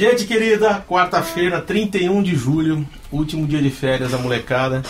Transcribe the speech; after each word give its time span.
Gente 0.00 0.24
querida, 0.24 0.82
quarta-feira, 0.88 1.60
31 1.60 2.22
de 2.22 2.34
julho, 2.34 2.88
último 3.12 3.46
dia 3.46 3.60
de 3.60 3.68
férias 3.68 4.12
da 4.12 4.16
molecada. 4.16 4.80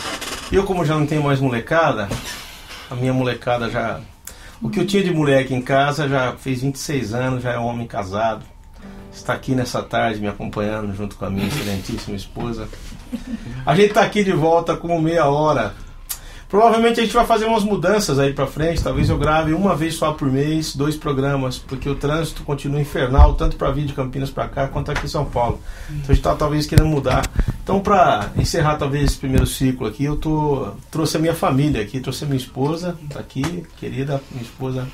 Eu, 0.52 0.62
como 0.62 0.84
já 0.84 0.94
não 0.94 1.04
tenho 1.04 1.24
mais 1.24 1.40
molecada, 1.40 2.08
a 2.88 2.94
minha 2.94 3.12
molecada 3.12 3.68
já. 3.68 3.98
O 4.62 4.70
que 4.70 4.78
eu 4.78 4.86
tinha 4.86 5.02
de 5.02 5.12
moleque 5.12 5.52
em 5.52 5.60
casa 5.60 6.08
já 6.08 6.36
fez 6.36 6.62
26 6.62 7.12
anos, 7.12 7.42
já 7.42 7.50
é 7.50 7.58
um 7.58 7.66
homem 7.66 7.88
casado. 7.88 8.44
Está 9.12 9.32
aqui 9.32 9.52
nessa 9.52 9.82
tarde 9.82 10.20
me 10.20 10.28
acompanhando 10.28 10.94
junto 10.94 11.16
com 11.16 11.24
a 11.24 11.30
minha 11.30 11.48
excelentíssima 11.48 12.16
esposa. 12.16 12.68
A 13.66 13.74
gente 13.74 13.88
está 13.88 14.02
aqui 14.02 14.22
de 14.22 14.32
volta 14.32 14.76
com 14.76 14.96
meia 15.00 15.26
hora 15.26 15.74
Provavelmente 16.50 16.98
a 16.98 17.04
gente 17.04 17.14
vai 17.14 17.24
fazer 17.24 17.44
umas 17.44 17.62
mudanças 17.62 18.18
aí 18.18 18.32
pra 18.32 18.44
frente. 18.44 18.82
Talvez 18.82 19.08
eu 19.08 19.16
grave 19.16 19.52
uma 19.52 19.76
vez 19.76 19.94
só 19.94 20.12
por 20.12 20.30
mês, 20.30 20.74
dois 20.74 20.96
programas, 20.96 21.58
porque 21.58 21.88
o 21.88 21.94
trânsito 21.94 22.42
continua 22.42 22.80
infernal, 22.80 23.34
tanto 23.34 23.56
para 23.56 23.70
vir 23.70 23.86
de 23.86 23.92
Campinas 23.92 24.30
para 24.30 24.48
cá 24.48 24.66
quanto 24.66 24.90
aqui 24.90 25.06
em 25.06 25.08
São 25.08 25.24
Paulo. 25.24 25.60
Então 25.88 26.10
a 26.10 26.12
gente 26.12 26.22
tá 26.22 26.34
talvez 26.34 26.66
querendo 26.66 26.88
mudar. 26.88 27.24
Então, 27.62 27.78
para 27.78 28.32
encerrar 28.36 28.76
talvez 28.76 29.04
esse 29.04 29.16
primeiro 29.16 29.46
ciclo 29.46 29.86
aqui, 29.86 30.04
eu 30.04 30.16
tô 30.16 30.72
trouxe 30.90 31.16
a 31.16 31.20
minha 31.20 31.34
família 31.34 31.80
aqui, 31.80 32.00
trouxe 32.00 32.24
a 32.24 32.26
minha 32.26 32.36
esposa, 32.38 32.98
tá 33.08 33.20
aqui, 33.20 33.64
querida 33.78 34.20
minha 34.32 34.42
esposa 34.42 34.88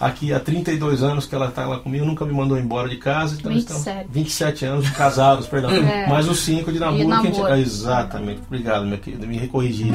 aqui 0.00 0.32
há 0.32 0.40
32 0.40 1.02
anos 1.02 1.26
que 1.26 1.34
ela 1.34 1.48
está 1.48 1.66
lá 1.66 1.78
comigo, 1.78 2.04
nunca 2.04 2.24
me 2.24 2.32
mandou 2.32 2.58
embora 2.58 2.88
de 2.88 2.96
casa. 2.96 3.36
Então 3.38 3.52
27. 3.52 3.78
Estamos 3.78 4.14
27 4.14 4.64
anos 4.64 4.84
de 4.84 4.92
casados, 4.92 5.46
perdão. 5.46 5.70
É. 5.70 6.06
Mais 6.06 6.28
os 6.28 6.40
5 6.40 6.72
de 6.72 6.78
namoro. 6.78 7.08
namoro. 7.08 7.32
Que 7.32 7.40
a 7.40 7.56
gente, 7.56 7.66
exatamente. 7.66 8.40
Obrigado, 8.46 8.84
minha 8.84 8.98
querida, 8.98 9.26
me 9.26 9.36
recorrigir. 9.36 9.92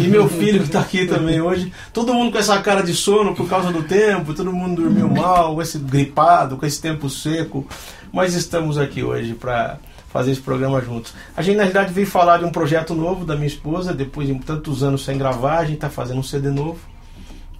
E 0.00 0.08
meu 0.08 0.28
filho 0.28 0.60
que 0.60 0.66
está 0.66 0.80
aqui 0.80 1.06
também 1.06 1.40
hoje. 1.40 1.72
Todo 1.92 2.14
mundo 2.14 2.32
com 2.32 2.38
essa 2.38 2.58
cara 2.60 2.82
de 2.82 2.94
sono 2.94 3.34
por 3.34 3.48
causa 3.48 3.70
do 3.70 3.82
tempo, 3.82 4.34
todo 4.34 4.52
mundo 4.52 4.82
dormiu 4.82 5.08
mal, 5.08 5.54
com 5.54 5.62
esse 5.62 5.78
gripado, 5.78 6.56
com 6.56 6.66
esse 6.66 6.80
tempo 6.80 7.08
seco. 7.08 7.66
Mas 8.12 8.34
estamos 8.34 8.78
aqui 8.78 9.02
hoje 9.02 9.34
para 9.34 9.78
fazer 10.08 10.30
esse 10.30 10.40
programa 10.40 10.80
juntos. 10.80 11.12
A 11.36 11.42
gente, 11.42 11.56
na 11.56 11.64
verdade, 11.64 11.92
veio 11.92 12.06
falar 12.06 12.38
de 12.38 12.44
um 12.44 12.52
projeto 12.52 12.94
novo 12.94 13.24
da 13.24 13.34
minha 13.34 13.48
esposa, 13.48 13.92
depois 13.92 14.28
de 14.28 14.34
tantos 14.38 14.84
anos 14.84 15.04
sem 15.04 15.18
gravar, 15.18 15.58
a 15.58 15.64
gente 15.64 15.74
está 15.74 15.90
fazendo 15.90 16.20
um 16.20 16.22
CD 16.22 16.50
novo 16.50 16.78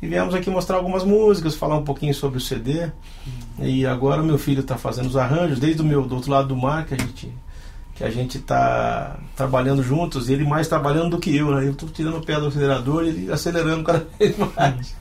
e 0.02 0.06
viemos 0.06 0.34
aqui 0.34 0.50
mostrar 0.50 0.76
algumas 0.76 1.04
músicas, 1.04 1.54
falar 1.54 1.78
um 1.78 1.84
pouquinho 1.84 2.14
sobre 2.14 2.38
o 2.38 2.40
CD. 2.40 2.88
E 3.58 3.86
agora 3.86 4.22
meu 4.22 4.38
filho 4.38 4.60
está 4.60 4.76
fazendo 4.76 5.06
os 5.06 5.16
arranjos, 5.16 5.58
desde 5.58 5.80
o 5.80 5.84
meu 5.84 6.02
do 6.02 6.16
outro 6.16 6.30
lado 6.30 6.48
do 6.48 6.56
mar, 6.56 6.84
que 6.84 6.94
a 6.94 6.98
gente 6.98 7.32
que 7.94 8.02
a 8.02 8.10
gente 8.10 8.38
está 8.38 9.16
trabalhando 9.36 9.80
juntos, 9.80 10.28
e 10.28 10.32
ele 10.32 10.44
mais 10.44 10.66
trabalhando 10.66 11.10
do 11.10 11.18
que 11.18 11.34
eu, 11.34 11.54
né? 11.54 11.64
Eu 11.64 11.70
estou 11.70 11.88
tirando 11.88 12.16
o 12.16 12.20
pé 12.20 12.40
do 12.40 12.48
acelerador 12.48 13.04
e 13.04 13.08
ele 13.08 13.32
acelerando 13.32 13.84
cada 13.84 14.04
vez 14.18 14.34
mais. 14.36 14.96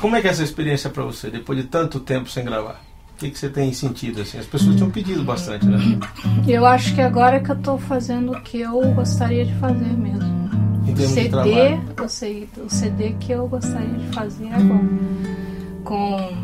Como 0.00 0.16
é 0.16 0.20
que 0.20 0.26
é 0.26 0.30
essa 0.30 0.42
experiência 0.42 0.90
para 0.90 1.04
você, 1.04 1.30
depois 1.30 1.56
de 1.56 1.68
tanto 1.68 2.00
tempo 2.00 2.28
sem 2.28 2.44
gravar? 2.44 2.82
O 3.14 3.18
que, 3.20 3.30
que 3.30 3.38
você 3.38 3.48
tem 3.48 3.72
sentido 3.72 4.22
assim? 4.22 4.38
As 4.38 4.46
pessoas 4.46 4.74
tinham 4.74 4.90
pedido 4.90 5.22
bastante, 5.22 5.66
né? 5.66 5.78
Eu 6.48 6.66
acho 6.66 6.94
que 6.94 7.00
agora 7.00 7.36
é 7.36 7.40
que 7.40 7.50
eu 7.50 7.56
estou 7.56 7.78
fazendo 7.78 8.32
o 8.32 8.40
que 8.40 8.60
eu 8.60 8.80
gostaria 8.92 9.44
de 9.44 9.54
fazer 9.54 9.96
mesmo 9.96 10.29
em 11.04 11.14
termos 11.14 11.14
CD, 11.14 11.22
de 11.22 12.46
trabalho? 12.46 12.66
O 12.66 12.70
CD 12.70 13.12
que 13.20 13.32
eu 13.32 13.48
gostaria 13.48 13.98
de 13.98 14.06
fazer 14.08 14.48
agora. 14.52 14.88
Com 15.84 16.36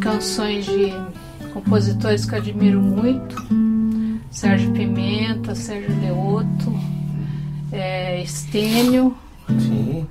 canções 0.00 0.66
de 0.66 0.92
compositores 1.52 2.24
que 2.24 2.34
eu 2.34 2.38
admiro 2.38 2.80
muito. 2.80 3.36
Sérgio 4.30 4.72
Pimenta, 4.72 5.54
Sérgio 5.54 5.90
Leoto, 6.00 6.80
é, 7.72 8.22
Estênio. 8.22 9.16
Sim. 9.48 10.06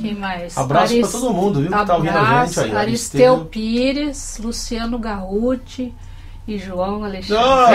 Quem 0.00 0.14
mais? 0.14 0.56
Abraço 0.58 0.92
Aris, 0.92 1.10
para 1.10 1.20
todo 1.20 1.32
mundo, 1.32 1.60
viu? 1.60 1.70
Que 1.70 1.86
tá 1.86 1.96
ouvindo 1.96 2.18
a 2.18 2.44
gente 2.46 2.60
aí. 2.60 2.76
Aristeu 2.76 3.44
Pires, 3.46 4.38
Luciano 4.42 4.98
Garruti, 4.98 5.94
e 6.46 6.58
João 6.58 7.04
Alexandre. 7.04 7.42
Ah, 7.42 7.70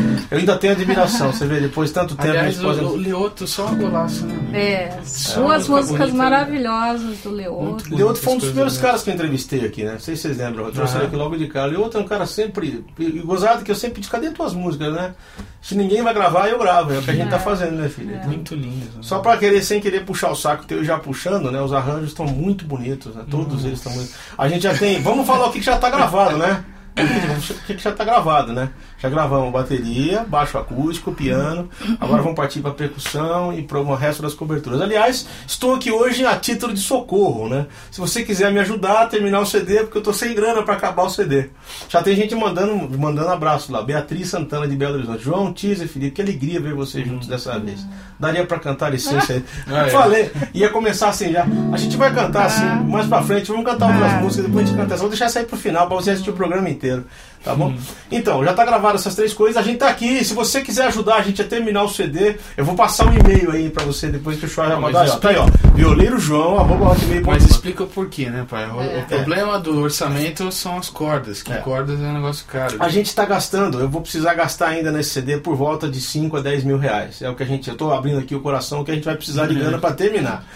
eu 0.30 0.38
ainda 0.38 0.56
tenho 0.56 0.72
admiração, 0.72 1.32
você 1.32 1.46
vê, 1.46 1.60
depois 1.60 1.90
de 1.90 1.94
tanto 1.94 2.16
tempo. 2.16 2.28
Aliás, 2.28 2.56
esposa... 2.56 2.82
o, 2.82 2.92
o 2.92 2.96
Leoto 2.96 3.46
só 3.46 3.66
um 3.66 3.76
golaço, 3.76 4.26
né? 4.26 4.38
É, 4.52 5.00
duas 5.34 5.68
músicas 5.68 6.12
maravilhosas 6.12 7.18
do 7.18 7.30
Leoto. 7.30 7.94
Leoto 7.94 8.18
foi 8.18 8.32
um 8.34 8.36
dos 8.38 8.46
primeiros 8.46 8.76
né? 8.76 8.82
caras 8.82 9.02
que 9.02 9.10
eu 9.10 9.14
entrevistei 9.14 9.64
aqui, 9.64 9.84
né? 9.84 9.92
Não 9.92 10.00
sei 10.00 10.16
se 10.16 10.22
vocês 10.22 10.38
lembram, 10.38 10.66
eu 10.66 10.72
trouxe 10.72 10.94
ah. 10.94 10.98
ele 10.98 11.06
aqui 11.06 11.16
logo 11.16 11.36
de 11.36 11.46
cara. 11.48 11.66
Leoto 11.66 11.98
é 11.98 12.00
um 12.00 12.06
cara 12.06 12.26
sempre. 12.26 12.84
E 12.98 13.04
gozado 13.20 13.64
que 13.64 13.70
eu 13.70 13.76
sempre 13.76 14.00
disse, 14.00 14.10
cadê 14.10 14.30
tuas 14.30 14.54
músicas, 14.54 14.92
né? 14.92 15.14
Se 15.60 15.74
ninguém 15.74 16.02
vai 16.02 16.12
gravar, 16.12 16.48
eu 16.48 16.58
gravo. 16.58 16.92
É 16.92 16.98
o 16.98 17.02
que 17.02 17.10
a 17.10 17.14
gente 17.14 17.30
tá 17.30 17.36
é, 17.36 17.38
tá 17.38 17.44
fazendo, 17.44 17.76
né, 17.76 17.88
filha? 17.88 18.20
É. 18.22 18.26
Muito 18.26 18.54
lindo. 18.54 18.96
Né? 18.96 19.02
Só 19.02 19.20
pra 19.20 19.36
querer, 19.36 19.62
sem 19.62 19.80
querer 19.80 20.04
puxar 20.04 20.30
o 20.30 20.36
saco, 20.36 20.66
teu 20.66 20.84
já 20.84 20.98
puxando, 20.98 21.50
né? 21.50 21.60
Os 21.60 21.72
arranjos 21.72 22.08
estão 22.08 22.26
muito 22.26 22.64
bonitos, 22.64 23.14
né? 23.14 23.24
Todos 23.30 23.54
Nossa. 23.54 23.66
eles 23.66 23.78
estão 23.78 23.92
muito. 23.92 24.12
A 24.36 24.48
gente 24.48 24.62
já 24.62 24.74
tem. 24.74 25.00
Vamos 25.00 25.26
falar 25.26 25.46
o 25.46 25.52
que 25.52 25.62
já 25.62 25.78
tá 25.78 25.88
gravado, 25.88 26.36
né? 26.36 26.64
que 27.66 27.78
já 27.78 27.90
está 27.90 28.04
gravado, 28.04 28.52
né? 28.52 28.70
Já 29.04 29.10
gravamos 29.10 29.52
bateria, 29.52 30.24
baixo 30.24 30.56
acústico, 30.56 31.12
piano. 31.12 31.68
Agora 32.00 32.22
vamos 32.22 32.34
partir 32.34 32.60
para 32.60 32.70
percussão 32.70 33.52
e 33.52 33.60
para 33.60 33.78
o 33.78 33.94
resto 33.94 34.22
das 34.22 34.32
coberturas. 34.32 34.80
Aliás, 34.80 35.28
estou 35.46 35.74
aqui 35.74 35.90
hoje 35.90 36.24
a 36.24 36.34
título 36.36 36.72
de 36.72 36.80
socorro, 36.80 37.46
né? 37.46 37.66
Se 37.90 38.00
você 38.00 38.22
quiser 38.22 38.50
me 38.50 38.60
ajudar 38.60 39.02
a 39.02 39.06
terminar 39.06 39.40
o 39.40 39.44
CD, 39.44 39.80
porque 39.80 39.98
eu 39.98 40.00
estou 40.00 40.14
sem 40.14 40.34
grana 40.34 40.62
para 40.62 40.72
acabar 40.72 41.02
o 41.02 41.10
CD. 41.10 41.50
Já 41.86 42.02
tem 42.02 42.16
gente 42.16 42.34
mandando, 42.34 42.98
mandando 42.98 43.28
abraço 43.28 43.70
lá. 43.70 43.82
Beatriz 43.82 44.28
Santana 44.28 44.66
de 44.66 44.74
Belo 44.74 44.94
Horizonte. 44.94 45.22
João 45.22 45.52
Teaser, 45.52 45.86
Felipe, 45.86 46.12
que 46.12 46.22
alegria 46.22 46.58
ver 46.58 46.72
vocês 46.72 47.06
juntos 47.06 47.28
dessa 47.28 47.58
vez. 47.58 47.86
Daria 48.18 48.46
para 48.46 48.58
cantar 48.58 48.90
licença 48.90 49.34
aí. 49.34 49.44
Ah, 49.66 49.86
é. 49.86 49.90
Falei, 49.90 50.32
ia 50.54 50.70
começar 50.70 51.10
assim 51.10 51.30
já. 51.30 51.46
A 51.70 51.76
gente 51.76 51.94
vai 51.98 52.14
cantar 52.14 52.46
assim, 52.46 52.64
mais 52.88 53.06
para 53.06 53.22
frente. 53.22 53.48
Vamos 53.48 53.66
cantar 53.66 53.88
outras 53.88 54.14
ah. 54.14 54.16
músicas, 54.16 54.46
depois 54.46 54.64
a 54.64 54.66
gente 54.66 54.78
canta 54.78 54.94
essa. 54.94 55.02
Vou 55.02 55.10
deixar 55.10 55.28
sair 55.28 55.44
pro 55.44 55.58
final 55.58 55.86
para 55.86 55.96
você 55.96 56.12
assistir 56.12 56.30
o 56.30 56.34
programa 56.34 56.70
inteiro. 56.70 57.04
Tá 57.44 57.54
bom? 57.54 57.68
Hum. 57.68 57.76
Então, 58.10 58.42
já 58.42 58.54
tá 58.54 58.64
gravado 58.64 58.96
essas 58.96 59.14
três 59.14 59.34
coisas. 59.34 59.56
A 59.56 59.62
gente 59.62 59.78
tá 59.78 59.88
aqui. 59.88 60.24
Se 60.24 60.32
você 60.32 60.62
quiser 60.62 60.86
ajudar 60.86 61.16
a 61.16 61.22
gente 61.22 61.42
a 61.42 61.44
terminar 61.44 61.82
o 61.82 61.88
CD, 61.88 62.36
eu 62.56 62.64
vou 62.64 62.74
passar 62.74 63.06
um 63.06 63.12
e-mail 63.14 63.50
aí 63.50 63.68
pra 63.68 63.84
você 63.84 64.08
depois 64.08 64.38
que 64.38 64.46
o 64.46 64.48
show 64.48 64.66
já 64.66 64.80
mandar. 64.80 65.04
Tá 65.18 65.28
aí, 65.28 65.36
ó. 65.36 65.46
Violeiro 65.74 66.18
João, 66.18 66.58
arroba 66.58 66.96
Mas 67.26 67.44
explica 67.44 67.82
o 67.82 67.86
porquê, 67.86 68.30
né, 68.30 68.46
pai? 68.48 68.70
O, 68.70 68.80
é. 68.80 69.00
o 69.00 69.06
problema 69.06 69.58
do 69.58 69.78
orçamento 69.80 70.50
são 70.52 70.78
as 70.78 70.88
cordas, 70.88 71.42
que 71.42 71.52
é. 71.52 71.56
cordas 71.56 72.00
é 72.00 72.04
um 72.04 72.14
negócio 72.14 72.46
caro. 72.46 72.76
A 72.80 72.88
gente 72.88 73.14
tá 73.14 73.26
gastando, 73.26 73.80
eu 73.80 73.88
vou 73.88 74.00
precisar 74.00 74.34
gastar 74.34 74.68
ainda 74.68 74.90
nesse 74.90 75.10
CD 75.10 75.36
por 75.36 75.54
volta 75.54 75.88
de 75.88 76.00
5 76.00 76.38
a 76.38 76.40
10 76.40 76.64
mil 76.64 76.78
reais. 76.78 77.20
É 77.20 77.28
o 77.28 77.34
que 77.34 77.42
a 77.42 77.46
gente. 77.46 77.68
Eu 77.68 77.76
tô 77.76 77.92
abrindo 77.92 78.20
aqui 78.20 78.34
o 78.34 78.40
coração 78.40 78.84
que 78.84 78.90
a 78.90 78.94
gente 78.94 79.04
vai 79.04 79.16
precisar 79.16 79.46
de 79.46 79.54
grana 79.54 79.78
pra 79.78 79.92
terminar. 79.92 80.46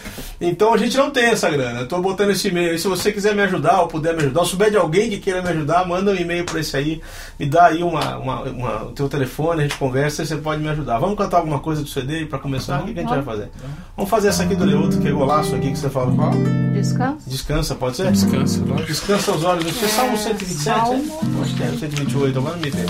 Então 0.40 0.72
a 0.72 0.78
gente 0.78 0.96
não 0.96 1.10
tem 1.10 1.26
essa 1.26 1.50
grana. 1.50 1.80
Eu 1.80 1.88
tô 1.88 2.00
botando 2.00 2.30
esse 2.30 2.48
e-mail 2.48 2.70
aí. 2.70 2.78
Se 2.78 2.88
você 2.88 3.12
quiser 3.12 3.34
me 3.34 3.42
ajudar 3.42 3.82
ou 3.82 3.88
puder 3.88 4.14
me 4.14 4.22
ajudar, 4.22 4.40
ou 4.40 4.46
souber 4.46 4.70
de 4.70 4.76
alguém 4.76 5.10
que 5.10 5.18
queira 5.18 5.42
me 5.42 5.48
ajudar, 5.50 5.86
manda 5.86 6.12
um 6.12 6.16
e-mail 6.16 6.44
pra 6.44 6.60
esse 6.60 6.77
aí, 6.78 7.00
me 7.38 7.46
dá 7.46 7.66
aí 7.66 7.82
uma, 7.82 8.16
uma, 8.16 8.42
uma, 8.42 8.84
o 8.84 8.92
teu 8.92 9.08
telefone, 9.08 9.60
a 9.60 9.62
gente 9.62 9.76
conversa 9.76 10.22
e 10.22 10.26
você 10.26 10.36
pode 10.36 10.62
me 10.62 10.68
ajudar. 10.68 10.98
Vamos 10.98 11.16
cantar 11.16 11.38
alguma 11.38 11.60
coisa 11.60 11.82
do 11.82 11.88
CD 11.88 12.26
para 12.26 12.38
começar? 12.38 12.78
Tá, 12.78 12.84
o 12.84 12.86
que, 12.86 12.94
que 12.94 13.00
a 13.00 13.02
gente 13.02 13.14
vai 13.14 13.22
fazer? 13.22 13.50
Vamos 13.96 14.10
fazer 14.10 14.28
essa 14.28 14.42
aqui 14.42 14.54
do 14.54 14.64
Leoto, 14.64 14.98
que 14.98 15.08
é 15.08 15.10
golaço 15.10 15.54
aqui 15.54 15.70
que 15.70 15.78
você 15.78 15.90
fala 15.90 16.14
qual? 16.14 16.32
Descansa. 16.72 17.30
Descansa, 17.30 17.74
pode 17.74 17.96
ser? 17.96 18.10
Descansa, 18.12 18.60
lógico. 18.64 18.86
Descansa 18.86 19.32
os 19.32 19.44
olhos. 19.44 19.64
Você 19.64 19.84
é, 19.84 19.88
Salmo 19.88 20.16
127? 20.16 20.62
Salmo. 20.62 21.42
Acho 21.42 21.54
que 21.54 21.62
é 21.62 21.66
128, 21.66 22.38
agora 22.38 22.56
não 22.56 22.62
me 22.62 22.70
tem 22.70 22.86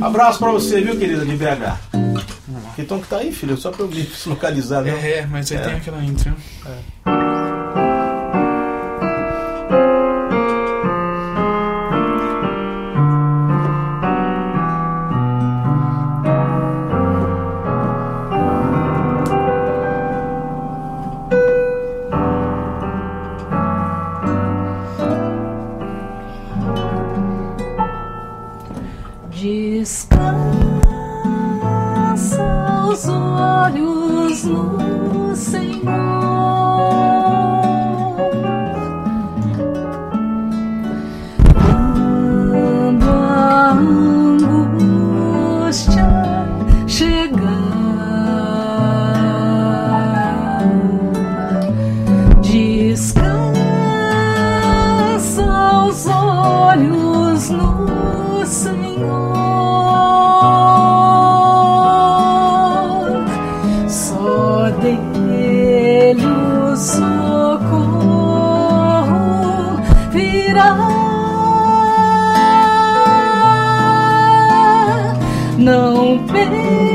Abraço 0.00 0.38
pra 0.38 0.50
você, 0.50 0.80
viu, 0.80 0.98
querida, 0.98 1.24
de 1.24 1.36
BH. 1.36 1.78
Que 2.74 2.84
tom 2.84 3.00
que 3.00 3.08
tá 3.08 3.18
aí, 3.18 3.32
filho? 3.32 3.56
Só 3.56 3.70
pra 3.70 3.84
eu 3.84 3.88
me 3.88 4.08
localizar, 4.26 4.82
né? 4.82 4.90
É, 4.90 5.26
mas 5.26 5.50
aí 5.52 5.58
é. 5.58 5.60
tem 5.60 5.74
aquela 5.74 6.02
intro. 6.02 6.34
É. 6.66 7.59
vermelho 64.80 66.76
socorro 66.76 67.10
virá. 70.12 70.76
Não 75.58 76.18
pense 76.26 76.89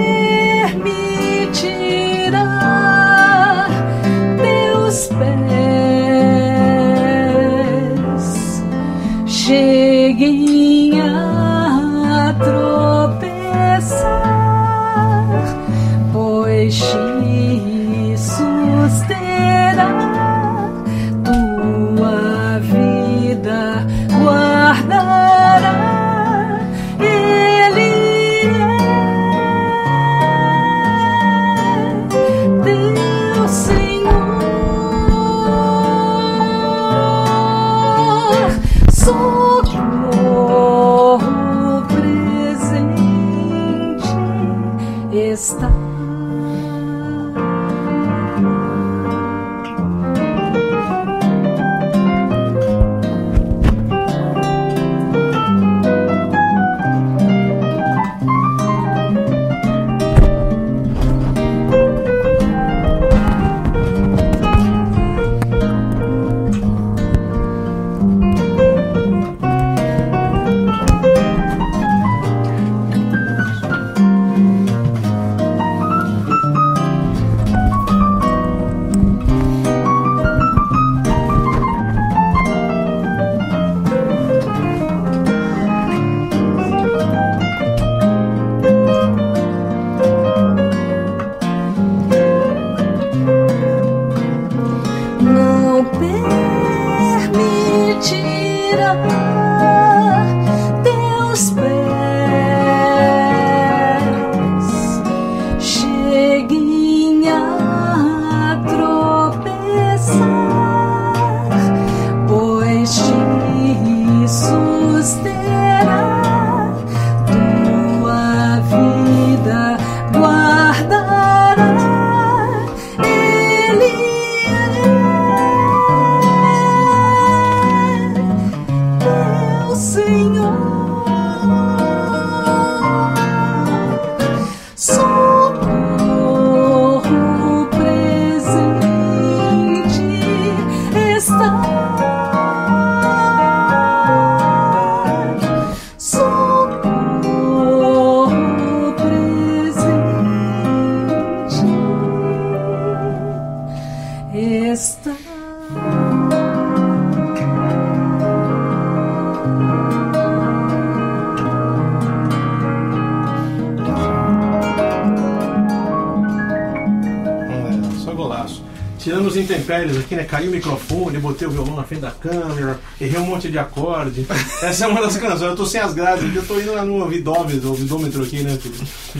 né? 170.16 170.24
Caiu 170.24 170.50
o 170.50 170.54
microfone, 170.54 171.18
botei 171.18 171.48
o 171.48 171.52
violão 171.52 171.76
na 171.76 171.84
frente 171.84 172.02
da 172.02 172.12
câmera, 172.12 172.80
errei 173.00 173.20
um 173.20 173.26
monte 173.26 173.50
de 173.50 173.58
acorde. 173.58 174.26
Essa 174.62 174.86
é 174.86 174.88
uma 174.88 175.02
das 175.02 175.18
canções. 175.18 175.42
Eu 175.42 175.56
tô 175.56 175.66
sem 175.66 175.82
as 175.82 175.94
grades 175.94 176.36
eu 176.36 176.46
tô 176.46 176.60
indo 176.60 176.74
lá 176.74 176.84
no 176.84 177.02
ouvidómetro, 177.02 177.70
ouvidômetro 177.70 178.24
aqui, 178.24 178.44
né, 178.44 178.58
filho? 178.58 178.76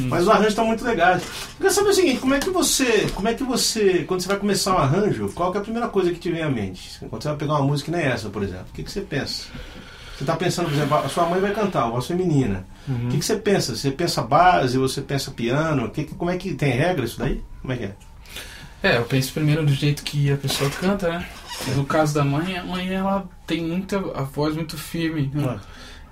Mas 0.08 0.28
o 0.28 0.32
arranjo 0.32 0.56
tá 0.56 0.64
muito 0.64 0.84
legal. 0.84 1.16
Eu 1.16 1.22
queria 1.58 1.72
saber 1.72 1.90
o 1.90 1.94
seguinte, 1.94 2.20
como 2.20 2.34
é 2.34 2.40
que 2.40 2.50
você. 2.50 3.08
Como 3.14 3.28
é 3.28 3.34
que 3.34 3.44
você. 3.44 4.04
Quando 4.08 4.22
você 4.22 4.28
vai 4.28 4.38
começar 4.38 4.76
um 4.76 4.78
arranjo, 4.78 5.30
qual 5.34 5.52
que 5.52 5.58
é 5.58 5.62
a 5.62 5.64
primeira 5.64 5.88
coisa 5.88 6.12
que 6.12 6.20
te 6.20 6.32
vem 6.32 6.44
à 6.44 6.50
mente? 6.50 6.98
Quando 7.10 7.22
você 7.22 7.30
vai 7.30 7.38
pegar 7.38 7.54
uma 7.54 7.64
música 7.64 7.92
que 7.92 7.98
nem 7.98 8.06
essa, 8.06 8.30
por 8.30 8.44
exemplo, 8.44 8.66
o 8.70 8.74
que, 8.74 8.84
que 8.84 8.92
você 8.92 9.02
pensa? 9.02 9.46
Você 10.16 10.24
está 10.24 10.36
pensando, 10.36 10.68
por 10.68 10.76
exemplo, 10.76 10.98
a 10.98 11.10
sua 11.10 11.26
mãe 11.26 11.42
vai 11.42 11.54
cantar, 11.54 11.84
a 11.84 11.90
voz 11.90 12.08
feminina. 12.08 12.66
O 12.88 13.10
que, 13.10 13.18
que 13.18 13.26
você 13.26 13.36
pensa? 13.36 13.76
Você 13.76 13.92
pensa 13.92 14.22
base, 14.22 14.78
você 14.78 15.02
pensa 15.02 15.32
piano? 15.32 15.90
Que, 15.90 16.06
como 16.06 16.32
é 16.32 16.38
que 16.38 16.54
tem 16.54 16.72
regra 16.72 17.04
isso 17.04 17.20
daí? 17.20 17.44
Como 17.62 17.74
é 17.74 17.78
que 17.78 17.84
é? 17.84 17.96
É, 18.86 18.98
eu 18.98 19.04
penso 19.06 19.34
primeiro 19.34 19.66
do 19.66 19.74
jeito 19.74 20.04
que 20.04 20.32
a 20.32 20.38
pessoa 20.38 20.70
canta, 20.70 21.10
né? 21.10 21.26
No 21.76 21.86
caso 21.86 22.14
da 22.14 22.24
mãe, 22.24 22.56
a 22.56 22.64
mãe 22.64 22.94
ela 22.94 23.28
tem 23.48 23.64
muita 23.64 23.98
a 24.14 24.22
voz 24.22 24.54
muito 24.54 24.78
firme, 24.78 25.32
né? 25.34 25.60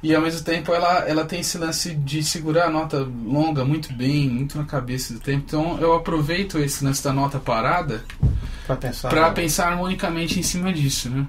E 0.01 0.13
ao 0.15 0.21
mesmo 0.21 0.43
tempo 0.43 0.73
ela, 0.73 1.07
ela 1.07 1.23
tem 1.23 1.41
esse 1.41 1.55
lance 1.57 1.93
de 1.93 2.23
segurar 2.23 2.65
a 2.65 2.69
nota 2.71 3.07
longa 3.25 3.63
muito 3.63 3.93
bem, 3.93 4.27
muito 4.27 4.57
na 4.57 4.65
cabeça 4.65 5.13
do 5.13 5.19
tempo. 5.19 5.43
Então 5.45 5.77
eu 5.79 5.93
aproveito 5.93 6.57
esse 6.57 6.83
lance 6.83 7.03
da 7.03 7.13
nota 7.13 7.39
parada 7.39 8.03
Pra 8.65 8.75
pensar. 8.75 9.09
para 9.09 9.27
né? 9.29 9.35
pensar 9.35 9.67
harmonicamente 9.69 10.39
em 10.39 10.43
cima 10.43 10.73
disso, 10.73 11.09
né? 11.09 11.27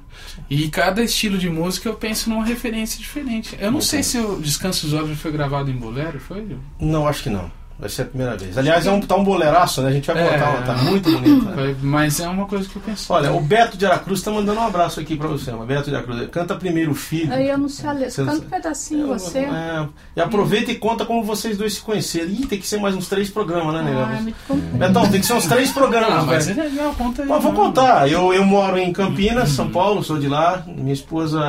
E 0.49 0.69
cada 0.71 1.05
estilo 1.05 1.37
de 1.37 1.51
música 1.51 1.91
eu 1.91 1.95
penso 1.95 2.31
numa 2.31 2.45
referência 2.45 2.99
diferente. 2.99 3.55
Eu 3.61 3.71
não 3.71 3.83
sei 3.83 4.03
se 4.03 4.17
o 4.19 4.41
Descanso 4.41 4.87
dos 4.87 4.95
Olhos 4.95 5.21
foi 5.21 5.31
gravado 5.31 5.71
em 5.71 5.77
bolero, 5.77 6.19
foi? 6.19 6.57
Não, 6.81 7.07
acho 7.07 7.23
que 7.23 7.31
não. 7.31 7.51
Vai 7.77 7.89
ser 7.89 8.03
a 8.03 8.05
primeira 8.05 8.37
vez. 8.37 8.57
Aliás, 8.57 8.87
é 8.87 8.91
um, 8.93 9.01
tá 9.01 9.17
um 9.17 9.25
boleiraço, 9.25 9.83
né? 9.83 9.89
A 9.89 9.93
gente 9.93 10.07
vai 10.07 10.17
É. 10.17 10.31
botar, 10.39 10.63
tá 10.63 10.75
muito 10.85 11.11
bonito. 11.11 11.45
Né? 11.47 11.75
Mas 11.83 12.21
é 12.21 12.29
uma 12.29 12.47
coisa 12.47 12.69
que 12.69 12.77
eu 12.77 12.83
penso. 12.83 13.13
Olha, 13.13 13.33
o 13.33 13.41
Beto 13.41 13.77
de 13.77 13.85
Aracruz 13.85 14.23
tá 14.23 14.31
mandando 14.31 14.61
um 14.61 14.65
abraço 14.67 15.01
aqui 15.01 15.17
pra 15.17 15.27
você. 15.27 15.51
O 15.51 15.59
Beto 15.67 15.91
de 15.91 15.97
Aracruz. 15.97 16.29
Canta 16.31 16.55
primeiro 16.55 16.93
o 16.93 16.95
filho. 16.95 17.33
Aí 17.33 17.49
eu 17.49 17.59
não 17.59 17.69
sei 17.69 17.89
a 17.89 17.93
letra. 17.93 18.25
Canta 18.25 18.37
um 18.47 18.49
pedacinho 18.49 19.07
você. 19.09 19.41
É, 19.41 19.89
e 20.17 20.21
aproveita 20.21 20.71
e 20.71 20.77
conta 20.77 21.05
como 21.05 21.25
vocês 21.25 21.59
dois 21.59 21.75
se 21.75 21.81
conheceram. 21.81 22.29
Ih, 22.29 22.47
tem 22.47 22.61
que 22.61 22.67
ser 22.67 22.79
mais 22.79 22.95
uns 22.95 23.09
três 23.09 23.29
programas, 23.29 23.75
né, 23.75 23.81
Ah, 23.81 23.83
é 23.83 23.93
Negão? 23.93 24.23
muito 24.23 24.37
comprido. 24.47 24.77
Betão, 24.79 25.09
tem 25.11 25.21
que 25.21 25.27
ser 25.27 25.33
uns 25.35 25.47
três 25.47 25.73
programas, 25.73 26.13
Ah, 26.13 26.23
mas 26.23 26.47
velho. 26.47 26.61
é 26.61 26.65
legal, 26.69 26.95
conta 26.97 27.23
aí. 27.23 27.29
Bom, 27.29 27.41
vou 27.41 27.53
contar. 27.55 28.09
Eu, 28.09 28.33
eu 28.33 28.45
moro 28.45 28.79
em 28.79 28.93
Campinas, 28.93 29.49
São 29.49 29.69
Paulo, 29.69 30.01
sou 30.05 30.17
de 30.19 30.29
lá. 30.29 30.63
Minha 30.69 30.93
esposa 30.95 31.41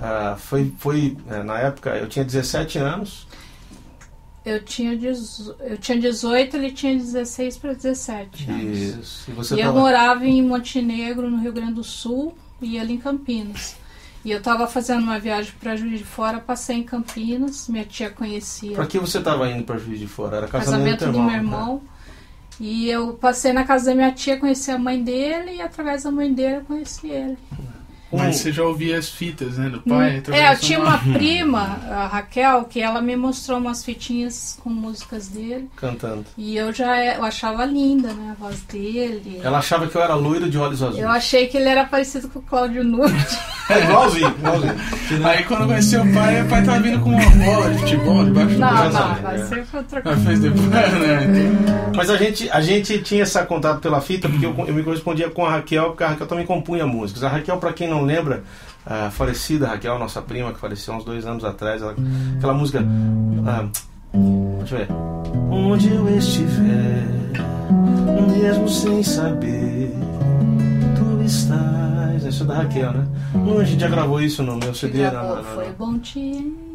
ah, 0.00 0.36
foi, 0.38 0.72
foi 0.78 1.16
eh, 1.28 1.42
na 1.42 1.58
época, 1.58 1.90
eu 1.96 2.06
tinha 2.08 2.24
17 2.24 2.78
anos. 2.78 3.26
Eu 4.44 4.62
tinha, 4.64 4.96
dezo- 4.96 5.54
eu 5.60 5.78
tinha 5.78 5.98
18, 6.00 6.56
ele 6.56 6.72
tinha 6.72 6.96
16 6.96 7.56
para 7.58 7.74
17 7.74 8.50
anos. 8.50 8.78
Isso. 8.78 9.30
E 9.30 9.34
você 9.34 9.54
E 9.54 9.60
eu 9.60 9.66
tava- 9.66 9.78
morava 9.80 10.26
em 10.26 10.42
Montenegro, 10.42 11.30
no 11.30 11.38
Rio 11.40 11.52
Grande 11.52 11.74
do 11.74 11.84
Sul, 11.84 12.36
e 12.60 12.76
ele 12.76 12.94
em 12.94 12.98
Campinas. 12.98 13.76
E 14.24 14.30
eu 14.30 14.38
estava 14.38 14.66
fazendo 14.66 15.02
uma 15.02 15.18
viagem 15.18 15.52
para 15.60 15.76
Juiz 15.76 15.98
de 15.98 16.04
Fora, 16.04 16.38
passei 16.40 16.76
em 16.76 16.82
Campinas, 16.82 17.68
minha 17.68 17.84
tia 17.84 18.08
conhecia 18.10 18.74
Pra 18.74 18.86
que 18.86 18.98
você 18.98 19.18
estava 19.18 19.48
indo 19.50 19.64
pra 19.64 19.78
Juiz 19.78 19.98
de 19.98 20.06
Fora? 20.06 20.36
Era 20.38 20.48
casamento, 20.48 20.98
casamento 21.00 21.12
do 21.18 21.22
meu 21.24 21.34
irmão. 21.36 21.82
E 22.60 22.88
eu 22.88 23.14
passei 23.14 23.52
na 23.52 23.64
casa 23.64 23.86
da 23.86 23.94
minha 23.94 24.12
tia, 24.12 24.36
conheci 24.38 24.70
a 24.70 24.78
mãe 24.78 25.02
dele, 25.02 25.56
e 25.56 25.60
através 25.62 26.02
da 26.04 26.10
mãe 26.12 26.32
dele 26.32 26.56
eu 26.56 26.60
conheci 26.62 27.08
ele. 27.08 27.36
Mas 28.12 28.36
você 28.36 28.52
já 28.52 28.62
ouvia 28.62 28.98
as 28.98 29.08
fitas, 29.08 29.56
né, 29.58 29.68
do 29.68 29.80
pai? 29.80 30.22
é, 30.32 30.52
eu 30.52 30.58
tinha 30.58 30.78
uma 30.78 30.98
prima, 31.12 31.78
a 31.90 32.06
Raquel, 32.06 32.64
que 32.64 32.80
ela 32.80 33.00
me 33.00 33.16
mostrou 33.16 33.58
umas 33.58 33.84
fitinhas 33.84 34.58
com 34.62 34.70
músicas 34.70 35.28
dele. 35.28 35.68
Cantando. 35.76 36.24
E 36.36 36.56
eu 36.56 36.72
já 36.72 37.02
eu 37.04 37.24
achava 37.24 37.64
linda, 37.64 38.12
né, 38.12 38.34
a 38.38 38.42
voz 38.42 38.60
dele. 38.62 39.40
Ela 39.42 39.58
achava 39.58 39.86
que 39.86 39.96
eu 39.96 40.02
era 40.02 40.14
loiro 40.14 40.48
de 40.50 40.58
olhos 40.58 40.82
azuis. 40.82 41.02
Eu 41.02 41.08
achei 41.10 41.46
que 41.46 41.56
ele 41.56 41.68
era 41.68 41.84
parecido 41.84 42.28
com 42.28 42.38
o 42.38 42.42
Cláudio 42.42 42.84
Nunes. 42.84 43.38
igualzinho, 43.84 44.28
igualzinho. 44.38 44.74
Aí 45.24 45.44
quando 45.44 45.66
conheceu 45.66 46.02
o 46.02 46.12
pai, 46.14 46.42
o 46.42 46.48
pai 46.48 46.62
tava 46.64 46.80
vindo 46.80 47.00
com 47.00 47.10
uma 47.10 47.30
bola 47.44 47.70
de 47.70 47.78
futebol 47.78 48.24
debaixo 48.24 48.54
do 48.54 48.58
Não, 48.58 48.68
braço. 48.68 48.92
não, 48.98 49.14
vai 49.22 49.38
ser 49.38 49.66
outra 49.76 50.02
Mas 50.04 50.14
coisa. 50.14 50.20
fez 50.26 50.40
depois, 50.40 50.66
né? 50.68 51.92
Mas 51.96 52.10
a 52.10 52.16
gente, 52.16 52.50
a 52.50 52.60
gente 52.60 52.98
tinha 53.02 53.22
esse 53.22 53.42
contato 53.46 53.80
pela 53.80 54.00
fita 54.00 54.28
porque 54.28 54.44
eu, 54.46 54.54
eu 54.66 54.74
me 54.74 54.82
correspondia 54.82 55.30
com 55.30 55.44
a 55.44 55.50
Raquel, 55.52 55.86
porque 55.90 56.04
a 56.04 56.08
Raquel 56.08 56.26
também 56.26 56.46
compunha 56.46 56.86
músicas. 56.86 57.22
A 57.24 57.28
Raquel, 57.28 57.56
para 57.58 57.72
quem 57.72 57.88
não 57.88 58.01
lembra, 58.02 58.42
a 58.86 59.10
falecida 59.10 59.66
Raquel, 59.68 59.98
nossa 59.98 60.20
prima, 60.22 60.52
que 60.52 60.58
faleceu 60.60 60.94
uns 60.94 61.04
dois 61.04 61.26
anos 61.26 61.44
atrás, 61.44 61.82
ela- 61.82 61.94
aquela 62.36 62.54
música. 62.54 62.84
ah, 63.46 63.64
deixa 64.60 64.74
eu 64.74 64.78
ver. 64.78 64.88
Onde 65.50 65.88
eu 65.92 66.08
estiver, 66.18 67.06
mesmo 68.28 68.68
sem 68.68 69.02
saber, 69.02 69.92
tu 70.96 71.22
estás. 71.24 72.24
Isso 72.24 72.44
é 72.44 72.46
da 72.46 72.54
Raquel, 72.54 72.92
né? 72.92 73.06
Não, 73.34 73.58
a 73.58 73.64
gente 73.64 73.80
já 73.80 73.88
gravou 73.88 74.20
isso 74.20 74.42
no 74.42 74.56
meu 74.56 74.74
CD. 74.74 74.98
Já 74.98 75.10
na- 75.12 75.22
vou- 75.22 75.36
na- 75.36 75.42
na- 75.42 75.48
Foi 75.48 75.72
bom 75.78 75.98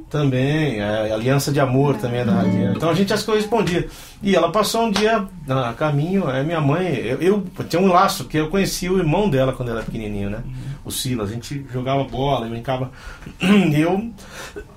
também, 0.10 0.82
a 0.82 1.14
Aliança 1.14 1.52
de 1.52 1.60
Amor 1.60 1.96
também 1.98 2.22
é 2.22 2.26
da 2.26 2.32
Raquel. 2.34 2.74
Então 2.74 2.90
a 2.90 2.94
gente 2.94 3.12
as 3.14 3.24
correspondia. 3.24 3.88
E 4.24 4.36
ela 4.36 4.52
passou 4.52 4.84
um 4.86 4.92
dia 4.92 5.26
a 5.50 5.74
caminho, 5.74 6.30
é 6.30 6.44
minha 6.44 6.62
mãe, 6.62 6.88
eu, 6.96 7.18
eu 7.22 7.44
tinha 7.68 7.82
um 7.82 7.88
laço, 7.88 8.26
que 8.26 8.38
eu 8.38 8.50
conheci 8.50 8.90
o 8.90 8.98
irmão 8.98 9.30
dela 9.30 9.54
quando 9.54 9.70
ela 9.70 9.80
era 9.80 9.86
pequenininho, 9.86 10.30
né? 10.30 10.40
O 10.88 10.92
Silas, 10.92 11.30
a 11.30 11.34
gente 11.34 11.66
jogava 11.74 12.04
bola, 12.06 12.48
brincava. 12.48 12.92
E 13.42 13.82
eu. 13.82 14.10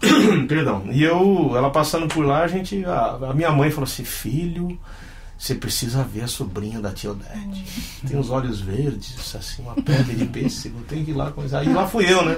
Perdão. 0.48 0.84
E 0.90 1.02
eu, 1.02 1.52
ela 1.56 1.70
passando 1.70 2.06
por 2.08 2.24
lá, 2.24 2.42
a 2.42 2.48
gente. 2.48 2.84
A, 2.84 3.18
a 3.30 3.34
minha 3.34 3.50
mãe 3.50 3.70
falou 3.70 3.84
assim: 3.84 4.04
filho. 4.04 4.78
Você 5.38 5.54
precisa 5.54 6.04
ver 6.04 6.24
a 6.24 6.26
sobrinha 6.28 6.80
da 6.80 6.90
tia 6.92 7.12
Odete. 7.12 7.64
Tem 8.06 8.18
os 8.20 8.28
olhos 8.28 8.60
verdes, 8.60 9.34
assim, 9.34 9.62
uma 9.62 9.74
pele 9.74 10.14
de 10.14 10.26
pêssego. 10.26 10.80
Tem 10.86 11.02
que 11.02 11.12
ir 11.12 11.14
lá 11.14 11.30
coisar. 11.30 11.60
Aí 11.60 11.72
lá 11.72 11.86
fui 11.86 12.04
eu, 12.12 12.22
né? 12.22 12.36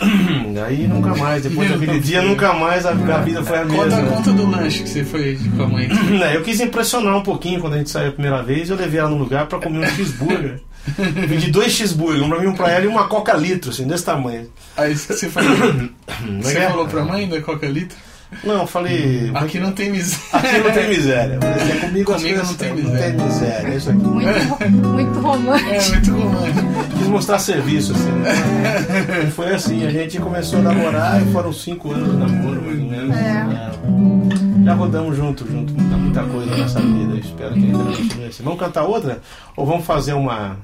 Aí 0.66 0.88
nunca 0.88 1.14
mais. 1.14 1.42
Depois 1.42 1.70
daquele 1.70 2.00
dia, 2.00 2.22
nunca 2.22 2.54
mais 2.54 2.86
a, 2.86 2.92
a 2.92 3.20
vida 3.20 3.42
foi 3.44 3.58
a 3.58 3.66
Conta 3.66 3.82
a 3.96 4.00
mesma. 4.00 4.16
conta 4.16 4.32
do 4.32 4.50
lanche 4.50 4.82
que 4.82 4.88
você 4.88 5.04
foi 5.04 5.38
com 5.54 5.62
a 5.62 5.68
mãe. 5.68 5.88
É, 6.22 6.34
Eu 6.36 6.42
quis 6.42 6.58
impressionar 6.60 7.16
um 7.18 7.22
pouquinho 7.22 7.60
quando 7.60 7.74
a 7.74 7.78
gente 7.78 7.90
saiu 7.90 8.08
a 8.08 8.12
primeira 8.12 8.42
vez. 8.42 8.70
Eu 8.70 8.76
levei 8.76 8.98
ela 8.98 9.10
num 9.10 9.18
lugar 9.18 9.46
pra 9.46 9.58
comer 9.58 9.80
um 9.86 9.90
cheeseburger. 9.94 10.58
Pedi 11.28 11.50
dois 11.50 11.72
cheeseburgers, 11.72 12.22
um 12.22 12.28
pra 12.28 12.40
mim 12.40 12.46
um 12.48 12.54
pra 12.54 12.70
ela 12.70 12.84
e 12.84 12.88
uma 12.88 13.06
coca 13.08 13.32
litro, 13.34 13.70
assim, 13.70 13.86
desse 13.86 14.04
tamanho. 14.04 14.48
Aí 14.76 14.94
você 14.96 15.28
falou, 15.28 15.50
Não 16.26 16.38
é 16.38 16.42
você 16.42 16.52
que 16.54 16.58
é? 16.58 16.68
falou 16.68 16.86
pra 16.88 17.04
mãe 17.04 17.28
da 17.28 17.40
Coca 17.40 17.66
Litra? 17.66 17.96
Não, 18.44 18.60
eu 18.62 18.66
falei. 18.66 19.30
Aqui 19.34 19.60
não 19.60 19.72
tem 19.72 19.90
miséria. 19.90 20.24
Aqui 20.32 20.58
não 20.64 20.70
tem 20.72 20.88
miséria. 20.88 21.38
Falei, 21.38 21.70
"É 21.72 21.80
comigo, 21.80 22.12
Comigo 22.14 22.38
não 22.38 22.54
tem 22.54 22.74
têm, 22.74 22.82
miséria." 22.84 23.12
Não 23.12 23.18
tem 23.18 23.26
miséria, 23.28 23.68
é 23.68 23.76
isso 23.76 23.90
aqui. 23.90 23.98
Muito, 23.98 24.70
muito 24.88 25.20
romântico. 25.20 25.70
É 25.70 25.88
muito 25.90 26.10
romântico. 26.12 26.96
Quis 26.98 27.06
mostrar 27.08 27.38
serviço, 27.38 27.92
assim. 27.92 28.10
Né? 28.10 29.24
E 29.28 29.30
foi 29.32 29.52
assim, 29.54 29.86
a 29.86 29.90
gente 29.90 30.18
começou 30.18 30.60
a 30.60 30.62
namorar 30.62 31.20
e 31.20 31.30
foram 31.30 31.52
cinco 31.52 31.92
anos 31.92 32.10
de 32.10 32.16
namoro, 32.16 32.62
mais 32.62 32.78
ou 32.80 32.86
menos. 32.86 33.16
É. 33.16 33.20
É. 33.28 34.64
Já 34.64 34.74
rodamos 34.74 35.14
junto, 35.14 35.46
junto, 35.46 35.72
muita, 35.74 35.96
muita 35.98 36.22
coisa 36.22 36.56
nessa 36.56 36.80
vida. 36.80 37.12
Eu 37.12 37.18
espero 37.18 37.52
que 37.52 37.58
ainda 37.66 37.84
continue 37.84 38.26
assim. 38.26 38.42
Vamos 38.42 38.58
cantar 38.60 38.84
outra? 38.84 39.20
Ou 39.56 39.66
vamos 39.66 39.84
fazer 39.84 40.14
uma. 40.14 40.56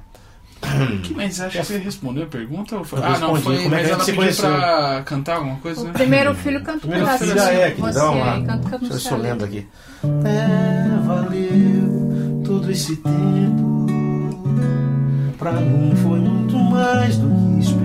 Mas 1.15 1.41
acho 1.41 1.59
que 1.59 1.65
você 1.65 1.79
respondeu 1.79 2.25
a 2.25 2.27
pergunta? 2.27 2.77
Ou 2.77 2.85
foi? 2.85 2.99
Eu 2.99 3.05
Ah, 3.05 3.19
não, 3.19 3.35
foi. 3.37 3.43
Como 3.43 3.55
é 3.57 3.63
que 3.63 3.69
Mas 3.69 3.79
a 3.79 3.83
gente 3.83 3.91
ela 3.93 4.01
se 4.01 4.07
pediu 4.07 4.17
conheceu? 4.23 4.51
pra 4.55 5.03
cantar 5.07 5.37
alguma 5.37 5.57
coisa? 5.57 5.81
O 5.89 5.93
primeiro 5.93 6.35
filho 6.35 6.63
canta 6.63 6.79
Primeiro 6.81 7.05
pedaço. 7.07 7.25
filho 7.25 7.37
já 7.39 7.53
é, 7.53 7.71
que 7.71 7.81
Você 7.81 7.99
dá 7.99 8.11
uma. 8.11 8.35
aí, 8.35 8.45
canta 8.45 8.65
que 8.65 8.71
não 8.73 8.79
Deixa 8.79 8.85
eu 8.87 8.91
ver 8.91 8.99
se 8.99 9.01
sei 9.01 9.13
eu 9.13 9.17
a 9.17 9.23
lembro 9.23 9.47
letra. 9.47 9.61
aqui. 9.61 9.67
É, 10.29 11.07
valeu 11.07 12.43
todo 12.45 12.71
esse 12.71 12.97
tempo. 12.97 13.87
Pra 15.39 15.53
mim 15.53 15.95
foi 16.03 16.19
muito 16.19 16.57
mais 16.59 17.17
do 17.19 17.29
que 17.29 17.61
esperar. 17.61 17.78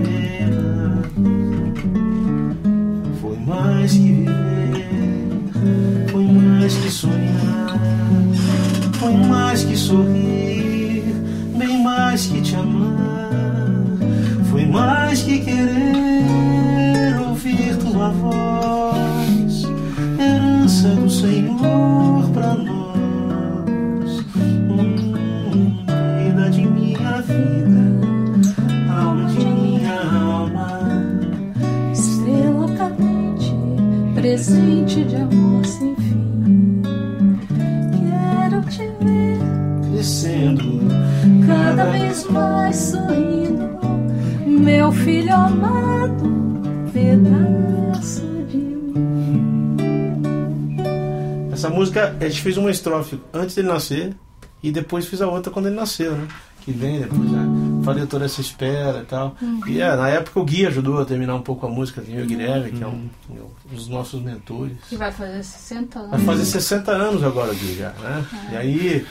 A 52.24 52.28
gente 52.28 52.42
fez 52.42 52.56
uma 52.56 52.70
estrofe 52.70 53.20
antes 53.32 53.54
dele 53.54 53.68
nascer 53.68 54.14
e 54.62 54.70
depois 54.72 55.06
fiz 55.06 55.20
a 55.20 55.28
outra 55.28 55.52
quando 55.52 55.66
ele 55.66 55.76
nasceu, 55.76 56.12
né? 56.12 56.26
Que 56.62 56.72
vem 56.72 56.98
depois, 57.00 57.30
né? 57.30 57.46
Falei 57.84 58.06
toda 58.06 58.24
essa 58.24 58.40
espera 58.40 59.00
e 59.00 59.04
tal. 59.04 59.36
E 59.66 59.82
é, 59.82 59.94
na 59.94 60.08
época 60.08 60.40
o 60.40 60.44
Gui 60.44 60.64
ajudou 60.66 60.98
a 60.98 61.04
terminar 61.04 61.34
um 61.34 61.42
pouco 61.42 61.66
a 61.66 61.68
música, 61.68 62.00
tem 62.00 62.22
o 62.22 62.24
Guilherme, 62.24 62.72
que 62.72 62.82
é 62.82 62.86
um, 62.86 63.06
um 63.28 63.74
dos 63.74 63.86
nossos 63.88 64.22
mentores. 64.22 64.72
Que 64.88 64.96
vai 64.96 65.12
fazer 65.12 65.44
60 65.44 65.98
Vai 65.98 66.08
anos. 66.14 66.24
fazer 66.24 66.44
60 66.46 66.90
anos 66.90 67.22
agora, 67.22 67.52
Gui, 67.52 67.74
já, 67.76 67.90
né? 67.90 68.24
E 68.52 68.56
aí, 68.56 69.06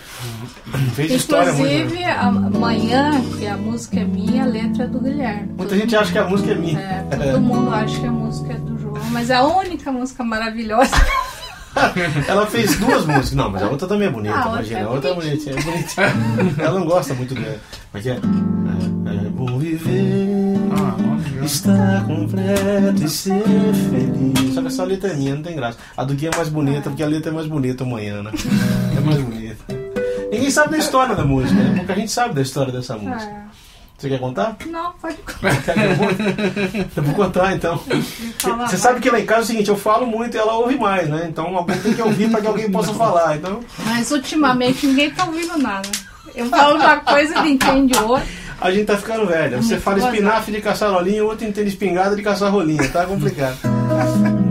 fez 0.95 1.11
história 1.11 1.53
muito. 1.53 1.71
Inclusive, 1.71 2.03
amanhã, 2.05 3.11
que 3.37 3.45
a 3.45 3.55
música 3.57 3.99
é 3.99 4.03
minha, 4.05 4.41
a 4.41 4.47
letra 4.47 4.85
é 4.85 4.87
do 4.87 4.99
Guilherme. 4.99 5.53
Muita 5.55 5.77
gente 5.77 5.95
acha 5.95 6.11
que 6.11 6.17
a 6.17 6.25
música 6.27 6.51
é 6.53 6.55
minha. 6.55 6.79
É, 6.79 7.03
todo 7.31 7.39
mundo 7.41 7.71
acha 7.71 7.99
que 7.99 8.07
a 8.07 8.11
música 8.11 8.53
é 8.53 8.57
do 8.57 8.79
João, 8.79 9.05
mas 9.11 9.29
é 9.29 9.35
a 9.35 9.43
única 9.43 9.91
música 9.91 10.23
maravilhosa. 10.23 10.89
Ela 12.27 12.45
fez 12.47 12.77
duas 12.77 13.05
músicas. 13.05 13.33
Não, 13.33 13.49
mas 13.49 13.63
a 13.63 13.67
outra 13.69 13.87
também 13.87 14.07
é 14.07 14.11
bonita, 14.11 14.35
Ah, 14.35 14.45
a 14.45 14.49
imagina. 14.49 14.79
é 14.79 14.83
A 14.83 14.89
outra 14.89 15.09
é 15.09 15.13
bonitinha. 15.13 15.55
É 15.57 15.61
bonitinha. 15.61 16.13
Ela 16.59 16.79
não 16.79 16.85
gosta 16.85 17.13
muito 17.13 17.33
dela. 17.35 17.57
Mas 17.91 18.05
é. 18.07 18.11
É, 18.11 18.15
é 19.25 19.29
bom 19.29 19.57
viver, 19.59 20.55
Ah, 20.71 20.95
nossa. 21.01 21.45
estar 21.45 22.05
completo 22.05 23.03
e 23.03 23.09
ser 23.09 23.43
feliz. 23.89 24.53
Só 24.53 24.61
que 24.61 24.67
essa 24.67 24.83
letra 24.83 25.09
é 25.11 25.13
minha, 25.15 25.35
não 25.35 25.43
tem 25.43 25.55
graça. 25.55 25.77
A 25.97 26.03
do 26.03 26.13
Gui 26.13 26.27
é 26.27 26.31
mais 26.35 26.49
bonita, 26.49 26.89
porque 26.89 27.03
a 27.03 27.07
letra 27.07 27.31
é 27.31 27.33
mais 27.33 27.47
bonita 27.47 27.83
amanhã, 27.83 28.21
né? 28.23 28.31
É 28.95 28.99
mais 28.99 29.21
bonita. 29.21 29.63
Ninguém 30.31 30.49
sabe 30.49 30.71
da 30.71 30.77
história 30.79 31.15
da 31.15 31.23
música, 31.23 31.53
né? 31.53 31.73
Pouca 31.77 31.93
gente 31.95 32.11
sabe 32.11 32.33
da 32.33 32.41
história 32.41 32.71
dessa 32.71 32.97
música. 32.97 33.43
Você 34.03 34.09
quer 34.09 34.19
contar? 34.19 34.57
Não, 34.65 34.91
pode 35.01 35.15
contar. 35.23 35.73
Que 35.73 35.79
eu 35.79 35.95
vou? 35.95 36.07
Eu 36.97 37.03
vou 37.03 37.15
contar 37.15 37.53
então. 37.53 37.81
Você 38.67 38.77
sabe 38.77 38.99
que 38.99 39.09
lá 39.09 39.17
em 39.17 39.25
casa 39.25 39.39
é 39.39 39.43
o 39.43 39.47
seguinte, 39.47 39.69
eu 39.69 39.77
falo 39.77 40.05
muito 40.05 40.35
e 40.35 40.37
ela 40.37 40.57
ouve 40.57 40.75
mais, 40.77 41.07
né? 41.07 41.27
Então 41.29 41.55
alguém 41.55 41.77
tem 41.79 41.93
que 41.93 42.01
ouvir 42.01 42.29
para 42.29 42.41
que 42.41 42.47
alguém 42.47 42.69
possa 42.69 42.93
falar. 42.93 43.37
Então, 43.37 43.61
Mas 43.85 44.11
ultimamente 44.11 44.85
ninguém 44.85 45.09
tá 45.09 45.23
ouvindo 45.23 45.57
nada. 45.57 45.87
Eu 46.35 46.47
falo 46.47 46.75
uma 46.75 46.97
coisa, 46.97 47.39
ele 47.39 47.51
entende 47.51 47.97
outra. 47.97 48.27
a 48.59 48.71
gente 48.71 48.87
tá 48.87 48.97
ficando 48.97 49.25
velha. 49.25 49.61
Você 49.61 49.79
fala 49.79 49.99
espinafre 49.99 50.51
de 50.51 50.59
caçar 50.61 50.91
rolinha, 50.91 51.23
o 51.23 51.27
outro 51.29 51.47
entende 51.47 51.69
espingarda 51.69 52.13
de 52.13 52.21
caçar 52.23 52.51
rolinha. 52.51 52.85
Tá 52.89 53.05
complicado. 53.05 53.57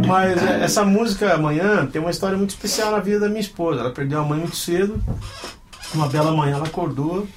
Mas 0.07 0.43
é, 0.43 0.65
essa 0.65 0.83
música 0.83 1.35
amanhã 1.35 1.85
tem 1.85 2.01
uma 2.01 2.11
história 2.11 2.39
muito 2.39 2.51
especial 2.51 2.91
na 2.91 3.01
vida 3.01 3.21
da 3.21 3.29
minha 3.29 3.41
esposa. 3.41 3.81
Ela 3.81 3.91
perdeu 3.91 4.19
a 4.21 4.25
mãe 4.25 4.39
muito 4.39 4.57
cedo. 4.57 4.99
Uma 5.95 6.09
bela 6.09 6.33
manhã 6.33 6.55
ela 6.57 6.67
acordou, 6.67 7.29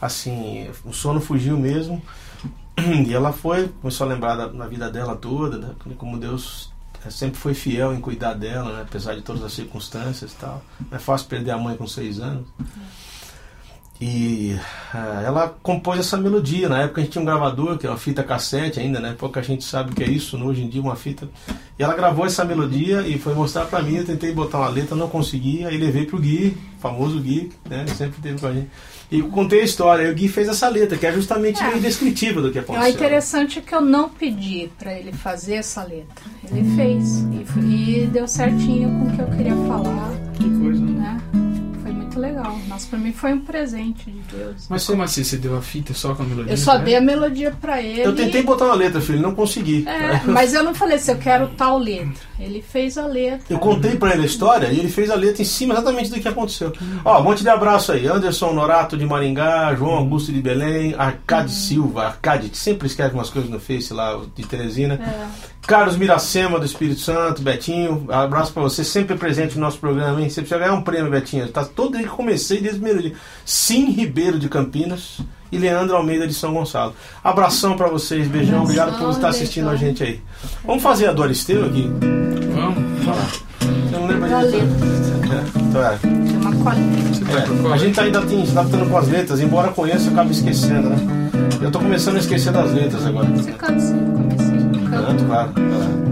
assim, 0.00 0.68
o 0.84 0.92
sono 0.92 1.20
fugiu 1.20 1.56
mesmo. 1.58 2.02
E 3.06 3.14
ela 3.14 3.32
foi, 3.32 3.68
começou 3.80 4.06
a 4.06 4.10
lembrar 4.10 4.36
da, 4.36 4.52
na 4.52 4.66
vida 4.66 4.90
dela 4.90 5.16
toda, 5.16 5.56
né, 5.56 5.74
como 5.96 6.18
Deus 6.18 6.70
eh, 7.04 7.10
sempre 7.10 7.38
foi 7.38 7.54
fiel 7.54 7.94
em 7.94 8.00
cuidar 8.00 8.34
dela, 8.34 8.70
né, 8.70 8.82
apesar 8.82 9.14
de 9.14 9.22
todas 9.22 9.42
as 9.42 9.52
circunstâncias 9.54 10.32
e 10.32 10.36
tal. 10.36 10.62
Não 10.90 10.96
é 10.96 11.00
fácil 11.00 11.26
perder 11.26 11.52
a 11.52 11.58
mãe 11.58 11.74
com 11.74 11.86
seis 11.86 12.20
anos. 12.20 12.46
E 14.00 14.54
ah, 14.92 15.22
ela 15.24 15.48
compôs 15.62 15.98
essa 15.98 16.16
melodia. 16.18 16.68
Na 16.68 16.82
época 16.82 17.00
a 17.00 17.04
gente 17.04 17.12
tinha 17.12 17.22
um 17.22 17.24
gravador, 17.24 17.78
que 17.78 17.86
é 17.86 17.90
uma 17.90 17.96
fita 17.96 18.22
cassete 18.22 18.78
ainda, 18.78 19.00
né? 19.00 19.14
Pouca 19.18 19.42
gente 19.42 19.64
sabe 19.64 19.92
o 19.92 19.94
que 19.94 20.04
é 20.04 20.08
isso, 20.08 20.36
né? 20.36 20.44
hoje 20.44 20.62
em 20.62 20.68
dia 20.68 20.82
uma 20.82 20.96
fita. 20.96 21.28
E 21.78 21.82
ela 21.82 21.94
gravou 21.94 22.26
essa 22.26 22.44
melodia 22.44 23.06
e 23.06 23.18
foi 23.18 23.34
mostrar 23.34 23.64
pra 23.64 23.80
mim. 23.80 23.96
Eu 23.96 24.04
tentei 24.04 24.32
botar 24.32 24.58
uma 24.58 24.68
letra, 24.68 24.94
não 24.94 25.08
consegui. 25.08 25.64
Aí 25.64 25.78
levei 25.78 26.04
pro 26.04 26.20
Gui, 26.20 26.56
famoso 26.78 27.18
Gui, 27.20 27.50
né? 27.64 27.86
Sempre 27.86 28.20
teve 28.20 28.38
com 28.38 28.46
a 28.46 28.52
gente. 28.52 28.68
E 29.10 29.22
contei 29.22 29.60
a 29.60 29.64
história. 29.64 30.08
E 30.08 30.10
o 30.10 30.14
Gui 30.14 30.28
fez 30.28 30.48
essa 30.48 30.68
letra, 30.68 30.98
que 30.98 31.06
é 31.06 31.12
justamente 31.12 31.62
É. 31.62 31.68
meio 31.68 31.80
descritiva 31.80 32.42
do 32.42 32.50
que 32.50 32.58
O 32.58 32.62
aconteceu. 32.62 32.90
interessante 32.92 33.58
é 33.60 33.62
que 33.62 33.74
eu 33.74 33.80
não 33.80 34.08
pedi 34.08 34.68
pra 34.78 34.92
ele 34.92 35.12
fazer 35.12 35.54
essa 35.54 35.84
letra. 35.84 36.06
Ele 36.50 36.74
fez. 36.76 37.18
E, 37.32 37.44
foi- 37.44 37.62
e 37.62 38.06
deu 38.12 38.26
certinho 38.26 38.88
com 38.90 39.06
o 39.06 39.16
que 39.16 39.22
eu 39.22 39.26
queria 39.36 39.54
falar. 39.68 40.10
Que 40.34 40.50
coisa, 40.58 40.82
né? 40.84 41.20
Muito 42.16 42.20
legal. 42.20 42.58
Nossa, 42.66 42.88
pra 42.88 42.98
mim 42.98 43.12
foi 43.12 43.32
um 43.32 43.40
presente 43.40 44.10
de 44.10 44.20
Deus. 44.36 44.66
Mas 44.68 44.86
como 44.86 45.02
assim? 45.02 45.22
Você 45.22 45.36
deu 45.36 45.56
a 45.56 45.62
fita 45.62 45.92
só 45.92 46.14
com 46.14 46.22
a 46.22 46.26
melodia? 46.26 46.52
Eu 46.52 46.56
só 46.56 46.78
né? 46.78 46.84
dei 46.84 46.96
a 46.96 47.00
melodia 47.00 47.54
pra 47.60 47.82
ele. 47.82 48.02
Eu 48.02 48.14
tentei 48.14 48.42
botar 48.42 48.64
uma 48.64 48.74
letra, 48.74 49.00
filho, 49.00 49.20
não 49.20 49.34
consegui. 49.34 49.86
É, 49.86 50.22
mas 50.24 50.54
eu 50.54 50.62
não 50.62 50.74
falei 50.74 50.96
assim, 50.96 51.12
eu 51.12 51.18
quero 51.18 51.48
tal 51.48 51.78
letra. 51.78 52.14
Ele 52.38 52.62
fez 52.62 52.98
a 52.98 53.06
letra. 53.06 53.46
Eu 53.50 53.58
contei 53.58 53.96
pra 53.96 54.12
ele 54.14 54.22
a 54.22 54.26
história 54.26 54.66
e 54.68 54.78
ele 54.78 54.88
fez 54.88 55.10
a 55.10 55.14
letra 55.14 55.42
em 55.42 55.44
cima 55.44 55.74
exatamente 55.74 56.10
do 56.10 56.20
que 56.20 56.28
aconteceu. 56.28 56.72
Ó, 57.04 57.20
um 57.20 57.24
monte 57.24 57.42
de 57.42 57.48
abraço 57.48 57.92
aí. 57.92 58.06
Anderson 58.06 58.52
Norato 58.52 58.96
de 58.96 59.06
Maringá, 59.06 59.74
João 59.74 59.94
Augusto 59.94 60.32
de 60.32 60.40
Belém, 60.40 60.94
Arcade 60.96 61.52
Silva, 61.52 62.06
Arcade, 62.06 62.48
que 62.48 62.58
sempre 62.58 62.86
escreve 62.86 63.14
umas 63.14 63.30
coisas 63.30 63.50
no 63.50 63.60
Face 63.60 63.92
lá, 63.92 64.20
de 64.34 64.46
Teresina. 64.46 64.94
É. 64.94 65.55
Carlos 65.66 65.96
Miracema 65.96 66.60
do 66.60 66.64
Espírito 66.64 67.00
Santo, 67.00 67.42
Betinho, 67.42 68.06
abraço 68.08 68.52
pra 68.52 68.62
você, 68.62 68.84
sempre 68.84 69.16
presente 69.16 69.56
no 69.56 69.62
nosso 69.62 69.78
programa, 69.78 70.20
hein? 70.20 70.28
Você 70.28 70.40
precisa 70.40 70.60
ganhar 70.60 70.74
um 70.74 70.82
prêmio, 70.82 71.10
Betinho. 71.10 71.48
Tá 71.48 71.64
todo 71.64 71.92
desde 71.92 72.08
que 72.08 72.14
comecei, 72.14 72.60
desde 72.60 72.78
o 72.78 72.82
primeiro 72.82 73.02
dia. 73.02 73.18
Sim 73.44 73.90
Ribeiro 73.90 74.38
de 74.38 74.48
Campinas 74.48 75.18
e 75.50 75.58
Leandro 75.58 75.96
Almeida 75.96 76.26
de 76.26 76.34
São 76.34 76.54
Gonçalo. 76.54 76.94
Abração 77.22 77.76
pra 77.76 77.88
vocês, 77.88 78.28
beijão, 78.28 78.60
Abração, 78.60 78.84
obrigado 78.84 78.98
por 78.98 79.10
estar 79.10 79.28
assistindo 79.28 79.68
beijão. 79.68 79.86
a 79.86 79.90
gente 79.90 80.02
aí. 80.04 80.20
Vamos 80.64 80.82
fazer 80.84 81.08
a 81.08 81.12
do 81.12 81.22
Aristeu 81.24 81.64
aqui? 81.64 81.90
Vamos. 82.54 83.04
Vamos 83.04 83.06
lá. 83.06 83.28
Eu 83.92 84.00
não 84.00 84.06
direito. 84.06 84.66
letra. 84.66 85.26
É, 85.34 85.60
então 85.60 85.82
é. 85.82 85.96
Você 85.96 87.24
É, 87.24 87.62
qual? 87.62 87.72
a 87.72 87.76
gente 87.76 87.98
ainda 87.98 88.22
tem, 88.22 88.42
está 88.44 88.60
lutando 88.60 88.86
com 88.86 88.98
as 88.98 89.08
letras, 89.08 89.40
embora 89.40 89.72
conheça, 89.72 90.06
eu 90.06 90.12
acabo 90.12 90.30
esquecendo, 90.30 90.90
né? 90.90 90.96
Eu 91.60 91.72
tô 91.72 91.80
começando 91.80 92.16
a 92.16 92.20
esquecer 92.20 92.52
das 92.52 92.72
letras 92.72 93.04
agora. 93.04 93.26
Você 93.30 93.50
comecinho. 93.50 94.15
Canto, 95.04 95.24
claro. 95.26 96.05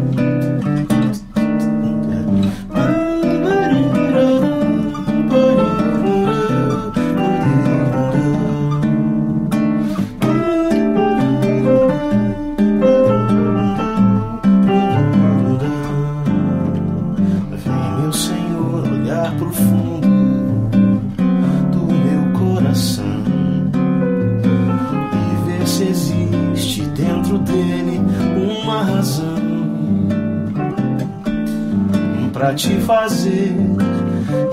Te 32.55 32.81
fazer 32.81 33.53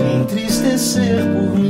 entristecer 0.00 1.22
por 1.32 1.54
mim. 1.54 1.61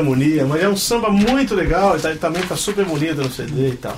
Harmonia, 0.00 0.44
mas 0.46 0.62
é 0.62 0.68
um 0.68 0.76
samba 0.76 1.10
muito 1.10 1.54
legal, 1.54 1.96
e 1.96 2.00
tá- 2.00 2.14
também 2.16 2.42
tá 2.42 2.56
super 2.56 2.84
bonito 2.84 3.16
no 3.22 3.30
CD 3.30 3.68
e 3.70 3.76
tal. 3.76 3.96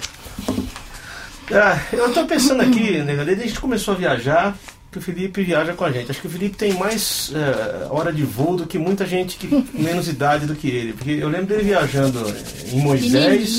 Ah, 1.53 1.79
eu 1.93 2.13
tô 2.13 2.25
pensando 2.27 2.63
aqui, 2.63 2.99
né, 2.99 3.15
desde 3.17 3.35
que 3.37 3.43
a 3.43 3.47
gente 3.49 3.61
começou 3.61 3.95
a 3.95 3.97
viajar, 3.97 4.57
que 4.91 4.99
o 4.99 5.03
Felipe 5.03 5.43
viaja 5.43 5.73
com 5.73 5.85
a 5.85 5.91
gente. 5.91 6.11
Acho 6.11 6.21
que 6.21 6.27
o 6.27 6.31
Felipe 6.31 6.57
tem 6.57 6.75
mais 6.75 7.33
é, 7.35 7.87
hora 7.91 8.13
de 8.13 8.23
voo 8.23 8.57
do 8.57 8.67
que 8.67 8.79
muita 8.79 9.07
gente 9.07 9.37
que 9.39 9.65
menos 9.73 10.07
idade 10.07 10.45
do 10.47 10.55
que 10.55 10.69
ele. 10.69 10.93
Porque 10.93 11.13
eu 11.13 11.29
lembro 11.31 11.47
dele 11.47 11.63
viajando 11.65 12.19
em 12.73 12.81
Moisés. 12.81 13.59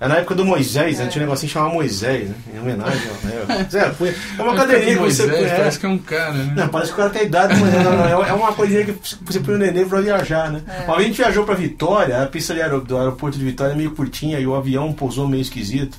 É 0.00 0.08
na 0.08 0.16
época 0.16 0.34
do 0.34 0.44
Moisés, 0.44 0.98
né? 0.98 1.06
tinha 1.06 1.22
um 1.22 1.26
negocinho 1.26 1.52
chamado 1.52 1.72
Moisés, 1.74 2.28
né? 2.28 2.34
Em 2.54 2.60
homenagem 2.60 3.02
ao 3.08 3.46
né? 3.46 3.66
Zé, 3.70 3.90
foi- 3.92 4.14
É 4.38 4.42
uma 4.42 4.54
cadeirinha 4.54 4.96
que 4.96 5.02
você 5.02 5.28
conhece. 5.28 5.54
Parece 5.54 5.78
que 5.78 5.86
é 5.86 5.88
um 5.88 5.98
cara, 5.98 6.32
né? 6.32 6.52
Não, 6.56 6.68
parece 6.68 6.90
que 6.90 6.94
o 6.94 6.96
cara 7.02 7.10
tem 7.10 7.22
idade, 7.24 7.58
mas 7.60 7.72
não, 7.74 7.82
não, 7.82 7.96
não, 7.96 8.24
é 8.24 8.32
uma 8.32 8.52
coisinha 8.52 8.84
que 8.84 8.94
você 9.24 9.40
põe 9.40 9.54
o 9.54 9.58
neném 9.58 9.88
pra 9.88 10.00
viajar, 10.00 10.50
né? 10.50 10.62
Uma 10.86 10.96
vez 10.96 11.06
a 11.06 11.08
gente 11.08 11.16
viajou 11.16 11.44
pra 11.44 11.54
Vitória, 11.54 12.22
a 12.22 12.26
pista 12.26 12.54
do 12.80 12.98
aeroporto 12.98 13.38
de 13.38 13.44
Vitória 13.44 13.72
é 13.72 13.76
meio 13.76 13.92
curtinha 13.92 14.38
e 14.38 14.46
o 14.46 14.54
avião 14.54 14.92
pousou 14.92 15.28
meio 15.28 15.42
esquisito. 15.42 15.98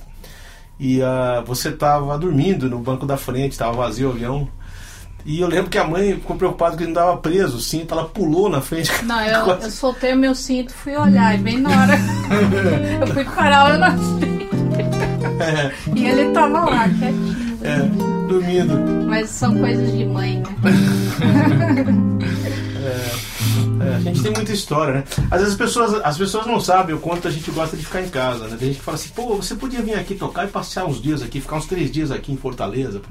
E 0.80 1.02
ah, 1.02 1.44
você 1.46 1.72
tava 1.72 2.18
dormindo 2.18 2.70
no 2.70 2.80
banco 2.80 3.06
da 3.06 3.18
frente, 3.18 3.58
tava 3.58 3.74
vazio 3.74 4.10
o 4.10 4.12
avião. 4.12 4.48
E 5.26 5.42
eu 5.42 5.48
lembro 5.48 5.72
que 5.72 5.78
a 5.80 5.84
mãe 5.84 6.14
ficou 6.14 6.36
preocupada 6.36 6.78
que 6.78 6.84
ele 6.84 6.94
não 6.94 7.02
tava 7.02 7.18
preso, 7.18 7.58
o 7.58 7.60
cinto, 7.60 7.96
ela 7.96 8.06
pulou 8.06 8.48
na 8.48 8.62
frente. 8.62 8.92
Não, 9.04 9.20
eu, 9.22 9.48
eu 9.48 9.72
soltei 9.72 10.14
o 10.14 10.18
meu 10.18 10.36
cinto, 10.36 10.72
fui 10.72 10.96
olhar, 10.96 11.34
e 11.34 11.40
bem 11.40 11.58
na 11.60 11.70
hora 11.70 11.94
eu 13.02 13.08
fui 13.08 13.26
parar 13.26 13.70
lá 13.70 13.78
na 13.78 13.98
frente. 13.98 14.50
E 15.96 16.06
ele 16.06 16.32
tava 16.32 16.66
lá, 16.66 16.88
quietinho. 16.88 17.58
É, 17.64 18.28
dormindo. 18.28 19.06
Mas 19.08 19.32
são 19.32 19.58
coisas 19.58 19.92
de 19.92 20.06
mãe, 20.06 20.44
né? 20.62 20.76
A 23.96 24.00
gente 24.00 24.22
tem 24.22 24.32
muita 24.32 24.52
história, 24.52 24.94
né? 24.96 25.04
Às 25.32 25.40
vezes 25.40 25.54
as 25.54 25.58
pessoas, 25.58 25.94
as 26.04 26.18
pessoas 26.18 26.46
não 26.48 26.60
sabem 26.60 26.96
o 26.96 27.00
quanto 27.00 27.28
a 27.28 27.32
gente 27.32 27.50
gosta 27.52 27.76
de 27.78 27.84
ficar 27.86 28.02
em 28.02 28.10
casa, 28.10 28.48
né? 28.48 28.56
Tem 28.58 28.68
gente 28.70 28.78
que 28.80 28.84
fala 28.86 28.96
assim, 28.96 29.10
pô, 29.16 29.36
você 29.36 29.56
podia 29.56 29.82
vir 29.82 29.96
aqui 29.96 30.16
tocar 30.16 30.46
e 30.46 30.48
passear 30.48 30.86
uns 30.86 31.02
dias 31.02 31.22
aqui, 31.22 31.40
ficar 31.42 31.58
uns 31.58 31.66
três 31.66 31.92
dias 31.92 32.12
aqui 32.12 32.32
em 32.32 32.38
Fortaleza. 32.38 33.02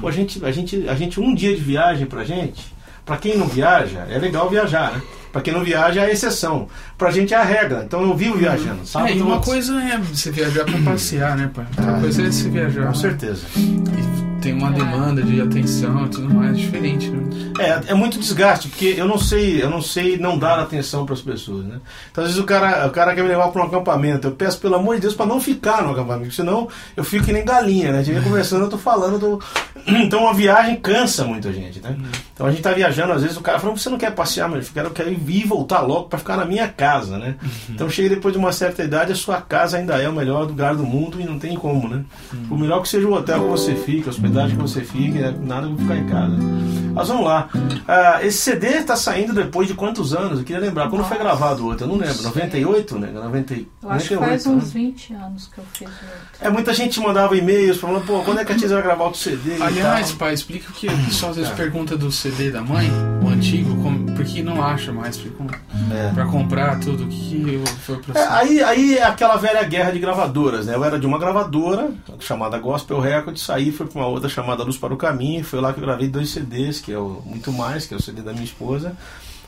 Pô, 0.00 0.08
a 0.08 0.12
gente, 0.12 0.44
a 0.44 0.50
gente, 0.50 0.88
a 0.88 0.94
gente, 0.94 1.20
um 1.20 1.34
dia 1.34 1.54
de 1.54 1.62
viagem 1.62 2.06
pra 2.06 2.24
gente, 2.24 2.72
Para 3.04 3.18
quem 3.18 3.36
não 3.36 3.46
viaja, 3.46 4.06
é 4.08 4.18
legal 4.18 4.48
viajar, 4.48 4.92
né? 4.92 5.02
Para 5.30 5.42
quem 5.42 5.52
não 5.52 5.62
viaja 5.62 6.00
é 6.00 6.06
a 6.06 6.10
exceção. 6.10 6.68
Pra 6.96 7.10
gente 7.10 7.34
é 7.34 7.36
a 7.36 7.42
regra. 7.44 7.82
Então 7.84 8.00
eu 8.02 8.16
vivo 8.16 8.38
viajando. 8.38 8.86
Sábado, 8.86 9.12
É, 9.12 9.16
e 9.16 9.20
uma 9.20 9.40
coisa 9.40 9.78
é 9.82 9.98
você 9.98 10.30
viajar 10.30 10.64
pra 10.64 10.78
passear, 10.80 11.36
né, 11.36 11.50
pai? 11.52 11.66
Outra 11.76 11.96
Ah, 11.96 12.00
coisa 12.00 12.22
é 12.22 12.30
você 12.30 12.48
viajar. 12.48 12.86
Com 12.86 12.94
certeza. 12.94 13.42
E 13.56 14.33
tem 14.44 14.52
uma 14.52 14.70
demanda 14.70 15.22
de 15.22 15.40
atenção 15.40 16.04
e 16.04 16.08
tudo 16.10 16.34
mais 16.34 16.58
diferente, 16.58 17.08
né? 17.08 17.52
É, 17.58 17.92
é 17.92 17.94
muito 17.94 18.18
desgaste, 18.18 18.68
porque 18.68 18.94
eu 18.94 19.06
não 19.08 19.16
sei, 19.18 19.62
eu 19.62 19.70
não 19.70 19.80
sei 19.80 20.18
não 20.18 20.36
dar 20.36 20.58
atenção 20.58 21.06
para 21.06 21.14
as 21.14 21.22
pessoas, 21.22 21.64
né? 21.64 21.80
Então 22.10 22.22
às 22.22 22.28
vezes 22.28 22.42
o 22.42 22.44
cara, 22.44 22.86
o 22.86 22.90
cara 22.90 23.14
quer 23.14 23.22
me 23.22 23.28
levar 23.28 23.48
para 23.48 23.62
um 23.62 23.64
acampamento, 23.64 24.26
eu 24.26 24.32
peço 24.32 24.60
pelo 24.60 24.74
amor 24.74 24.96
de 24.96 25.00
Deus 25.00 25.14
para 25.14 25.24
não 25.24 25.40
ficar 25.40 25.82
no 25.82 25.92
acampamento, 25.92 26.34
senão 26.34 26.68
eu 26.94 27.02
fico 27.02 27.24
que 27.24 27.32
nem 27.32 27.42
galinha, 27.42 27.90
né? 27.90 28.00
A 28.00 28.02
gente 28.02 28.22
conversando, 28.22 28.64
eu 28.64 28.68
tô 28.68 28.76
falando, 28.76 29.18
tô... 29.18 29.40
então 29.88 30.24
uma 30.24 30.34
viagem 30.34 30.76
cansa 30.76 31.24
muito 31.24 31.48
a 31.48 31.52
gente, 31.52 31.80
né? 31.80 31.96
Então 32.34 32.46
a 32.46 32.50
gente 32.50 32.60
tá 32.60 32.72
viajando, 32.72 33.14
às 33.14 33.22
vezes 33.22 33.38
o 33.38 33.40
cara 33.40 33.58
fala, 33.58 33.74
você 33.74 33.88
não 33.88 33.96
quer 33.96 34.10
passear, 34.10 34.46
mas 34.46 34.66
eu 34.66 34.74
quero, 34.74 34.88
eu 34.88 34.92
quero 34.92 35.10
ir 35.10 35.30
e 35.30 35.44
voltar 35.44 35.80
logo 35.80 36.10
para 36.10 36.18
ficar 36.18 36.36
na 36.36 36.44
minha 36.44 36.68
casa, 36.68 37.16
né? 37.16 37.36
Então 37.70 37.88
chega 37.88 38.10
depois 38.10 38.34
de 38.34 38.38
uma 38.38 38.52
certa 38.52 38.84
idade, 38.84 39.10
a 39.10 39.16
sua 39.16 39.40
casa 39.40 39.78
ainda 39.78 39.94
é 40.02 40.06
o 40.06 40.12
melhor 40.12 40.46
lugar 40.46 40.74
do 40.76 40.84
mundo 40.84 41.18
e 41.18 41.24
não 41.24 41.38
tem 41.38 41.56
como, 41.56 41.88
né? 41.88 42.04
Por 42.46 42.58
melhor 42.58 42.82
que 42.82 42.88
seja 42.90 43.08
o 43.08 43.14
hotel 43.14 43.44
que 43.44 43.48
você 43.48 43.74
fique, 43.74 44.06
a 44.06 44.12
que 44.50 44.56
você 44.56 44.80
fique, 44.82 45.18
né? 45.18 45.34
nada 45.42 45.66
de 45.68 45.76
ficar 45.76 45.96
em 45.96 46.06
casa. 46.06 46.36
Mas 46.94 47.08
vamos 47.08 47.24
lá. 47.24 47.48
Ah, 47.88 48.18
esse 48.22 48.38
CD 48.38 48.68
está 48.68 48.94
saindo 48.94 49.32
depois 49.32 49.66
de 49.66 49.74
quantos 49.74 50.14
anos? 50.14 50.38
Eu 50.38 50.44
queria 50.44 50.60
lembrar. 50.62 50.88
Quando 50.88 51.04
foi 51.04 51.18
gravado 51.18 51.64
o 51.64 51.66
outro? 51.66 51.84
Eu 51.84 51.88
não 51.88 51.96
lembro. 51.96 52.22
98, 52.22 52.98
né? 52.98 53.10
90, 53.12 53.54
Eu 53.54 53.90
acho 53.90 54.08
que 54.08 54.14
98, 54.14 54.18
faz 54.18 54.46
né? 54.46 54.52
uns 54.54 54.72
20 54.72 55.14
anos 55.14 55.50
que 55.52 55.58
eu 55.58 55.64
fiz 55.72 55.88
o 55.88 55.90
outro. 55.90 56.14
É, 56.40 56.50
muita 56.50 56.72
gente 56.72 57.00
mandava 57.00 57.36
e-mails 57.36 57.78
falando, 57.78 58.04
pô, 58.06 58.20
quando 58.20 58.38
é 58.40 58.44
que 58.44 58.52
a 58.52 58.56
Tia 58.56 58.68
vai 58.68 58.82
gravar 58.82 59.04
outro 59.04 59.18
CD? 59.18 59.56
e 59.58 59.62
Aliás, 59.62 60.12
pai, 60.12 60.34
explica 60.34 60.70
o 60.70 60.72
que 60.72 60.86
o 60.86 60.96
pessoal 61.04 61.30
às 61.30 61.36
vezes 61.36 61.50
Tá. 61.50 61.56
pergunta 61.56 61.96
do 61.96 62.12
CD 62.12 62.50
da 62.52 62.62
mãe, 62.62 62.88
o 63.24 63.28
antigo, 63.28 63.74
como, 63.82 64.12
porque 64.12 64.42
não 64.42 64.62
acha 64.62 64.92
mais 64.92 65.20
É. 65.92 66.10
pra 66.14 66.26
comprar 66.26 66.78
tudo. 66.78 67.04
O 67.04 67.08
que 67.08 67.60
que 67.60 67.62
foi 67.80 67.96
o 67.96 68.00
É, 68.14 68.26
aí, 68.28 68.62
aí 68.62 68.98
é 68.98 69.02
aquela 69.04 69.36
velha 69.36 69.62
guerra 69.64 69.90
de 69.90 69.98
gravadoras, 69.98 70.66
né? 70.66 70.74
Eu 70.76 70.84
era 70.84 70.98
de 70.98 71.06
uma 71.06 71.18
gravadora 71.18 71.90
chamada 72.20 72.56
Gospel 72.58 73.00
Records, 73.00 73.42
saí 73.42 73.72
fui 73.72 73.86
para 73.86 73.98
uma 74.00 74.06
outra 74.08 74.23
chamada 74.28 74.62
Luz 74.62 74.76
para 74.76 74.92
o 74.92 74.96
Caminho, 74.96 75.44
foi 75.44 75.60
lá 75.60 75.72
que 75.72 75.80
eu 75.80 75.84
gravei 75.84 76.08
dois 76.08 76.30
CDs, 76.30 76.80
que 76.80 76.92
é 76.92 76.98
o 76.98 77.22
Muito 77.24 77.52
Mais, 77.52 77.86
que 77.86 77.94
é 77.94 77.96
o 77.96 78.02
CD 78.02 78.22
da 78.22 78.32
minha 78.32 78.44
esposa, 78.44 78.96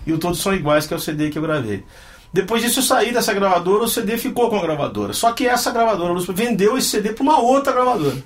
e 0.06 0.12
o 0.12 0.18
Todos 0.18 0.40
São 0.40 0.54
Iguais, 0.54 0.86
que 0.86 0.94
é 0.94 0.96
o 0.96 1.00
CD 1.00 1.30
que 1.30 1.38
eu 1.38 1.42
gravei. 1.42 1.84
Depois 2.32 2.62
disso 2.62 2.80
eu 2.80 2.82
saí 2.82 3.12
dessa 3.12 3.32
gravadora, 3.32 3.84
o 3.84 3.88
CD 3.88 4.18
ficou 4.18 4.50
com 4.50 4.56
a 4.58 4.62
gravadora. 4.62 5.12
Só 5.12 5.32
que 5.32 5.46
essa 5.46 5.70
gravadora 5.70 6.12
Luz 6.12 6.26
vendeu 6.26 6.76
esse 6.76 6.88
CD 6.88 7.12
para 7.12 7.22
uma 7.22 7.38
outra 7.40 7.72
gravadora. 7.72 8.22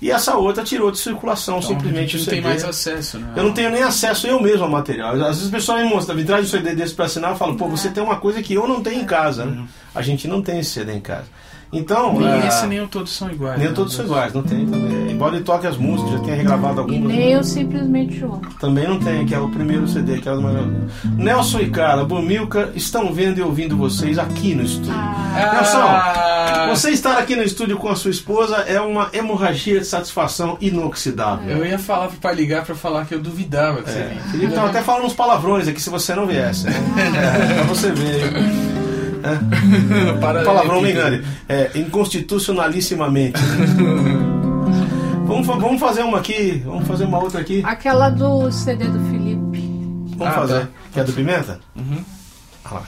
E 0.00 0.12
essa 0.12 0.36
outra 0.36 0.62
tirou 0.62 0.92
de 0.92 0.98
circulação 0.98 1.58
Então, 1.58 1.70
simplesmente 1.70 2.14
a 2.14 2.18
o 2.18 2.18
gente 2.18 2.18
não 2.18 2.24
CD. 2.26 2.36
tem 2.36 2.50
mais 2.50 2.64
acesso, 2.64 3.18
né? 3.18 3.32
Eu 3.34 3.42
não 3.42 3.52
tenho 3.52 3.68
nem 3.70 3.82
acesso 3.82 4.28
eu 4.28 4.40
mesmo 4.40 4.62
ao 4.62 4.70
material. 4.70 5.14
Às 5.16 5.38
vezes 5.38 5.48
o 5.48 5.50
pessoal 5.50 5.78
me 5.78 5.88
mostra, 5.88 6.14
me 6.14 6.24
traz 6.24 6.46
um 6.46 6.48
CD 6.48 6.72
desse 6.76 6.94
pra 6.94 7.06
assinar, 7.06 7.32
eu 7.32 7.36
falo, 7.36 7.56
pô, 7.56 7.66
você 7.66 7.88
tem 7.88 8.00
uma 8.00 8.14
coisa 8.16 8.40
que 8.40 8.54
eu 8.54 8.68
não 8.68 8.80
tenho 8.80 9.02
em 9.02 9.04
casa, 9.04 9.44
né? 9.44 9.66
A 9.92 10.00
gente 10.00 10.28
não 10.28 10.40
tem 10.40 10.60
esse 10.60 10.70
CD 10.70 10.92
em 10.92 11.00
casa. 11.00 11.24
Então, 11.72 12.18
Nem 12.18 12.28
ah, 12.28 12.46
esse 12.46 12.66
nem 12.66 12.80
o 12.80 12.88
todos 12.88 13.12
são 13.14 13.30
iguais. 13.30 13.58
nem 13.58 13.68
né? 13.68 13.74
todos 13.74 13.92
são 13.94 14.04
iguais, 14.04 14.32
não 14.32 14.42
tem 14.42 14.64
também. 14.66 15.10
Embora 15.10 15.34
ele 15.36 15.44
toque 15.44 15.66
as 15.66 15.76
músicas, 15.76 16.12
já 16.12 16.18
tenha 16.20 16.36
regravado 16.36 16.76
E 16.76 16.80
algumas. 16.80 17.02
nem 17.14 17.32
eu 17.32 17.44
simplesmente 17.44 18.18
João. 18.18 18.40
Também 18.58 18.88
não 18.88 18.98
tem, 18.98 19.26
que 19.26 19.34
é 19.34 19.38
o 19.38 19.48
primeiro 19.50 19.86
CD, 19.86 20.18
que 20.18 20.28
é 20.28 20.32
o 20.32 20.40
mais... 20.40 20.56
Nelson 21.16 21.60
e 21.60 21.70
Carla, 21.70 22.04
Bumilca, 22.04 22.70
estão 22.74 23.12
vendo 23.12 23.38
e 23.38 23.42
ouvindo 23.42 23.76
vocês 23.76 24.18
aqui 24.18 24.54
no 24.54 24.62
estúdio. 24.62 24.94
Ah, 24.94 26.66
Você 26.70 26.90
estar 26.90 27.18
aqui 27.18 27.36
no 27.36 27.42
estúdio 27.42 27.76
com 27.76 27.88
a 27.88 27.96
sua 27.96 28.10
esposa 28.10 28.56
é 28.66 28.80
uma 28.80 29.08
hemorragia 29.12 29.80
de 29.80 29.86
satisfação 29.86 30.56
inoxidável. 30.60 31.58
Eu 31.58 31.66
ia 31.66 31.78
falar 31.78 32.08
pro 32.08 32.16
pai 32.18 32.34
ligar 32.34 32.64
pra 32.64 32.74
falar 32.74 33.04
que 33.04 33.14
eu 33.14 33.20
duvidava 33.20 33.82
que 33.82 33.90
você 33.90 33.98
É, 33.98 34.08
vinha. 34.08 34.22
Felipe 34.30 34.52
tava 34.54 34.68
até 34.68 34.80
falando 34.82 35.04
uns 35.06 35.12
palavrões 35.14 35.68
aqui 35.68 35.80
se 35.82 35.90
você 35.90 36.14
não 36.14 36.26
viesse. 36.26 36.64
né? 36.64 36.72
É, 37.50 37.54
pra 37.56 37.64
você 37.64 37.90
ver. 37.92 38.22
Para 40.20 40.42
Palavrão 40.44 40.80
me 40.82 40.90
engane. 40.92 41.22
É, 41.48 41.70
inconstitucionalissimamente. 41.74 43.40
vamos, 45.26 45.46
fa- 45.46 45.56
vamos 45.56 45.80
fazer 45.80 46.02
uma 46.02 46.18
aqui, 46.18 46.62
vamos 46.64 46.86
fazer 46.86 47.04
uma 47.04 47.18
outra 47.18 47.40
aqui. 47.40 47.62
Aquela 47.64 48.10
do 48.10 48.50
CD 48.50 48.84
do 48.86 48.98
Felipe. 49.10 49.68
Vamos 50.16 50.34
Ah, 50.34 50.40
fazer. 50.40 50.60
tá. 50.60 50.68
Que 50.92 51.00
é 51.00 51.04
do 51.04 51.12
Pimenta? 51.12 51.60
Uhum. 51.76 52.02
Ah 52.64 52.74
lá. 52.74 52.82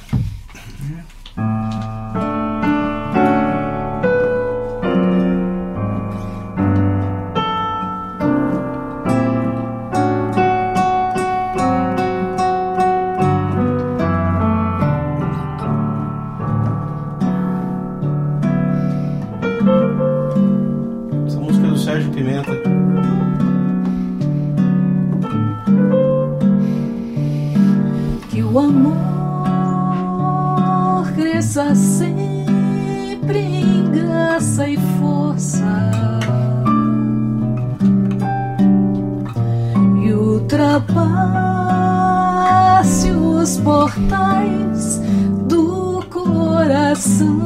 Sempre 31.74 33.38
em 33.38 33.90
graça 33.90 34.66
e 34.68 34.76
força. 34.98 35.90
E 40.02 40.12
ultrapasse 40.12 41.10
os 43.10 43.58
portais 43.58 45.00
do 45.48 46.02
coração. 46.10 47.40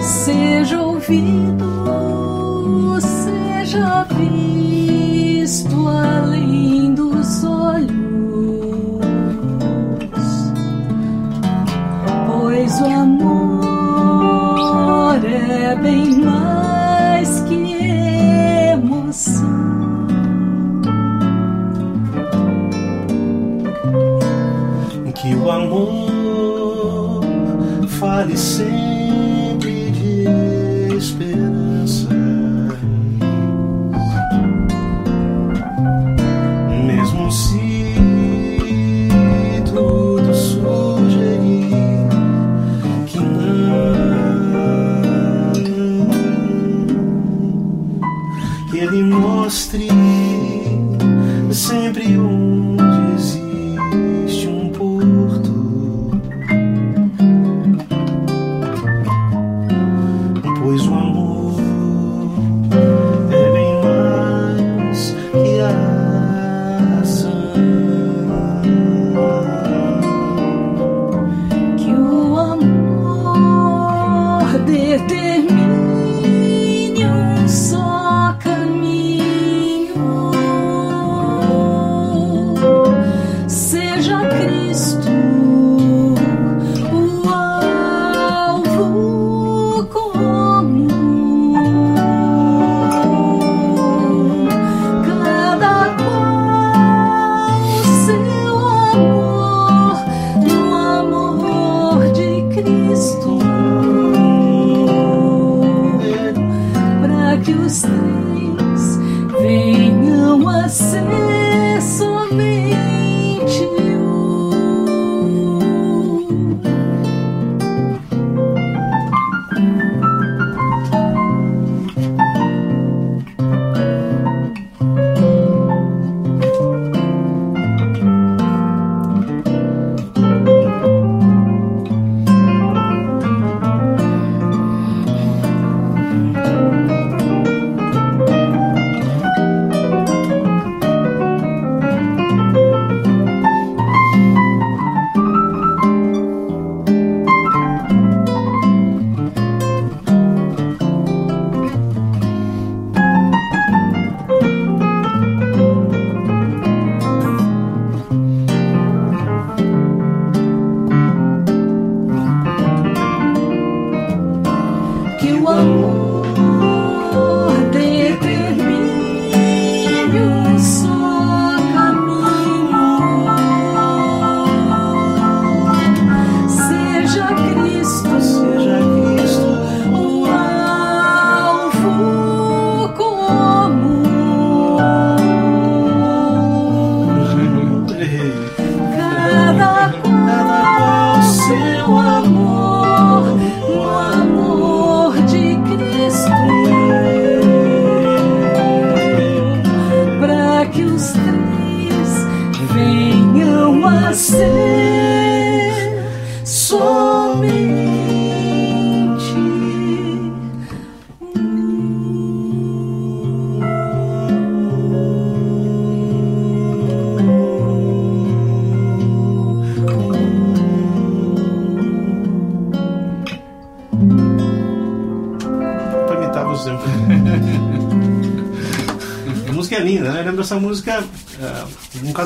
Seja 0.00 0.80
ouvido, 0.80 1.41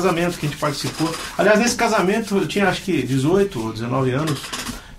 casamento 0.07 0.39
que 0.39 0.45
a 0.45 0.49
gente 0.49 0.59
participou. 0.59 1.13
Aliás, 1.37 1.59
nesse 1.59 1.75
casamento 1.75 2.37
eu 2.37 2.47
tinha 2.47 2.69
acho 2.69 2.81
que 2.83 3.03
18 3.03 3.61
ou 3.61 3.73
19 3.73 4.11
anos. 4.11 4.41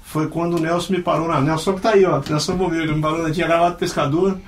Foi 0.02 0.26
quando 0.26 0.56
o 0.56 0.60
Nelson 0.60 0.94
me 0.94 1.02
parou 1.02 1.28
na. 1.28 1.40
Nelson 1.40 1.74
que 1.74 1.82
tá 1.82 1.90
aí, 1.90 2.04
ó. 2.04 2.22
Nelson 2.28 2.56
Bombeiro, 2.56 2.94
me 2.94 3.02
parou 3.02 3.22
na. 3.22 3.30
Tinha 3.30 3.46
gravado 3.46 3.76
Pescador. 3.76 4.38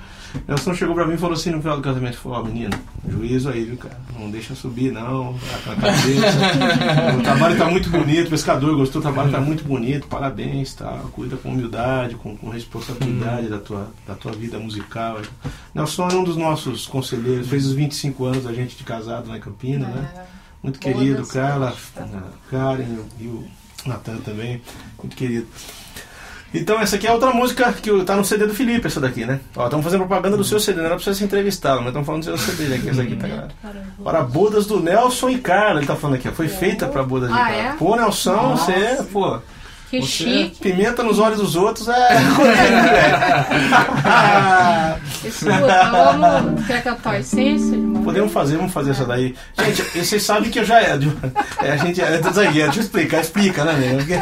Nelson 0.47 0.73
chegou 0.73 0.95
pra 0.95 1.05
mim 1.05 1.15
e 1.15 1.17
falou 1.17 1.35
assim 1.35 1.51
no 1.51 1.61
final 1.61 1.77
do 1.77 1.83
casamento: 1.83 2.17
falou, 2.17 2.39
ó, 2.39 2.43
menino, 2.43 2.71
juízo 3.07 3.49
aí, 3.49 3.65
viu, 3.65 3.77
cara? 3.77 3.99
Não 4.17 4.31
deixa 4.31 4.55
subir, 4.55 4.91
não. 4.91 5.35
A 5.67 5.75
cabeça. 5.75 7.13
o 7.19 7.21
trabalho 7.21 7.57
tá 7.57 7.65
muito 7.69 7.89
bonito, 7.89 8.29
pescador 8.29 8.75
gostou, 8.75 8.99
o 8.99 9.03
trabalho 9.03 9.31
tá 9.31 9.39
muito 9.39 9.63
bonito, 9.63 10.07
parabéns, 10.07 10.73
tá? 10.73 10.99
Cuida 11.11 11.37
com 11.37 11.49
humildade, 11.49 12.15
com, 12.15 12.35
com 12.35 12.49
responsabilidade 12.49 13.47
da, 13.47 13.59
tua, 13.59 13.91
da 14.07 14.15
tua 14.15 14.31
vida 14.31 14.57
musical. 14.57 15.19
Nelson 15.75 16.09
é 16.09 16.15
um 16.15 16.23
dos 16.23 16.37
nossos 16.37 16.87
conselheiros, 16.87 17.47
fez 17.47 17.67
os 17.67 17.73
25 17.73 18.25
anos 18.25 18.43
da 18.43 18.53
gente 18.53 18.75
de 18.75 18.83
casado 18.83 19.29
lá 19.29 19.37
em 19.37 19.41
Campina, 19.41 19.87
né? 19.87 20.25
É. 20.63 20.67
Muito 20.67 20.79
Boa 20.79 20.93
querido, 20.93 21.25
Carla, 21.27 21.73
tá. 21.95 22.05
Karen 22.49 22.85
e 23.19 23.25
o 23.27 23.47
Natan 23.85 24.17
também, 24.17 24.61
muito 25.01 25.15
querido. 25.15 25.47
Então 26.53 26.79
essa 26.81 26.97
aqui 26.97 27.07
é 27.07 27.11
outra 27.13 27.31
música 27.31 27.71
que 27.71 28.03
tá 28.03 28.13
no 28.15 28.25
CD 28.25 28.45
do 28.45 28.53
Felipe, 28.53 28.85
essa 28.85 28.99
daqui, 28.99 29.25
né? 29.25 29.39
Ó, 29.55 29.63
estamos 29.63 29.83
fazendo 29.85 30.01
propaganda 30.01 30.35
do 30.35 30.43
seu 30.43 30.59
CD, 30.59 30.79
não 30.79 30.85
era 30.87 30.95
pra 30.95 31.03
você 31.03 31.13
se 31.15 31.23
entrevistá-lo, 31.23 31.79
mas 31.79 31.87
estamos 31.87 32.05
falando 32.05 32.21
do 32.23 32.25
seu 32.25 32.37
CD 32.37 32.75
aqui, 32.75 32.89
essa 32.89 33.01
aqui, 33.01 33.15
tá 33.15 33.27
galera? 33.27 33.47
Para 34.03 34.21
bodas 34.21 34.65
do 34.65 34.79
Nelson 34.81 35.29
e 35.29 35.39
Carla, 35.39 35.79
ele 35.79 35.87
tá 35.87 35.95
falando 35.95 36.17
aqui, 36.17 36.27
ó. 36.27 36.31
Foi 36.33 36.49
feita 36.49 36.87
pra 36.87 37.03
bodas 37.03 37.29
de 37.29 37.35
Ah, 37.35 37.45
Carla. 37.45 37.55
é? 37.57 37.73
Pô, 37.77 37.95
Nelson, 37.95 38.33
Nossa. 38.35 38.65
você, 38.71 39.03
pô. 39.11 39.39
Que 39.89 40.01
você, 40.01 40.07
chique. 40.07 40.59
Pimenta 40.61 41.03
nos 41.03 41.19
olhos 41.19 41.39
dos 41.39 41.55
outros 41.55 41.87
é. 41.87 41.93
é. 44.03 45.27
Escuta, 45.27 45.89
vamos. 45.91 46.65
Quer 46.67 46.83
cantar 46.83 47.11
a 47.11 47.19
essência? 47.19 47.77
Podemos 48.03 48.31
fazer, 48.31 48.57
vamos 48.57 48.73
fazer 48.73 48.91
essa 48.91 49.05
daí. 49.05 49.35
Gente, 49.59 49.81
vocês 49.99 50.23
sabem 50.23 50.49
que 50.49 50.59
eu 50.59 50.65
já 50.65 50.81
é. 50.81 50.97
é 51.61 51.71
a 51.71 51.77
gente 51.77 52.01
é 52.01 52.17
do 52.17 52.31
zagueiro, 52.31 52.67
deixa 52.67 52.79
eu 52.79 52.83
explicar, 52.83 53.21
explica, 53.21 53.63
né, 53.63 53.73
nego? 53.73 53.97
Porque- 53.97 54.19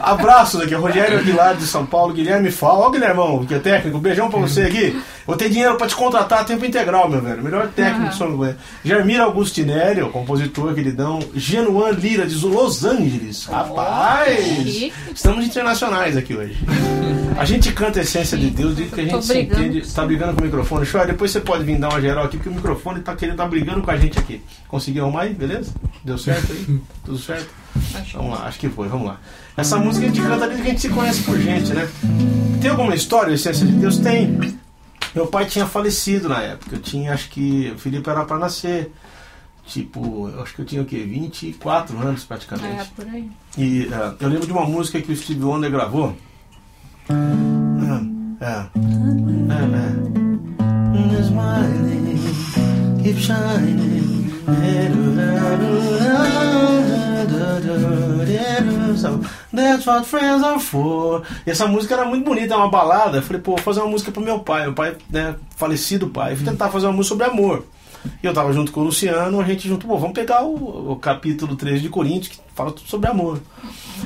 Abraços 0.00 0.70
Rogério 0.72 1.18
Aguilar 1.18 1.56
de 1.56 1.66
São 1.66 1.86
Paulo, 1.86 2.12
Guilherme 2.12 2.50
Fala. 2.50 2.86
Ó, 2.86 2.90
Guilhermão, 2.90 3.44
que 3.44 3.54
é 3.54 3.58
técnico, 3.58 3.98
beijão 3.98 4.30
pra 4.30 4.40
você 4.40 4.62
aqui. 4.62 5.00
Vou 5.28 5.36
ter 5.36 5.50
dinheiro 5.50 5.76
pra 5.76 5.86
te 5.86 5.94
contratar 5.94 6.40
a 6.40 6.44
tempo 6.44 6.64
integral, 6.64 7.06
meu 7.06 7.20
velho. 7.20 7.42
Melhor 7.42 7.68
técnico 7.68 8.00
Aham. 8.00 8.08
de 8.08 8.16
São 8.16 8.28
Luís. 8.28 8.54
Germir 8.82 9.20
Augustinelli, 9.20 10.00
o 10.00 10.08
compositor 10.08 10.72
queridão. 10.72 11.18
Genuan 11.34 11.90
Lira 11.90 12.26
de 12.26 12.34
Los 12.46 12.82
Angeles. 12.82 13.44
Rapaz! 13.44 14.38
chique. 14.64 14.92
Estamos 15.14 15.44
internacionais 15.44 16.16
aqui 16.16 16.34
hoje. 16.34 16.56
A 17.38 17.44
gente 17.44 17.70
canta 17.74 17.98
a 17.98 18.02
essência 18.02 18.38
de 18.38 18.48
Deus, 18.48 18.74
diz 18.74 18.90
que 18.90 19.02
a 19.02 19.04
gente 19.04 19.22
se 19.22 19.38
entende. 19.38 19.82
com 19.82 19.88
Tá 19.92 20.06
brigando 20.06 20.32
com 20.32 20.40
o 20.40 20.44
microfone. 20.44 20.86
Show, 20.86 21.04
depois 21.06 21.30
você 21.30 21.40
pode 21.40 21.62
vir 21.62 21.78
dar 21.78 21.90
uma 21.90 22.00
geral 22.00 22.24
aqui, 22.24 22.38
porque 22.38 22.48
o 22.48 22.54
microfone 22.54 23.00
tá 23.00 23.14
querendo 23.14 23.36
tá 23.36 23.46
brigando 23.46 23.82
com 23.82 23.90
a 23.90 23.98
gente 23.98 24.18
aqui. 24.18 24.40
Conseguiu 24.66 25.04
arrumar 25.04 25.24
aí? 25.24 25.34
Beleza? 25.34 25.74
Deu 26.02 26.16
certo 26.16 26.50
aí? 26.52 26.80
Tudo 27.04 27.18
certo? 27.18 27.50
Acho 27.94 28.16
Vamos 28.16 28.38
lá, 28.38 28.46
acho 28.46 28.58
que 28.58 28.70
foi, 28.70 28.88
vamos 28.88 29.06
lá. 29.06 29.20
Essa 29.58 29.76
música 29.76 30.06
a 30.06 30.08
gente 30.08 30.22
canta 30.22 30.46
desde 30.46 30.62
que 30.62 30.68
a 30.68 30.70
gente 30.70 30.80
se 30.80 30.88
conhece 30.88 31.22
por 31.22 31.38
gente, 31.38 31.74
né? 31.74 31.86
Tem 32.62 32.70
alguma 32.70 32.94
história, 32.94 33.34
essência 33.34 33.66
de 33.66 33.72
Deus? 33.72 33.98
Tem. 33.98 34.58
Meu 35.18 35.26
pai 35.26 35.46
tinha 35.46 35.66
falecido 35.66 36.28
na 36.28 36.40
época. 36.40 36.76
Eu 36.76 36.80
tinha, 36.80 37.12
acho 37.12 37.28
que 37.28 37.72
o 37.74 37.78
Felipe 37.78 38.08
era 38.08 38.24
pra 38.24 38.38
nascer. 38.38 38.92
Tipo, 39.66 40.28
eu 40.28 40.40
acho 40.40 40.54
que 40.54 40.62
eu 40.62 40.64
tinha 40.64 40.80
o 40.80 40.84
quê? 40.84 40.98
24 40.98 41.98
anos 41.98 42.22
praticamente. 42.22 42.82
É, 42.82 42.84
por 42.94 43.04
aí. 43.04 43.28
E 43.56 43.88
eh, 43.92 44.14
eu 44.20 44.28
lembro 44.28 44.46
de 44.46 44.52
uma 44.52 44.64
música 44.64 45.02
que 45.02 45.10
o 45.10 45.16
Steve 45.16 45.42
Wonder 45.42 45.72
gravou. 45.72 46.16
É, 47.10 47.14
é. 48.44 48.48
É, 48.48 49.58
é. 49.74 49.98
Keep 53.02 53.20
shining. 53.20 54.08
That's 59.52 59.86
what 59.86 60.06
friends 60.06 60.42
are 60.44 60.60
for. 60.60 61.22
E 61.46 61.50
essa 61.50 61.66
música 61.66 61.94
era 61.94 62.04
muito 62.04 62.24
bonita, 62.24 62.54
é 62.54 62.56
uma 62.56 62.70
balada. 62.70 63.18
Eu 63.18 63.22
falei, 63.22 63.40
pô, 63.40 63.52
vou 63.52 63.60
fazer 63.62 63.80
uma 63.80 63.90
música 63.90 64.10
pro 64.10 64.22
meu 64.22 64.40
pai, 64.40 64.62
meu 64.62 64.74
pai, 64.74 64.96
né, 65.10 65.34
falecido 65.56 66.08
pai. 66.08 66.32
Eu 66.32 66.36
fui 66.36 66.44
tentar 66.44 66.68
fazer 66.70 66.86
uma 66.86 66.92
música 66.92 67.14
sobre 67.14 67.26
amor. 67.26 67.64
E 68.22 68.26
eu 68.26 68.32
tava 68.32 68.52
junto 68.52 68.72
com 68.72 68.80
o 68.80 68.84
Luciano, 68.84 69.40
a 69.40 69.44
gente 69.44 69.68
junto, 69.68 69.86
pô, 69.86 69.96
vamos 69.98 70.14
pegar 70.14 70.42
o, 70.44 70.92
o 70.92 70.96
capítulo 70.96 71.54
13 71.56 71.80
de 71.82 71.88
Coríntios, 71.88 72.28
que 72.36 72.40
fala 72.54 72.72
tudo 72.72 72.88
sobre 72.88 73.08
amor. 73.08 73.40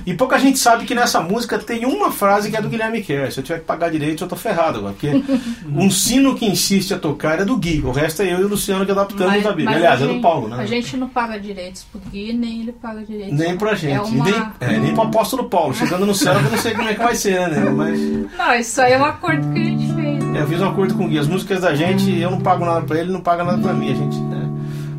E 0.07 0.15
pouca 0.15 0.39
gente 0.39 0.59
sabe 0.59 0.85
que 0.87 0.95
nessa 0.95 1.21
música 1.21 1.59
tem 1.59 1.85
uma 1.85 2.11
frase 2.11 2.51
que 2.51 2.57
é 2.57 2.63
do 2.63 2.69
Guilherme 2.69 3.03
Kerr. 3.03 3.31
Se 3.31 3.41
eu 3.41 3.45
tiver 3.45 3.59
que 3.61 3.65
pagar 3.67 3.91
direito, 3.91 4.25
eu 4.25 4.29
tô 4.29 4.37
ferrado 4.37 4.79
agora. 4.79 4.95
Porque 4.95 5.23
um 5.75 5.91
sino 5.91 6.35
que 6.35 6.47
insiste 6.47 6.93
a 6.95 6.99
tocar 6.99 7.41
é 7.41 7.45
do 7.45 7.57
Gui. 7.57 7.83
O 7.85 7.91
resto 7.93 8.23
é 8.23 8.33
eu 8.33 8.41
e 8.41 8.45
o 8.45 8.49
Luciano 8.49 8.85
que 8.87 8.93
adaptamos 8.93 9.45
a 9.47 9.53
Bíblia. 9.53 9.77
Aliás, 9.77 10.01
a 10.01 10.05
é 10.05 10.07
do 10.07 10.13
gente- 10.15 10.23
Paulo, 10.23 10.49
né? 10.49 10.57
A 10.59 10.67
gente 10.67 10.97
não 10.97 11.09
paga 11.09 11.39
direitos 11.39 11.85
pro 11.85 12.01
Gui, 12.11 12.33
nem 12.33 12.63
ele 12.63 12.73
paga 12.73 13.03
direitos. 13.05 13.39
Nem 13.39 13.57
pra 13.57 13.75
gente. 13.75 13.95
É 13.95 14.01
uma... 14.01 14.25
Nem, 14.25 14.35
é, 14.61 14.79
nem 14.79 14.93
pro 14.95 15.03
apóstolo 15.03 15.45
Paulo. 15.45 15.75
Chegando 15.75 16.07
no 16.07 16.15
céu, 16.15 16.35
eu 16.35 16.43
não 16.43 16.59
sei 16.59 16.73
como 16.75 16.89
é 16.89 16.95
que 16.95 17.03
vai 17.03 17.15
ser, 17.15 17.49
né? 17.49 17.71
Mas 17.71 18.01
Não, 18.37 18.55
isso 18.55 18.81
aí 18.81 18.93
é 18.95 18.99
um 18.99 19.05
acordo 19.05 19.53
que 19.53 19.61
a 19.61 19.65
gente 19.65 19.95
fez. 19.95 20.25
é, 20.37 20.41
eu 20.43 20.47
fiz 20.47 20.61
um 20.61 20.69
acordo 20.69 20.95
com 20.95 21.05
o 21.05 21.09
Gui. 21.09 21.19
As 21.19 21.29
músicas 21.29 21.61
da 21.61 21.75
gente, 21.75 22.19
eu 22.19 22.31
não 22.31 22.41
pago 22.41 22.65
nada 22.65 22.81
pra 22.83 22.97
ele, 22.97 23.07
ele 23.07 23.13
não 23.13 23.21
paga 23.21 23.45
nada 23.45 23.59
pra 23.59 23.73
mim. 23.75 23.92
A 23.93 23.97
gente, 23.97 24.19
né? 24.21 24.49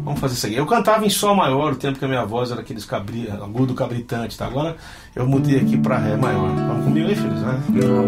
Vamos 0.03 0.19
fazer 0.19 0.33
isso 0.35 0.45
aqui. 0.47 0.55
Eu 0.55 0.65
cantava 0.65 1.05
em 1.05 1.09
Sol 1.09 1.33
maior, 1.35 1.73
o 1.73 1.75
tempo 1.77 1.97
que 1.97 2.03
a 2.03 2.07
minha 2.07 2.25
voz 2.25 2.51
era 2.51 2.59
aqueles 2.61 2.83
cabri, 2.83 3.29
agudo 3.31 3.73
cabritante, 3.73 4.37
tá? 4.37 4.45
Agora 4.47 4.75
eu 5.15 5.25
mudei 5.25 5.59
aqui 5.59 5.77
pra 5.77 5.97
Ré 5.97 6.17
maior. 6.17 6.53
Vamos 6.55 6.83
comigo 6.85 7.07
aí, 7.07 7.15
filhos, 7.15 7.39
né? 7.41 7.59
Não, 7.69 8.03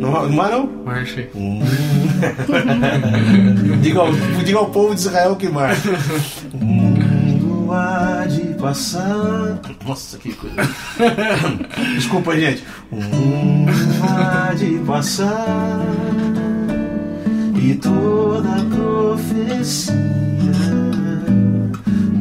Não, 0.00 0.28
não 0.30 0.44
é 0.46 0.50
não? 0.52 0.66
marcha 0.86 1.20
aí. 1.20 1.28
Hum. 1.34 1.60
diga, 3.82 4.00
ao, 4.00 4.08
diga 4.44 4.58
ao 4.58 4.66
povo 4.70 4.94
de 4.94 5.00
Israel 5.00 5.36
que 5.36 5.48
marcha. 5.48 5.90
O 6.54 6.64
mundo 6.64 7.72
há 7.72 8.24
de 8.26 8.54
passar. 8.54 9.60
Nossa, 9.86 10.16
que 10.18 10.32
coisa. 10.32 10.56
Desculpa, 11.94 12.34
gente. 12.38 12.64
O 12.90 12.96
mundo 12.96 13.70
há 14.02 14.54
de 14.54 14.78
passar. 14.86 15.80
E 17.60 17.74
toda 17.74 18.64
profecia, 18.70 19.96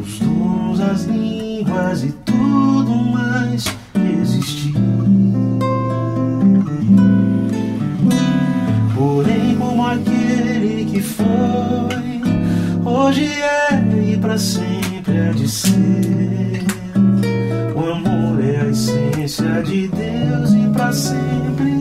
os 0.02 0.20
dons, 0.20 0.80
as 0.80 1.04
línguas 1.04 2.04
e 2.04 2.12
tudo 2.26 2.90
mais 2.90 3.66
existir. 4.12 4.74
Porém, 8.96 9.56
como 9.58 9.86
aquele 9.86 10.86
que 10.86 11.02
foi, 11.02 12.22
hoje 12.84 13.26
é 13.26 14.12
e 14.12 14.18
para 14.18 14.40
sempre 14.40 15.20
há 15.20 15.32
de 15.34 15.48
ser. 15.48 16.66
O 17.76 17.92
amor 17.92 18.44
é 18.44 18.62
a 18.62 18.70
essência 18.70 19.62
de 19.62 19.88
Deus 19.88 20.54
e 20.54 20.68
para 20.74 20.92
sempre 20.92 21.77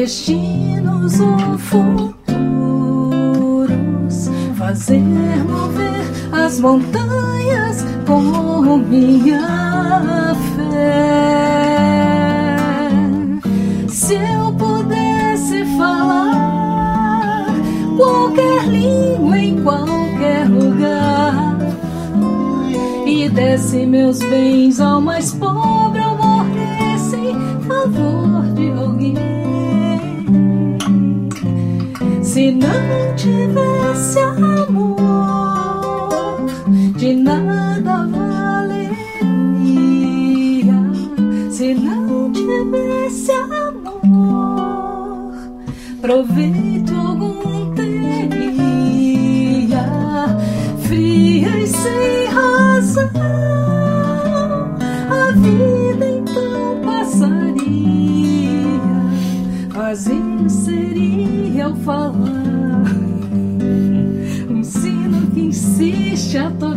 destinos 0.00 1.20
ou 1.20 1.58
futuros, 1.58 2.30
fazer 4.56 4.98
mover 5.44 6.00
as 6.32 6.58
montanhas 6.58 7.84
com 8.06 8.78
minha 8.78 10.34
fé. 10.56 11.50
Se 13.88 14.14
eu 14.14 14.50
pudesse 14.54 15.66
falar 15.76 17.48
qualquer 17.98 18.68
língua 18.68 19.36
em 19.36 19.62
qualquer 19.62 20.48
lugar 20.48 21.58
e 23.06 23.28
desse 23.28 23.84
meus 23.84 24.18
bens 24.20 24.80
ao 24.80 24.98
mais 24.98 25.34
pobre, 25.34 26.09
Se 32.50 32.56
não 32.56 33.14
tivesse 33.14 34.18
amor, 34.18 34.98
de 36.96 37.14
nada 37.14 38.08
valeria. 38.08 38.90
Se 41.48 41.74
não 41.74 42.32
tivesse 42.32 43.30
amor, 43.30 45.32
proveito 46.00 46.92
algum 46.92 47.72
teria. 47.76 47.86
Fria 50.82 51.56
e 51.56 51.68
sem 51.68 52.24
razão, 52.34 53.12
a 55.08 55.30
vida 55.36 56.04
então 56.04 56.80
passaria. 56.84 58.80
Vazio 59.72 60.50
seria 60.50 61.66
ao 61.66 61.76
falar 61.76 62.39
insiste 66.20 66.69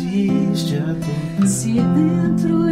insiste 0.00 0.78
a 0.78 0.94
tocar. 0.94 1.48
Se 1.48 1.72
dentro 1.72 2.67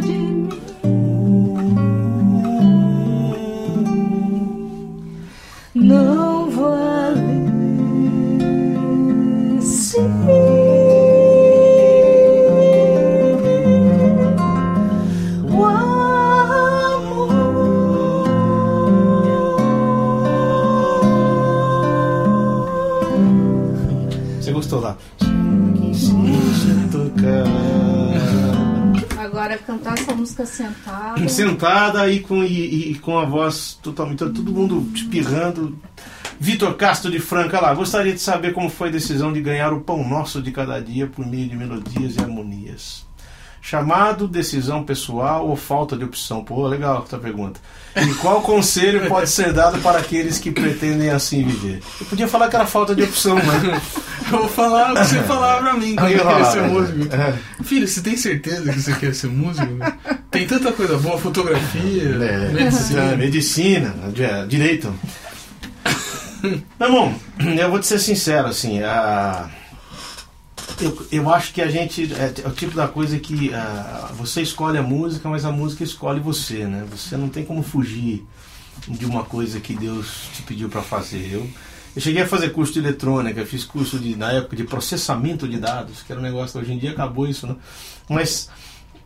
sentada. 31.36 32.02
Aí 32.02 32.20
com, 32.20 32.42
e, 32.42 32.92
e 32.92 32.94
com 32.98 33.18
a 33.18 33.24
voz 33.24 33.78
totalmente. 33.82 34.18
Todo 34.18 34.52
mundo 34.52 34.86
espirrando. 34.94 35.78
Vitor 36.38 36.74
Castro 36.74 37.10
de 37.10 37.18
Franca 37.18 37.60
lá. 37.60 37.72
Gostaria 37.72 38.12
de 38.12 38.20
saber 38.20 38.52
como 38.52 38.68
foi 38.68 38.88
a 38.88 38.92
decisão 38.92 39.32
de 39.32 39.40
ganhar 39.40 39.72
o 39.72 39.80
pão 39.80 40.06
nosso 40.06 40.42
de 40.42 40.52
cada 40.52 40.80
dia 40.80 41.06
por 41.06 41.26
meio 41.26 41.48
de 41.48 41.56
melodias 41.56 42.16
e 42.16 42.20
harmonias. 42.20 43.05
Chamado, 43.68 44.28
decisão 44.28 44.84
pessoal 44.84 45.48
ou 45.48 45.56
falta 45.56 45.96
de 45.96 46.04
opção? 46.04 46.44
Pô, 46.44 46.68
legal 46.68 47.02
essa 47.04 47.18
pergunta. 47.18 47.58
E 47.96 48.14
qual 48.14 48.40
conselho 48.40 49.08
pode 49.08 49.28
ser 49.28 49.52
dado 49.52 49.80
para 49.80 49.98
aqueles 49.98 50.38
que 50.38 50.52
pretendem 50.52 51.10
assim 51.10 51.44
viver? 51.44 51.82
Eu 52.00 52.06
podia 52.06 52.28
falar 52.28 52.48
que 52.48 52.54
era 52.54 52.64
falta 52.64 52.94
de 52.94 53.02
opção, 53.02 53.34
mas. 53.34 53.82
Eu 54.30 54.38
vou 54.40 54.48
falar 54.48 54.92
o 54.92 54.96
que 54.96 55.04
você 55.04 55.22
falava 55.22 55.62
pra 55.62 55.74
mim 55.74 55.94
quando 55.94 56.10
eu 56.10 56.26
queria 56.26 56.44
ser 56.46 56.62
músico. 56.62 57.14
É. 57.14 57.62
Filho, 57.62 57.86
você 57.86 58.00
tem 58.00 58.16
certeza 58.16 58.72
que 58.72 58.80
você 58.82 58.92
quer 58.94 59.14
ser 59.14 59.28
músico? 59.28 59.68
Tem 60.32 60.44
tanta 60.48 60.72
coisa 60.72 60.98
boa, 60.98 61.16
fotografia, 61.16 62.02
É, 62.02 62.48
medicina. 62.52 63.16
medicina, 63.16 63.94
di- 64.12 64.48
direito. 64.48 64.92
Meu 66.42 66.88
irmão, 66.88 67.14
eu 67.38 67.70
vou 67.70 67.78
te 67.78 67.86
ser 67.86 68.00
sincero, 68.00 68.48
assim, 68.48 68.82
a... 68.82 69.48
eu, 70.80 71.06
eu 71.10 71.30
acho 71.30 71.52
que 71.52 71.62
a 71.62 71.68
gente 71.68 72.12
é, 72.14 72.42
é 72.44 72.48
o 72.48 72.52
tipo 72.52 72.74
da 72.74 72.88
coisa 72.88 73.18
que 73.18 73.52
ah, 73.52 74.10
você 74.14 74.42
escolhe 74.42 74.78
a 74.78 74.82
música, 74.82 75.28
mas 75.28 75.44
a 75.44 75.52
música 75.52 75.84
escolhe 75.84 76.20
você, 76.20 76.64
né? 76.66 76.86
Você 76.90 77.16
não 77.16 77.28
tem 77.28 77.44
como 77.44 77.62
fugir 77.62 78.26
de 78.88 79.06
uma 79.06 79.24
coisa 79.24 79.60
que 79.60 79.74
Deus 79.74 80.28
te 80.34 80.42
pediu 80.42 80.68
para 80.68 80.82
fazer. 80.82 81.30
Eu, 81.32 81.48
eu 81.94 82.02
cheguei 82.02 82.22
a 82.22 82.28
fazer 82.28 82.50
curso 82.50 82.74
de 82.74 82.80
eletrônica, 82.80 83.44
fiz 83.46 83.64
curso 83.64 83.98
de, 83.98 84.16
na 84.16 84.32
época 84.32 84.56
de 84.56 84.64
processamento 84.64 85.48
de 85.48 85.58
dados, 85.58 86.02
que 86.02 86.12
era 86.12 86.20
um 86.20 86.24
negócio, 86.24 86.60
hoje 86.60 86.72
em 86.72 86.78
dia 86.78 86.90
acabou 86.90 87.26
isso, 87.26 87.46
né? 87.46 87.56
Mas 88.08 88.50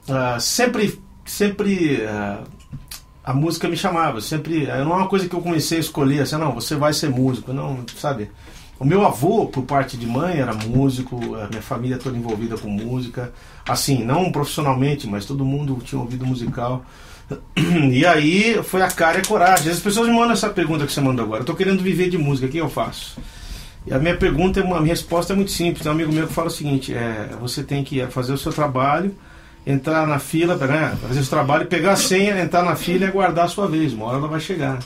ah, 0.08 0.38
sempre, 0.40 1.00
sempre 1.24 2.04
ah, 2.06 2.42
a 3.22 3.34
música 3.34 3.68
me 3.68 3.76
chamava, 3.76 4.20
sempre, 4.20 4.66
eh, 4.66 4.84
não 4.84 4.92
é 4.92 4.96
uma 4.96 5.08
coisa 5.08 5.28
que 5.28 5.34
eu 5.34 5.40
comecei 5.40 5.78
a 5.78 5.80
escolher, 5.80 6.22
assim, 6.22 6.36
não, 6.36 6.52
você 6.52 6.74
vai 6.74 6.92
ser 6.92 7.10
músico, 7.10 7.52
não, 7.52 7.84
sabe? 7.96 8.30
O 8.80 8.84
meu 8.84 9.04
avô, 9.06 9.46
por 9.46 9.62
parte 9.64 9.96
de 9.96 10.06
mãe, 10.06 10.38
era 10.38 10.54
músico, 10.54 11.16
a 11.36 11.46
minha 11.48 11.60
família 11.60 11.98
toda 11.98 12.16
envolvida 12.16 12.56
com 12.56 12.68
música, 12.70 13.30
assim, 13.68 14.02
não 14.02 14.32
profissionalmente, 14.32 15.06
mas 15.06 15.26
todo 15.26 15.44
mundo 15.44 15.78
tinha 15.84 16.00
ouvido 16.00 16.26
musical. 16.26 16.82
E 17.92 18.04
aí 18.06 18.60
foi 18.64 18.80
a 18.82 18.88
cara 18.90 19.18
e 19.18 19.20
a 19.20 19.24
coragem. 19.24 19.70
As 19.70 19.78
pessoas 19.80 20.08
me 20.08 20.14
mandam 20.14 20.32
essa 20.32 20.48
pergunta 20.48 20.86
que 20.86 20.92
você 20.92 21.00
mandou 21.00 21.24
agora. 21.24 21.42
Eu 21.42 21.46
tô 21.46 21.54
querendo 21.54 21.82
viver 21.82 22.08
de 22.08 22.16
música, 22.18 22.46
o 22.46 22.50
que 22.50 22.58
eu 22.58 22.68
faço? 22.70 23.18
E 23.86 23.92
a 23.94 23.98
minha 23.98 24.16
pergunta, 24.16 24.58
é 24.60 24.62
uma- 24.64 24.78
a 24.78 24.80
minha 24.80 24.94
resposta 24.94 25.32
é 25.32 25.36
muito 25.36 25.50
simples. 25.52 25.82
Tem 25.82 25.92
um 25.92 25.94
amigo 25.94 26.12
meu 26.12 26.26
que 26.26 26.32
fala 26.32 26.48
o 26.48 26.50
seguinte: 26.50 26.92
é, 26.94 27.30
você 27.40 27.62
tem 27.62 27.84
que 27.84 28.04
fazer 28.08 28.32
o 28.32 28.38
seu 28.38 28.52
trabalho, 28.52 29.14
entrar 29.66 30.06
na 30.06 30.18
fila, 30.18 30.56
pegar, 30.56 30.96
fazer 30.96 31.20
o 31.20 31.22
seu 31.24 31.30
trabalho, 31.30 31.66
pegar 31.66 31.92
a 31.92 31.96
senha, 31.96 32.40
entrar 32.40 32.62
na 32.64 32.74
fila 32.74 33.04
e 33.04 33.08
aguardar 33.08 33.44
a 33.44 33.48
sua 33.48 33.68
vez. 33.68 33.92
Uma 33.92 34.06
hora 34.06 34.16
ela 34.18 34.28
vai 34.28 34.40
chegar. 34.40 34.78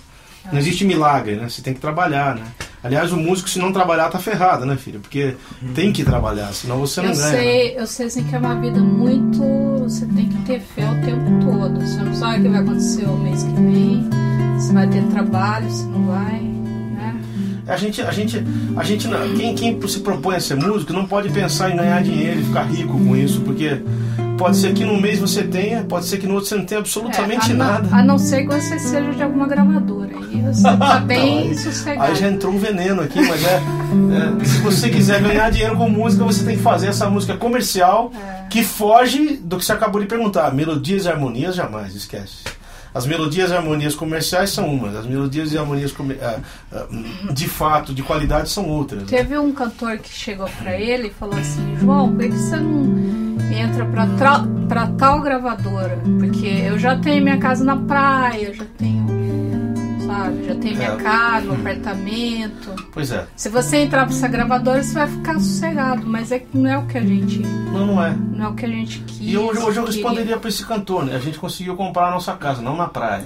Não 0.53 0.59
existe 0.59 0.85
milagre, 0.85 1.37
né? 1.37 1.49
Você 1.49 1.63
tem 1.63 1.73
que 1.73 1.81
trabalhar, 1.81 2.35
né? 2.35 2.45
Aliás, 2.85 3.11
o 3.13 3.17
músico, 3.17 3.49
se 3.49 3.59
não 3.59 3.73
trabalhar, 3.73 4.11
tá 4.11 4.19
ferrado, 4.19 4.67
né, 4.67 4.77
filho? 4.77 5.01
Porque 5.01 5.35
tem 5.75 5.91
que 5.91 6.05
trabalhar, 6.05 6.53
senão 6.53 6.79
você 6.79 7.01
não 7.01 7.09
Eu 7.09 7.17
ganha. 7.17 7.29
né? 7.33 7.39
sei, 7.39 7.79
eu 7.79 7.87
sei 7.87 8.07
assim 8.07 8.25
que 8.25 8.35
é 8.35 8.39
uma 8.39 8.55
vida 8.61 8.79
muito. 8.79 9.43
Você 9.85 10.05
tem 10.05 10.29
que 10.29 10.37
ter 10.43 10.61
fé 10.61 10.85
o 10.91 11.01
tempo 11.05 11.31
todo. 11.51 11.81
Você 11.81 11.99
não 12.03 12.15
sabe 12.15 12.41
o 12.41 12.43
que 12.43 12.49
vai 12.51 12.61
acontecer 12.61 13.05
o 13.07 13.17
mês 13.17 13.43
que 13.43 13.53
vem, 13.55 14.09
se 14.61 14.73
vai 14.75 14.87
ter 14.87 15.03
trabalho, 15.05 15.71
se 15.71 15.85
não 15.87 16.07
vai. 16.09 16.41
Né? 16.43 17.21
A 17.67 17.77
gente, 17.79 18.03
a 18.03 18.11
gente, 18.13 18.45
a 18.77 18.85
gente, 18.85 19.09
não- 19.09 19.33
quem, 19.35 19.55
quem 19.55 19.89
se 19.89 20.01
propõe 20.01 20.37
a 20.37 20.41
ser 20.41 20.55
músico 20.57 20.93
não 20.93 21.07
pode 21.07 21.31
pensar 21.31 21.71
em 21.71 21.77
ganhar 21.77 22.03
dinheiro 22.03 22.41
e 22.41 22.45
ficar 22.45 22.65
rico 22.65 22.93
com 22.99 23.17
isso, 23.17 23.41
porque 23.41 23.81
pode 24.39 24.57
ser 24.57 24.73
que 24.75 24.85
num 24.85 25.01
mês 25.01 25.19
você 25.19 25.43
tenha, 25.45 25.83
pode 25.85 26.07
ser 26.07 26.19
que 26.19 26.27
no 26.27 26.35
outro 26.35 26.49
você 26.49 26.57
não 26.57 26.65
tenha 26.65 26.81
absolutamente 26.81 27.51
É, 27.51 27.55
a, 27.55 27.57
nada. 27.57 27.89
Não, 27.89 27.99
a 27.99 28.03
não 28.03 28.19
ser 28.19 28.43
que 28.43 28.49
você 28.55 28.79
seja 28.79 29.13
de 29.13 29.23
alguma 29.23 29.47
gravadora. 29.47 30.11
Aí 30.17 30.41
você 30.43 30.63
tá 30.63 30.99
bem 31.07 31.49
Aí- 31.49 31.59
sossegado. 31.59 32.11
Aí 32.11 32.15
já 32.17 32.29
entrou 32.29 32.53
um 32.53 32.59
veneno 32.59 33.03
aqui, 33.03 33.21
mas 33.21 33.45
é, 33.45 33.57
é, 34.43 34.45
Se 34.45 34.59
você 34.59 34.89
quiser 34.91 35.23
ganhar 35.23 35.51
dinheiro 35.51 35.77
com 35.77 35.89
música, 35.89 36.25
você 36.25 36.45
tem 36.45 36.57
que 36.57 36.63
fazer 36.63 36.89
essa 36.89 37.09
música 37.09 37.37
comercial 37.37 38.11
É. 38.15 38.49
que 38.49 38.63
foge 38.65 39.37
do 39.43 39.57
que 39.59 39.65
você 39.65 39.73
acabou 39.73 40.01
de 40.01 40.07
perguntar. 40.07 40.53
Melodias 40.53 41.05
e 41.05 41.09
harmonias, 41.09 41.55
jamais, 41.55 41.95
esquece. 41.95 42.39
As 42.95 43.07
melodias 43.07 43.51
e 43.51 43.55
harmonias 43.55 43.95
comerciais 43.97 44.51
são 44.51 44.73
umas, 44.73 44.95
as 44.95 45.05
melodias 45.05 45.53
e 45.53 45.59
harmonias 45.59 45.93
ah, 46.23 46.39
ah, 46.73 47.33
de 47.33 47.49
fato, 47.49 47.93
de 47.93 48.03
qualidade, 48.05 48.49
são 48.49 48.69
outras. 48.69 49.03
né? 49.03 49.07
Teve 49.09 49.37
um 49.37 49.53
cantor 49.53 49.99
que 49.99 50.09
chegou 50.09 50.49
pra 50.63 50.79
ele 50.79 51.09
e 51.09 51.11
falou 51.11 51.37
assim: 51.37 51.77
João, 51.81 52.15
por 52.15 52.23
que 52.23 52.31
você 52.31 52.57
não 52.57 53.35
entra 53.53 53.85
pra 53.85 54.07
tal 54.87 55.21
gravadora? 55.21 55.99
Porque 56.21 56.47
eu 56.47 56.79
já 56.79 56.97
tenho 56.97 57.23
minha 57.23 57.39
casa 57.39 57.65
na 57.65 57.77
praia, 57.77 58.55
já 58.55 58.65
tenho, 58.79 59.05
sabe? 60.07 60.47
Já 60.47 60.55
tem 60.57 60.75
minha 60.77 60.93
É. 60.93 60.97
casa, 60.97 61.49
um 61.51 61.55
apartamento. 61.55 62.75
Pois 62.93 63.11
é. 63.11 63.25
Se 63.37 63.49
você 63.49 63.79
entrar 63.79 64.07
pra 64.07 64.15
essa 64.15 64.29
gravadora, 64.29 64.83
você 64.83 64.95
vai 64.95 65.07
ficar 65.09 65.35
sossegado, 65.35 66.03
mas 66.07 66.31
é 66.33 66.39
que 66.39 66.57
não 66.57 66.71
é 66.71 66.79
o 66.79 66.87
que 66.87 66.99
a 66.99 67.01
gente, 67.01 67.39
Não, 67.41 67.87
não 67.87 68.05
é. 68.05 68.15
não 68.33 68.47
é 68.47 68.49
o 68.49 68.55
que 68.55 68.65
a 68.65 68.69
gente 68.69 68.99
quis. 69.01 69.19
E 69.33 69.37
hoje, 69.37 69.61
hoje 69.61 69.79
eu 69.79 69.87
responderia 69.87 70.37
pra 70.37 70.49
esse 70.49 70.65
cantor, 70.65 71.05
né? 71.05 71.17
A 71.17 71.19
gente 71.19 71.39
conseguiu 71.39 71.75
comprar 71.77 72.09
a 72.09 72.11
nossa 72.11 72.33
casa, 72.35 72.61
não 72.63 72.77
na 72.77 72.87
praia. 72.87 73.25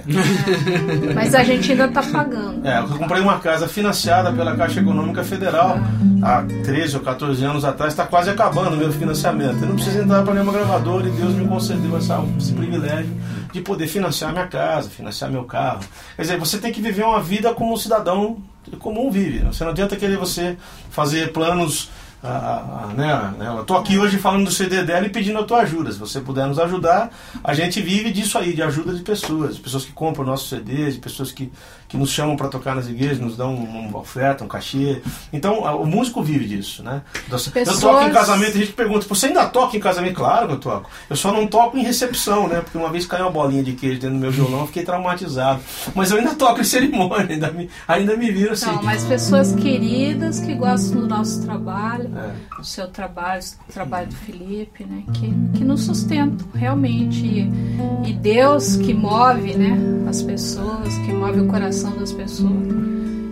Mas 1.13 1.35
a 1.35 1.43
gente 1.43 1.71
ainda 1.71 1.87
tá 1.87 2.01
pagando. 2.03 2.65
É, 2.65 2.79
eu 2.79 2.87
comprei 2.97 3.21
uma 3.21 3.39
casa 3.39 3.67
financiada 3.67 4.31
pela 4.31 4.55
Caixa 4.55 4.79
Econômica 4.79 5.23
Federal 5.23 5.77
há 6.21 6.43
13 6.63 6.95
ou 6.97 7.01
14 7.01 7.43
anos 7.45 7.65
atrás, 7.65 7.93
está 7.93 8.05
quase 8.05 8.29
acabando 8.29 8.73
o 8.73 8.77
meu 8.77 8.91
financiamento. 8.91 9.61
Eu 9.61 9.67
não 9.69 9.75
preciso 9.75 9.99
entrar 9.99 10.23
para 10.23 10.33
nenhuma 10.33 10.51
gravadora 10.53 11.07
e 11.07 11.11
Deus 11.11 11.33
me 11.33 11.47
concedeu 11.47 11.97
essa, 11.97 12.23
esse 12.37 12.53
privilégio 12.53 13.09
de 13.51 13.61
poder 13.61 13.87
financiar 13.87 14.31
minha 14.31 14.47
casa, 14.47 14.89
financiar 14.89 15.31
meu 15.31 15.43
carro. 15.43 15.81
Quer 16.15 16.21
dizer, 16.21 16.37
você 16.37 16.57
tem 16.57 16.71
que 16.71 16.81
viver 16.81 17.03
uma 17.03 17.21
vida 17.21 17.53
como 17.53 17.73
um 17.73 17.77
cidadão 17.77 18.41
comum 18.77 19.09
vive. 19.09 19.39
Você 19.39 19.63
não 19.63 19.71
adianta 19.71 19.95
querer 19.95 20.17
você 20.17 20.57
fazer 20.89 21.31
planos. 21.31 21.89
Ah, 22.23 22.83
ah, 22.89 22.93
né, 22.95 23.63
tô 23.65 23.75
aqui 23.77 23.97
hoje 23.97 24.17
falando 24.17 24.45
do 24.45 24.51
CD 24.51 24.83
dela 24.83 25.05
e 25.05 25.09
pedindo 25.09 25.39
a 25.39 25.43
tua 25.43 25.59
ajuda. 25.61 25.91
Se 25.91 25.97
você 25.99 26.19
puder 26.19 26.45
nos 26.47 26.59
ajudar, 26.59 27.09
a 27.43 27.53
gente 27.53 27.81
vive 27.81 28.11
disso 28.11 28.37
aí, 28.37 28.53
de 28.53 28.61
ajuda 28.61 28.93
de 28.93 29.01
pessoas, 29.01 29.55
de 29.55 29.61
pessoas 29.61 29.85
que 29.85 29.91
compram 29.91 30.25
nossos 30.25 30.49
CDs, 30.49 30.95
de 30.95 30.99
pessoas 30.99 31.31
que, 31.31 31.51
que 31.87 31.95
nos 31.97 32.09
chamam 32.09 32.35
para 32.35 32.47
tocar 32.49 32.75
nas 32.75 32.87
igrejas, 32.87 33.19
nos 33.19 33.37
dão 33.37 33.55
uma 33.55 33.99
oferta, 33.99 34.43
um 34.43 34.47
cachê. 34.47 35.01
Então, 35.31 35.65
a- 35.65 35.75
o 35.75 35.85
músico 35.85 36.21
vive 36.21 36.45
disso, 36.45 36.83
né? 36.83 37.01
Eu 37.31 37.37
toco 37.37 37.49
em 37.49 37.51
Pessoas- 37.53 38.13
casamento, 38.13 38.55
a 38.57 38.59
gente 38.59 38.73
pergunta, 38.73 39.05
você 39.07 39.27
ainda 39.27 39.45
toca 39.47 39.77
em 39.77 39.79
casamento? 39.79 40.15
Claro 40.15 40.47
que 40.47 40.53
eu 40.53 40.59
toco. 40.59 40.89
Eu 41.09 41.15
só 41.15 41.31
não 41.31 41.47
toco 41.47 41.77
em 41.77 41.83
recepção, 41.83 42.47
né? 42.47 42.61
Porque 42.61 42.77
uma 42.77 42.89
vez 42.89 43.05
caiu 43.05 43.25
uma 43.25 43.31
bolinha 43.31 43.63
de 43.63 43.73
queijo 43.73 43.99
dentro 43.99 44.15
do 44.17 44.21
meu 44.21 44.31
violão, 44.31 44.61
eu 44.61 44.67
fiquei 44.67 44.83
traumatizado. 44.83 45.61
Mas 45.95 46.11
eu 46.11 46.17
ainda 46.17 46.35
toco 46.35 46.59
em 46.59 46.63
cerimônia, 46.65 47.27
ainda 47.29 47.51
me, 47.51 47.69
ainda 47.87 48.17
me 48.17 48.29
viro 48.31 48.51
assim. 48.53 48.65
Não, 48.65 48.83
mas 48.83 49.03
pessoas 49.05 49.53
queridas 49.55 50.39
que 50.39 50.53
gostam 50.53 51.01
do 51.01 51.07
nosso 51.07 51.41
trabalho, 51.45 52.08
É. 52.15 52.57
do 52.57 52.63
seu 52.63 52.87
trabalho, 52.87 53.41
do 53.67 53.73
trabalho 53.73 54.07
do 54.07 54.15
Felipe, 54.15 54.83
né? 54.83 55.03
Que, 55.13 55.57
que 55.57 55.63
nos 55.63 55.81
sustentam 55.81 56.47
realmente. 56.53 57.25
E, 57.25 58.09
e 58.09 58.13
Deus 58.13 58.75
que 58.77 58.93
move, 58.93 59.55
né? 59.55 59.77
As 60.07 60.21
pessoas, 60.21 60.93
que 61.05 61.13
move 61.13 61.41
o 61.41 61.47
coração 61.47 61.95
das 61.97 62.11
pessoas. 62.11 62.88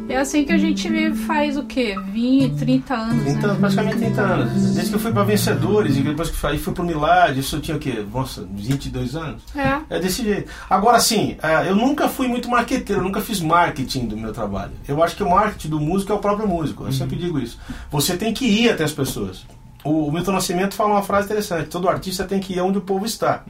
É 0.10 0.18
assim 0.18 0.46
que 0.46 0.54
a 0.54 0.58
gente 0.58 0.88
vive 0.88 1.16
faz 1.26 1.58
o 1.58 1.64
quê? 1.64 1.96
20, 2.12 2.56
30 2.58 2.94
anos, 2.96 3.24
30, 3.24 3.48
né? 3.48 3.58
praticamente 3.60 3.98
30 3.98 4.22
anos. 4.22 4.74
Desde 4.74 4.90
que 4.90 4.96
eu 4.96 5.00
fui 5.00 5.12
para 5.12 5.24
Vencedores 5.24 5.98
e 5.98 6.02
depois 6.02 6.30
que 6.30 6.48
aí 6.48 6.58
fui 6.58 6.74
para 6.74 6.84
o 6.84 6.86
Milagre, 6.86 7.40
isso 7.40 7.58
eu 7.58 7.62
tinha 7.62 7.76
o 7.76 7.80
quê? 7.80 8.06
Nossa, 8.12 8.48
22 8.50 9.16
anos? 9.16 9.44
É. 9.56 9.82
É 9.90 10.00
desse 10.00 10.24
jeito. 10.24 10.50
Agora, 10.70 11.00
sim, 11.00 11.38
é, 11.44 11.70
eu 11.70 11.76
nunca 11.76 12.08
fui 12.08 12.28
muito 12.28 12.50
marqueteiro, 12.50 13.02
eu 13.02 13.06
nunca 13.06 13.20
fiz 13.20 13.42
marketing 13.42 14.08
do 14.08 14.16
meu 14.18 14.32
trabalho. 14.32 14.72
Eu 14.88 15.04
acho 15.04 15.16
que 15.16 15.24
o 15.24 15.30
marketing 15.30 15.70
do 15.70 15.80
músico 15.80 16.12
é 16.14 16.16
o 16.16 16.20
próprio 16.20 16.48
músico. 16.48 16.86
Eu 16.86 16.92
sempre 16.92 17.18
digo 17.18 17.38
isso. 17.40 17.60
Você 17.92 18.16
tem 18.16 18.34
que 18.34 18.46
ir 18.46 18.70
até 18.70 18.86
as 18.86 18.94
pessoas. 18.94 19.46
O, 19.84 20.08
o 20.08 20.12
Milton 20.12 20.32
Nascimento 20.32 20.74
fala 20.74 20.92
uma 20.92 21.04
frase 21.04 21.26
interessante: 21.26 21.70
todo 21.70 21.90
artista 21.90 22.24
tem 22.24 22.40
que 22.40 22.54
ir 22.54 22.62
onde 22.62 22.78
o 22.78 22.82
povo 22.82 23.06
está. 23.06 23.44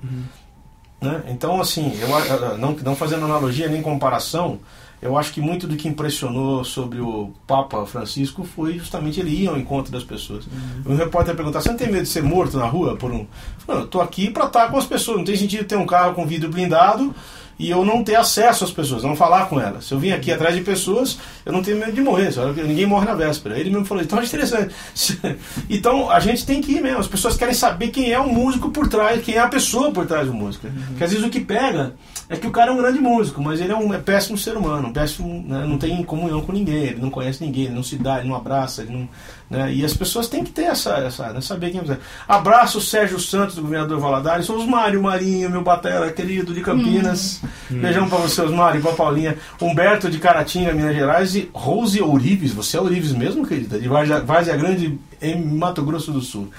Né? 0.99 1.23
Então, 1.27 1.61
assim, 1.61 1.95
eu, 1.99 2.57
não, 2.57 2.71
não 2.73 2.95
fazendo 2.95 3.25
analogia 3.25 3.67
nem 3.69 3.81
comparação, 3.81 4.59
eu 5.01 5.17
acho 5.17 5.31
que 5.31 5.39
muito 5.39 5.67
do 5.67 5.75
que 5.75 5.87
impressionou 5.87 6.63
sobre 6.63 6.99
o 6.99 7.31
Papa 7.45 7.85
Francisco 7.85 8.43
foi 8.43 8.77
justamente 8.79 9.19
ele 9.19 9.43
ir 9.43 9.47
ao 9.47 9.57
encontro 9.57 9.91
das 9.91 10.03
pessoas. 10.03 10.47
Um 10.85 10.95
repórter 10.95 11.35
perguntar: 11.35 11.61
você 11.61 11.69
não 11.69 11.77
tem 11.77 11.91
medo 11.91 12.03
de 12.03 12.09
ser 12.09 12.23
morto 12.23 12.57
na 12.57 12.65
rua 12.65 12.95
por 12.95 13.11
um. 13.11 13.25
"Não, 13.67 13.79
eu 13.81 13.87
tô 13.87 14.01
aqui 14.01 14.29
para 14.29 14.45
estar 14.45 14.69
com 14.71 14.77
as 14.77 14.85
pessoas. 14.85 15.17
Não 15.17 15.25
tem 15.25 15.37
sentido 15.37 15.65
ter 15.65 15.77
um 15.77 15.85
carro 15.85 16.13
com 16.13 16.25
vidro 16.25 16.49
blindado 16.49 17.13
e 17.59 17.69
eu 17.69 17.83
não 17.83 18.03
ter 18.03 18.15
acesso 18.15 18.63
às 18.63 18.71
pessoas, 18.71 19.03
não 19.03 19.15
falar 19.15 19.47
com 19.47 19.59
elas. 19.59 19.85
Se 19.85 19.93
eu 19.93 19.99
vim 19.99 20.11
aqui 20.11 20.31
atrás 20.31 20.55
de 20.55 20.61
pessoas, 20.61 21.17
eu 21.45 21.51
não 21.51 21.63
tenho 21.63 21.77
medo 21.77 21.91
de 21.91 22.01
morrer. 22.01 22.31
só 22.31 22.53
que 22.53 22.61
Ninguém 22.61 22.85
morre 22.85 23.05
na 23.05 23.15
véspera. 23.15 23.59
Ele 23.59 23.69
mesmo 23.69 23.85
falou: 23.85 24.03
então 24.03 24.19
é 24.19 24.25
interessante. 24.25 24.73
Então 25.69 26.09
a 26.09 26.19
gente 26.19 26.45
tem 26.45 26.61
que 26.61 26.73
ir 26.73 26.81
mesmo. 26.81 26.99
As 26.99 27.07
pessoas 27.07 27.35
querem 27.35 27.53
saber 27.53 27.89
quem 27.89 28.11
é 28.11 28.19
o 28.19 28.31
músico 28.31 28.69
por 28.69 28.87
trás, 28.87 29.23
quem 29.23 29.35
é 29.35 29.39
a 29.39 29.47
pessoa 29.47 29.91
por 29.91 30.05
trás 30.05 30.27
do 30.27 30.33
músico. 30.33 30.67
Porque 30.87 31.03
às 31.03 31.11
vezes 31.11 31.25
o 31.25 31.29
que 31.29 31.39
pega 31.39 31.93
é 32.29 32.35
que 32.35 32.45
o 32.45 32.51
cara 32.51 32.71
é 32.71 32.73
um 32.73 32.77
grande 32.77 32.99
músico, 32.99 33.41
mas 33.41 33.61
ele 33.61 33.71
é 33.71 33.75
um 33.75 33.93
é 33.93 33.97
péssimo 33.97 34.37
ser 34.37 34.57
humano, 34.57 34.89
um 34.89 34.93
péssimo, 34.93 35.43
né, 35.47 35.65
não 35.65 35.77
tem 35.77 36.03
comunhão 36.03 36.41
com 36.41 36.51
ninguém, 36.51 36.83
ele 36.83 37.01
não 37.01 37.09
conhece 37.09 37.43
ninguém, 37.43 37.65
ele 37.65 37.75
não 37.75 37.83
se 37.83 37.95
dá, 37.95 38.19
ele 38.19 38.27
não 38.27 38.35
abraça, 38.35 38.81
ele 38.81 38.91
não, 38.91 39.09
né, 39.49 39.73
e 39.73 39.85
as 39.85 39.93
pessoas 39.93 40.27
têm 40.27 40.43
que 40.43 40.51
ter 40.51 40.63
essa, 40.63 40.97
essa 40.97 41.31
né, 41.31 41.39
saber 41.39 41.71
quem 41.71 41.79
é. 41.79 41.97
Abraço 42.27 42.79
o 42.79 42.81
Sérgio 42.81 43.17
Santos, 43.19 43.55
do 43.55 43.61
governador 43.61 43.99
Valadares, 43.99 44.45
sou 44.45 44.57
os 44.57 44.65
Mário 44.65 45.01
Marinho, 45.01 45.49
meu 45.49 45.63
batera 45.63 46.11
querido 46.11 46.53
de 46.53 46.61
Campinas. 46.61 47.41
Beijão 47.69 48.07
pra 48.09 48.17
você, 48.17 48.41
Osmário, 48.41 48.81
pra 48.81 48.91
Paulinha, 48.93 49.35
Humberto 49.61 50.09
de 50.09 50.19
Caratinga, 50.19 50.73
Minas 50.73 50.95
Gerais 50.95 51.35
e 51.35 51.49
Rose 51.53 52.01
Ourives, 52.01 52.53
você 52.53 52.77
é 52.77 52.81
Ourives 52.81 53.11
mesmo, 53.11 53.45
querida? 53.45 53.79
De 53.79 53.87
Várzea 53.87 54.57
Grande, 54.57 54.97
em 55.21 55.43
Mato 55.43 55.83
Grosso 55.83 56.11
do 56.11 56.21
Sul. 56.21 56.49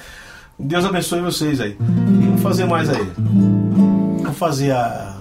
Deus 0.59 0.85
abençoe 0.85 1.21
vocês 1.21 1.61
aí. 1.61 1.77
Vamos 1.79 2.43
fazer 2.43 2.65
mais 2.65 2.89
aí. 2.91 3.07
Vamos 3.17 4.37
fazer 4.37 4.73
a. 4.73 5.17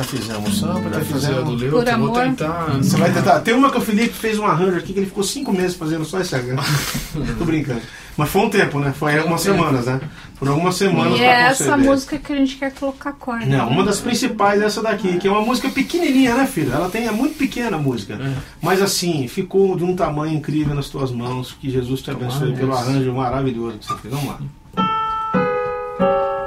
Já 0.00 0.04
fizemos 0.04 0.58
samba, 0.58 0.82
já 0.84 0.88
Vai 0.88 1.04
fazer 1.04 1.26
a 1.26 1.40
do 1.40 1.52
fizemos. 1.52 1.60
Leo, 1.60 1.70
Por 1.72 1.84
que 1.84 1.90
eu 1.90 1.98
vou 1.98 2.08
amor. 2.08 2.22
tentar. 2.22 2.66
Você 2.78 2.96
vai 2.96 3.12
tentar. 3.12 3.40
Tem 3.40 3.52
uma 3.52 3.70
que 3.70 3.76
o 3.76 3.80
Felipe 3.82 4.14
fez 4.14 4.38
um 4.38 4.46
arranjo 4.46 4.78
aqui 4.78 4.94
que 4.94 4.98
ele 4.98 5.06
ficou 5.06 5.22
cinco 5.22 5.52
meses 5.52 5.76
fazendo 5.76 6.06
só 6.06 6.18
esse 6.20 6.34
arranjo. 6.34 6.56
Tô 7.38 7.44
brincando. 7.44 7.82
Mas 8.16 8.30
foi 8.30 8.42
um 8.42 8.48
tempo, 8.48 8.80
né? 8.80 8.94
Foi 8.98 9.18
algumas 9.18 9.42
semanas, 9.42 9.84
né? 9.84 10.00
Por 10.38 10.48
algumas 10.48 10.74
semanas 10.74 11.18
E 11.18 11.22
é 11.22 11.42
essa 11.42 11.76
música 11.76 12.18
que 12.18 12.32
a 12.32 12.36
gente 12.36 12.56
quer 12.56 12.72
colocar 12.72 13.12
corda. 13.12 13.44
Não, 13.44 13.68
uma 13.68 13.84
das 13.84 14.00
principais 14.00 14.62
é 14.62 14.64
essa 14.64 14.82
daqui, 14.82 15.18
que 15.18 15.28
é 15.28 15.30
uma 15.30 15.42
música 15.42 15.68
pequenininha, 15.68 16.34
né, 16.34 16.46
filho? 16.46 16.72
Ela 16.72 16.88
tem, 16.88 17.06
é 17.06 17.10
muito 17.10 17.36
pequena 17.36 17.76
a 17.76 17.80
música. 17.80 18.14
É. 18.14 18.32
Mas 18.62 18.80
assim, 18.80 19.28
ficou 19.28 19.76
de 19.76 19.84
um 19.84 19.94
tamanho 19.94 20.34
incrível 20.34 20.74
nas 20.74 20.88
tuas 20.88 21.12
mãos. 21.12 21.54
Que 21.60 21.70
Jesus 21.70 22.00
te 22.00 22.10
abençoe 22.10 22.54
pelo 22.56 22.72
arranjo 22.74 23.12
maravilhoso 23.12 23.78
que 23.78 23.84
você 23.84 23.96
fez. 23.98 24.14
Vamos 24.14 24.28
lá. 24.30 24.38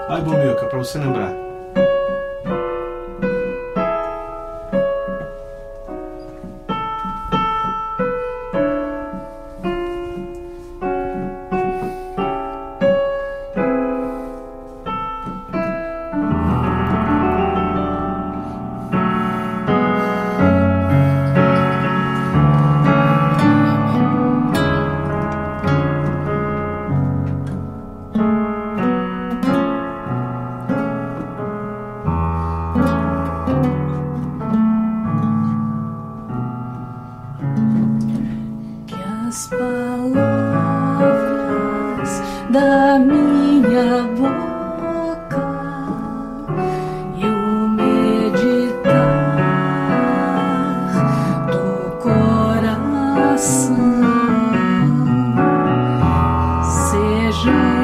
Vai, 0.10 0.22
Bomilca, 0.22 0.66
pra 0.66 0.78
você 0.80 0.97
lembrar. 0.97 1.43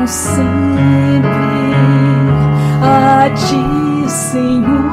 Sempre 0.09 1.29
a 2.81 3.29
ti, 3.35 4.09
Senhor 4.09 4.88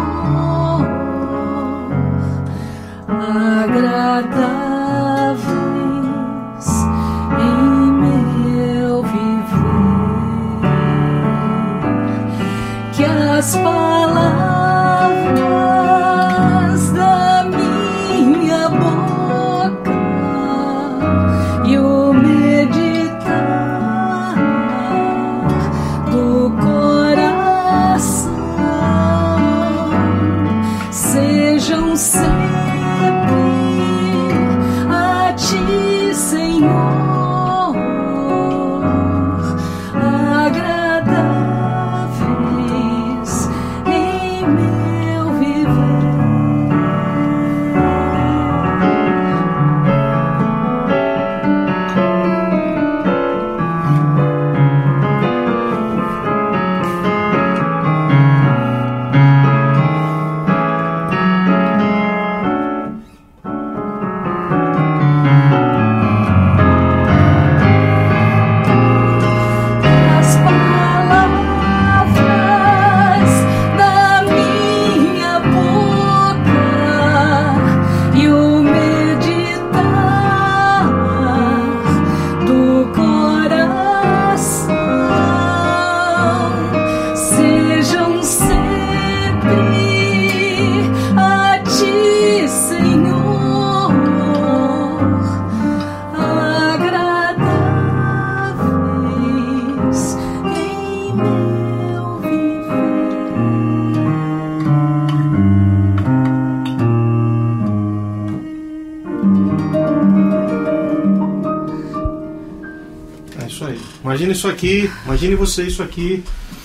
Imagina 114.17 114.33
isso 114.33 114.49
aqui, 114.49 114.91
imagine 115.05 115.35
você 115.35 115.64
isso 115.64 115.83
aqui, 115.83 116.25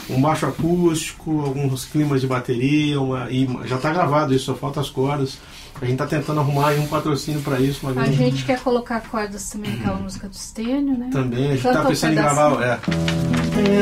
um 0.09 0.21
baixo 0.21 0.45
acústico, 0.45 1.41
alguns 1.41 1.83
climas 1.83 2.21
de 2.21 2.27
bateria, 2.27 3.01
uma, 3.01 3.29
e 3.29 3.45
já 3.65 3.75
está 3.75 3.91
gravado 3.91 4.33
isso, 4.33 4.45
só 4.45 4.55
falta 4.55 4.79
as 4.79 4.89
cordas. 4.89 5.37
A 5.75 5.83
gente 5.83 5.95
está 5.95 6.07
tentando 6.07 6.39
arrumar 6.39 6.69
aí 6.69 6.79
um 6.79 6.87
patrocínio 6.87 7.41
para 7.41 7.59
isso. 7.59 7.81
Mas 7.83 7.97
A 7.97 8.05
gente 8.05 8.45
quer 8.45 8.57
colocar 8.61 9.01
cordas 9.01 9.49
também 9.49 9.75
naquela 9.75 9.97
música 9.97 10.29
do 10.29 10.35
Stênio, 10.35 10.97
né? 10.97 11.09
Também, 11.11 11.47
a 11.47 11.55
gente 11.55 11.67
está 11.67 11.81
um 11.81 11.87
pensando 11.87 12.11
em 12.13 12.15
gravar. 12.15 12.63
É. 12.63 12.79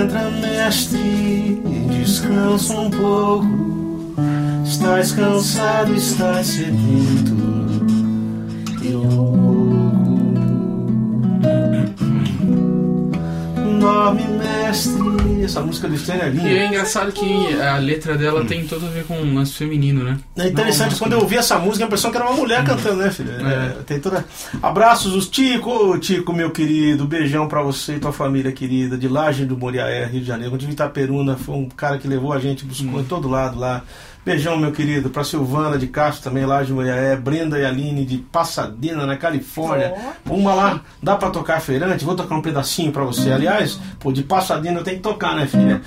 Entra, 0.02 0.32
mestre, 0.32 1.62
descansa 1.92 2.74
um 2.74 2.90
pouco. 2.90 4.16
Estás 4.66 5.12
cansado, 5.12 5.94
estás 5.94 6.48
sedento 6.48 7.38
e 8.82 8.90
louco. 8.90 9.39
song. 13.90 13.99
Dorme, 14.10 14.24
mestre. 14.24 15.44
Essa 15.44 15.62
música 15.62 15.88
do 15.88 15.98
Stênio 15.98 16.24
é 16.24 16.28
E 16.28 16.32
linda. 16.32 16.50
é 16.50 16.66
engraçado 16.68 17.12
que 17.12 17.60
a 17.62 17.78
letra 17.78 18.18
dela 18.18 18.44
tem 18.46 18.66
tudo 18.66 18.86
a 18.86 18.90
ver 18.90 19.06
com 19.06 19.20
um 19.20 19.36
lance 19.36 19.54
feminino, 19.54 20.04
né? 20.04 20.18
É 20.38 20.48
interessante, 20.48 20.92
Não, 20.92 21.00
quando 21.00 21.14
eu 21.14 21.20
ouvi 21.20 21.38
essa 21.38 21.58
música, 21.58 21.86
a 21.86 21.88
impressão 21.88 22.12
que 22.12 22.18
era 22.18 22.26
uma 22.28 22.36
mulher 22.36 22.64
cantando, 22.64 22.98
né, 22.98 23.10
filho? 23.12 23.32
É, 23.32 23.70
tem 23.86 24.00
toda... 24.00 24.26
Abraços, 24.62 25.14
os 25.16 25.28
Tico, 25.30 25.98
Tico, 26.00 26.34
meu 26.34 26.52
querido, 26.52 27.06
beijão 27.06 27.48
pra 27.48 27.62
você 27.62 27.96
e 27.96 28.00
tua 28.00 28.12
família 28.12 28.52
querida, 28.52 28.98
de 28.98 29.08
Laje 29.08 29.46
do 29.46 29.58
Moriaé, 29.58 30.06
Rio 30.06 30.22
de 30.22 30.28
Janeiro, 30.28 30.58
de 30.58 30.70
Itaperuna, 30.70 31.36
foi 31.38 31.56
um 31.56 31.70
cara 31.70 31.98
que 31.98 32.08
levou 32.08 32.34
a 32.34 32.40
gente, 32.40 32.66
buscou 32.66 33.00
em 33.00 33.06
todo 33.06 33.28
lado 33.28 33.58
lá. 33.60 33.84
Beijão, 34.26 34.58
meu 34.58 34.74
querido, 34.74 35.10
pra 35.10 35.24
Silvana 35.24 35.78
de 35.78 35.88
Castro 35.88 36.26
também, 36.26 36.46
Laje 36.46 36.68
de 36.68 36.74
Moriaé, 36.74 37.16
Brenda 37.16 37.58
e 37.58 37.66
Aline 37.66 38.06
de 38.06 38.18
Pasadena, 38.18 39.06
na 39.06 39.16
Califórnia. 39.16 39.94
Uma 40.30 40.54
lá, 40.54 40.82
dá 41.02 41.16
pra 41.16 41.30
tocar 41.30 41.60
feirante? 41.62 42.04
Vou 42.04 42.16
tocar 42.16 42.36
um 42.36 42.42
pedacinho 42.42 42.92
pra 42.92 43.04
você. 43.06 43.32
Aliás, 43.32 43.80
pô, 44.00 44.12
de 44.12 44.26
eu 44.80 44.84
tenho 44.84 44.98
que 44.98 45.04
tocar, 45.04 45.36
né, 45.36 45.46
filha? 45.46 45.82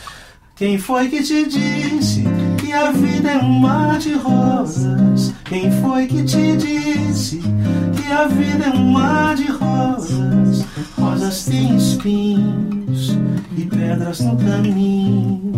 Quem 0.55 0.79
foi 0.79 1.09
que 1.09 1.23
te 1.23 1.47
disse 1.47 2.25
que 2.59 2.73
a 2.73 2.93
vida 2.93 3.31
é 3.31 3.39
um 3.39 3.59
mar 3.59 3.99
de 3.99 4.15
rosas? 4.15 5.33
Quem 5.45 5.71
foi 5.81 6.07
que 6.07 6.23
te 6.25 6.57
disse 6.57 7.43
que 7.97 8.13
a 8.13 8.29
vida 8.29 8.67
é 8.67 8.71
um 8.71 8.93
mar 8.93 9.35
de 9.35 9.51
rosas? 9.51 10.65
Rosas 10.99 11.45
têm 11.47 11.77
espinhos 11.77 13.19
e 13.57 13.63
pedras 13.65 14.21
no 14.21 14.37
caminho, 14.37 15.53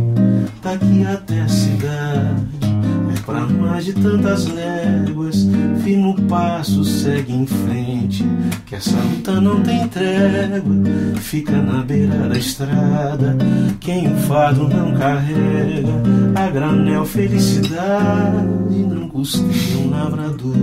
daqui 0.62 1.04
até 1.04 1.40
a 1.40 1.48
cidade. 1.48 2.83
Pra 3.26 3.40
mais 3.46 3.86
de 3.86 3.94
tantas 3.94 4.46
léguas, 4.46 5.46
firme 5.82 6.10
o 6.10 6.22
passo, 6.22 6.84
segue 6.84 7.32
em 7.32 7.46
frente. 7.46 8.24
Que 8.66 8.74
essa 8.74 8.96
luta 8.96 9.40
não 9.40 9.62
tem 9.62 9.88
trégua, 9.88 10.74
fica 11.16 11.52
na 11.52 11.82
beira 11.82 12.28
da 12.28 12.36
estrada. 12.36 13.36
Quem 13.80 14.12
o 14.12 14.16
fado 14.16 14.68
não 14.68 14.92
carrega, 14.94 16.02
a 16.34 16.50
granel 16.50 17.04
felicidade 17.06 18.74
não 18.88 19.08
custeia 19.08 19.78
um 19.78 19.90
lavrador. 19.90 20.54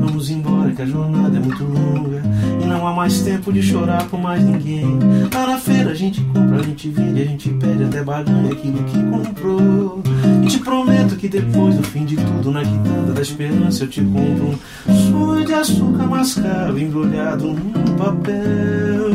Vamos 0.00 0.30
embora 0.30 0.70
que 0.72 0.82
a 0.82 0.86
jornada 0.86 1.36
é 1.36 1.40
muito 1.40 1.64
longa 1.64 2.22
e 2.62 2.66
não 2.66 2.86
há 2.86 2.94
mais 2.94 3.20
tempo 3.20 3.52
de 3.52 3.62
chorar 3.62 4.04
por 4.08 4.20
mais 4.20 4.42
ninguém. 4.42 4.98
Lá 5.32 5.46
na 5.46 5.58
feira 5.58 5.90
a 5.90 5.94
gente 5.94 6.20
compra, 6.22 6.60
a 6.60 6.62
gente 6.62 6.88
vende, 6.88 7.22
a 7.22 7.24
gente 7.24 7.50
pede 7.50 7.84
até 7.84 8.02
barganha 8.02 8.52
aquilo 8.52 8.82
que 8.84 9.02
comprou. 9.02 10.02
E 10.42 10.46
te 10.46 10.58
prometo 10.58 11.16
que 11.16 11.28
depois 11.28 11.73
do 11.74 11.82
fim 11.82 12.04
de 12.04 12.16
tudo, 12.16 12.50
na 12.50 12.62
quitanda 12.62 13.12
da 13.12 13.22
esperança, 13.22 13.84
eu 13.84 13.88
te 13.88 14.00
compro 14.02 14.58
um 14.88 15.10
sonho 15.10 15.44
de 15.44 15.52
açúcar 15.54 16.06
mascavo 16.06 16.78
embrulhado 16.78 17.46
num 17.48 17.96
papel 17.96 19.10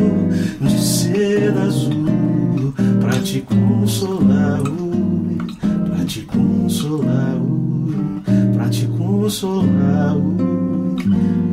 de 0.60 0.78
seda 0.80 1.62
azul 1.62 2.74
pra 3.00 3.18
te 3.20 3.40
consolar, 3.40 4.60
ui, 4.62 5.38
pra 5.86 6.04
te 6.04 6.20
consolar, 6.22 7.36
ui, 7.36 8.22
pra 8.54 8.68
te 8.68 8.86
consolar, 8.86 10.16
ui, 10.16 10.96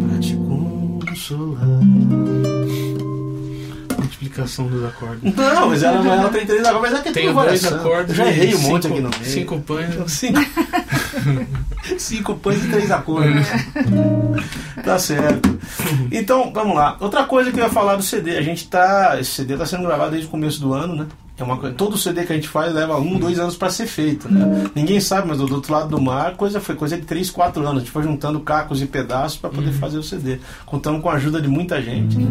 pra 0.08 0.20
te 0.20 0.36
consolar. 0.36 1.80
Multiplicação 3.98 4.68
dos 4.68 4.84
acordes. 4.86 5.36
Não, 5.36 5.70
mas 5.70 5.84
ela, 5.84 5.98
ela 6.14 6.30
tem 6.30 6.46
três 6.46 6.64
acordes, 6.66 6.92
mas 6.92 7.00
é 7.00 7.04
que 7.04 7.12
Tem 7.12 7.28
tudo 7.28 7.42
dois 7.46 7.66
acordes. 7.66 8.10
Eu 8.10 8.16
já 8.16 8.28
errei 8.28 8.56
um 8.56 8.60
monte 8.60 8.88
aqui 8.88 9.00
no 9.00 9.10
meio. 9.10 9.26
Cinco 9.26 9.60
pães. 9.66 10.12
Cinco, 10.12 10.40
cinco 11.98 12.36
pães 12.36 12.64
e 12.64 12.68
três 12.70 12.92
acordes. 12.92 13.48
tá 14.84 15.00
certo. 15.00 15.60
Então, 16.12 16.52
vamos 16.54 16.76
lá. 16.76 16.98
Outra 17.00 17.24
coisa 17.26 17.52
que 17.52 17.60
eu 17.60 17.64
ia 17.64 17.70
falar 17.70 17.96
do 17.96 18.04
CD. 18.04 18.38
A 18.38 18.42
gente 18.42 18.68
tá. 18.68 19.18
Esse 19.20 19.32
CD 19.32 19.58
tá 19.58 19.66
sendo 19.66 19.84
gravado 19.84 20.12
desde 20.12 20.28
o 20.28 20.32
começo 20.32 20.60
do 20.60 20.74
ano, 20.74 20.96
né? 20.96 21.08
É 21.40 21.44
uma 21.44 21.56
coisa, 21.56 21.76
todo 21.76 21.96
CD 21.96 22.26
que 22.26 22.34
a 22.34 22.36
gente 22.36 22.48
faz 22.48 22.74
leva 22.74 22.98
um, 22.98 23.20
dois 23.20 23.38
anos 23.38 23.56
para 23.56 23.70
ser 23.70 23.86
feito, 23.86 24.28
né? 24.28 24.72
Ninguém 24.74 25.00
sabe, 25.00 25.28
mas 25.28 25.38
do 25.38 25.54
outro 25.54 25.72
lado 25.72 25.88
do 25.88 26.02
mar, 26.02 26.36
coisa 26.36 26.60
foi 26.60 26.74
coisa 26.74 26.98
de 26.98 27.06
três, 27.06 27.30
quatro 27.30 27.62
anos. 27.62 27.78
A 27.78 27.80
gente 27.82 27.92
foi 27.92 28.02
juntando 28.02 28.40
cacos 28.40 28.82
e 28.82 28.88
pedaços 28.88 29.38
para 29.38 29.52
poder 29.52 29.72
fazer 29.74 30.00
o 30.00 30.04
CD. 30.04 30.40
Contamos 30.66 31.00
com 31.00 31.10
a 31.10 31.14
ajuda 31.14 31.40
de 31.40 31.48
muita 31.48 31.80
gente, 31.80 32.18
né? 32.18 32.28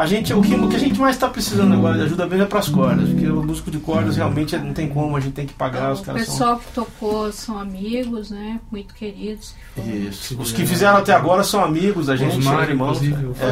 A 0.00 0.06
gente, 0.06 0.32
o 0.32 0.40
que, 0.40 0.54
o 0.54 0.66
que 0.66 0.76
a 0.76 0.78
gente 0.78 0.98
mais 0.98 1.14
está 1.14 1.28
precisando 1.28 1.74
agora 1.74 1.98
de 1.98 2.04
ajuda 2.04 2.26
mesmo 2.26 2.44
é 2.44 2.46
para 2.46 2.58
as 2.58 2.70
cordas, 2.70 3.06
porque 3.10 3.26
o 3.26 3.42
músico 3.42 3.70
de 3.70 3.78
cordas 3.78 4.16
realmente 4.16 4.56
não 4.56 4.72
tem 4.72 4.88
como, 4.88 5.14
a 5.14 5.20
gente 5.20 5.34
tem 5.34 5.44
que 5.46 5.52
pagar, 5.52 5.92
os 5.92 6.00
O 6.00 6.04
caras 6.04 6.24
são... 6.24 6.32
pessoal 6.34 6.58
que 6.58 6.72
tocou 6.72 7.30
são 7.32 7.58
amigos, 7.58 8.30
né? 8.30 8.58
Muito 8.72 8.94
queridos. 8.94 9.54
que 9.74 9.80
Isso. 9.82 10.40
Os 10.40 10.52
que 10.52 10.64
fizeram 10.64 10.96
até 10.96 11.12
agora 11.12 11.44
são 11.44 11.62
amigos 11.62 12.06
da 12.06 12.16
gente, 12.16 12.38
Osmário, 12.38 12.60
são 12.62 12.70
irmãos. 12.70 12.98
o 12.98 13.04
É, 13.04 13.06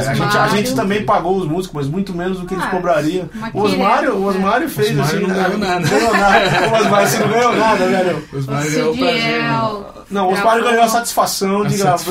a, 0.09 0.15
gente, 0.15 0.23
a 0.23 0.27
Osmário. 0.27 0.57
gente 0.57 0.75
também 0.75 1.05
pagou 1.05 1.37
os 1.37 1.47
músicos, 1.47 1.75
mas 1.75 1.87
muito 1.87 2.15
menos 2.15 2.41
do 2.41 2.47
que 2.47 2.55
eles 2.55 2.65
Ah, 2.65 2.69
cobrariam. 2.71 3.29
uma 3.35 3.51
O 3.53 3.61
Osmário, 3.61 4.15
o 4.17 4.25
Osmário 4.27 4.69
fez 4.71 4.89
Osmário 4.99 5.05
assim. 5.19 5.27
não 5.27 5.35
ganhou 5.35 5.59
nada. 5.59 5.81
Não 5.81 5.89
ganhou 5.91 6.13
nada. 6.17 6.69
O 6.71 6.81
Osmário 6.81 7.21
não 7.21 7.29
ganhou 7.29 7.57
nada, 7.57 7.87
velho. 7.89 8.25
Os 8.33 8.47
O 8.47 8.51
mais 8.51 8.75
é 8.75 8.85
o 8.85 8.97
prazer. 8.97 9.43
Não, 10.11 10.29
o 10.29 10.33
Osmário 10.33 10.65
ganhou 10.65 10.83
a 10.83 10.89
satisfação 10.89 11.63
A 11.63 11.67
de 11.69 11.77
gravar. 11.77 12.05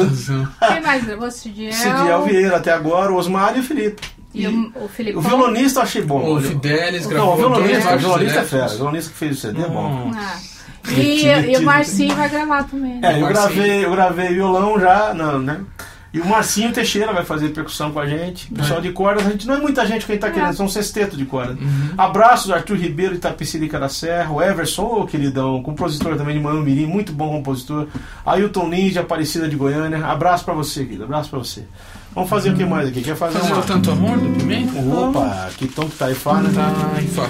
Quem 0.67 0.81
mais 0.83 1.03
gravou? 1.03 1.31
Cidiel. 1.31 1.73
Cidiel 1.73 2.23
Vieira 2.25 2.57
até 2.57 2.71
agora, 2.71 3.11
o 3.11 3.15
Osmário 3.15 3.57
e 3.57 3.61
o 3.61 3.63
Felipe. 3.63 4.15
E 4.33 4.47
o, 4.47 4.71
o 4.83 4.87
Felipe. 4.87 5.17
O 5.17 5.21
violonista 5.21 5.79
eu 5.79 5.83
achei 5.83 6.01
bom. 6.01 6.35
O 6.35 6.41
Fidelis 6.41 7.03
Não, 7.03 7.09
gravou 7.09 7.33
o 7.33 7.37
violonista, 7.37 7.95
o 7.95 7.99
violonista 7.99 8.39
é 8.39 8.43
fera. 8.43 8.65
O 8.65 8.75
violonista 8.75 9.11
que 9.11 9.17
fez 9.17 9.37
o 9.37 9.39
CD 9.41 9.61
é 9.61 9.67
bom. 9.67 10.11
Ah. 10.15 10.37
E, 10.91 11.25
e 11.51 11.57
o 11.57 11.63
Marcinho 11.63 12.15
vai 12.15 12.29
gravar 12.29 12.63
também. 12.63 12.99
né? 12.99 13.13
É, 13.15 13.21
eu 13.21 13.27
gravei, 13.27 13.85
eu 13.85 13.91
gravei 13.91 14.29
violão 14.29 14.79
já, 14.79 15.13
não, 15.13 15.39
né? 15.39 15.59
E 16.13 16.21
o 16.21 16.25
Marcinho 16.25 16.71
Teixeira 16.71 17.11
vai 17.11 17.25
fazer 17.25 17.49
percussão 17.49 17.91
com 17.91 17.99
a 17.99 18.07
gente. 18.07 18.49
É. 18.53 18.57
Pessoal 18.61 18.79
de 18.79 18.91
cordas, 18.93 19.27
a 19.27 19.29
gente 19.29 19.45
não 19.45 19.55
é 19.55 19.59
muita 19.59 19.85
gente 19.85 20.05
que 20.05 20.11
a 20.13 20.15
gente 20.15 20.21
tá 20.21 20.29
É. 20.29 20.31
querendo, 20.31 20.53
são 20.53 20.67
sexteto 20.69 21.17
de 21.17 21.25
corda. 21.25 21.53
Uhum. 21.61 21.89
Abraços, 21.97 22.49
Arthur 22.49 22.77
Ribeiro 22.77 23.15
de 23.15 23.19
Tapicirica 23.19 23.77
da 23.77 23.89
Serra, 23.89 24.31
o 24.31 24.41
Everson, 24.41 24.83
ô 24.85 25.05
queridão, 25.05 25.61
compositor 25.61 26.15
também 26.15 26.35
de 26.37 26.41
Mano 26.41 26.61
Mirim, 26.61 26.85
muito 26.85 27.11
bom 27.11 27.29
compositor. 27.29 27.87
Ailton 28.25 28.69
Lins 28.69 28.93
de 28.93 28.99
Aparecida 28.99 29.47
de 29.49 29.57
Goiânia. 29.57 30.05
Abraço 30.05 30.45
pra 30.45 30.53
você, 30.53 30.85
querido, 30.85 31.03
abraço 31.03 31.29
pra 31.29 31.39
você. 31.39 31.65
Vamos 32.17 32.31
fazer 32.31 32.49
o 32.49 32.55
que 32.55 32.65
mais 32.65 32.87
aqui? 32.89 33.03
Quer 33.03 33.15
fazer 33.15 33.37
Fazer 33.37 33.53
uma. 33.53 33.61
o 33.61 33.63
Tanto 33.63 33.91
Amor 33.91 34.17
do 34.17 34.27
Pimenta? 34.39 34.79
Opa, 34.79 35.51
que 35.55 35.67
tom 35.67 35.87
que 35.87 35.97
tá 35.97 36.07
aí, 36.07 36.15
fala. 36.15 36.49
Tá 36.49 36.99
em 36.99 37.07
Fá. 37.09 37.29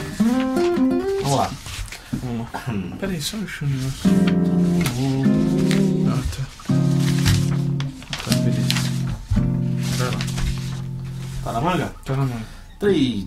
Vamos 1.24 1.38
lá. 1.38 1.52
Vamos 2.24 2.48
lá. 2.54 2.96
Peraí, 2.98 3.22
só 3.22 3.36
um 3.36 3.42
negócio. 3.42 3.68
Ah, 6.08 6.24
tá. 6.32 6.44
Tá, 8.24 8.36
beleza. 8.38 8.68
Vai 9.98 10.08
lá. 10.08 10.20
Tá 11.44 11.52
na 11.52 11.60
manga? 11.60 11.94
Tá 12.06 12.16
na 12.16 12.24
mão. 12.24 12.42
Três. 12.80 13.26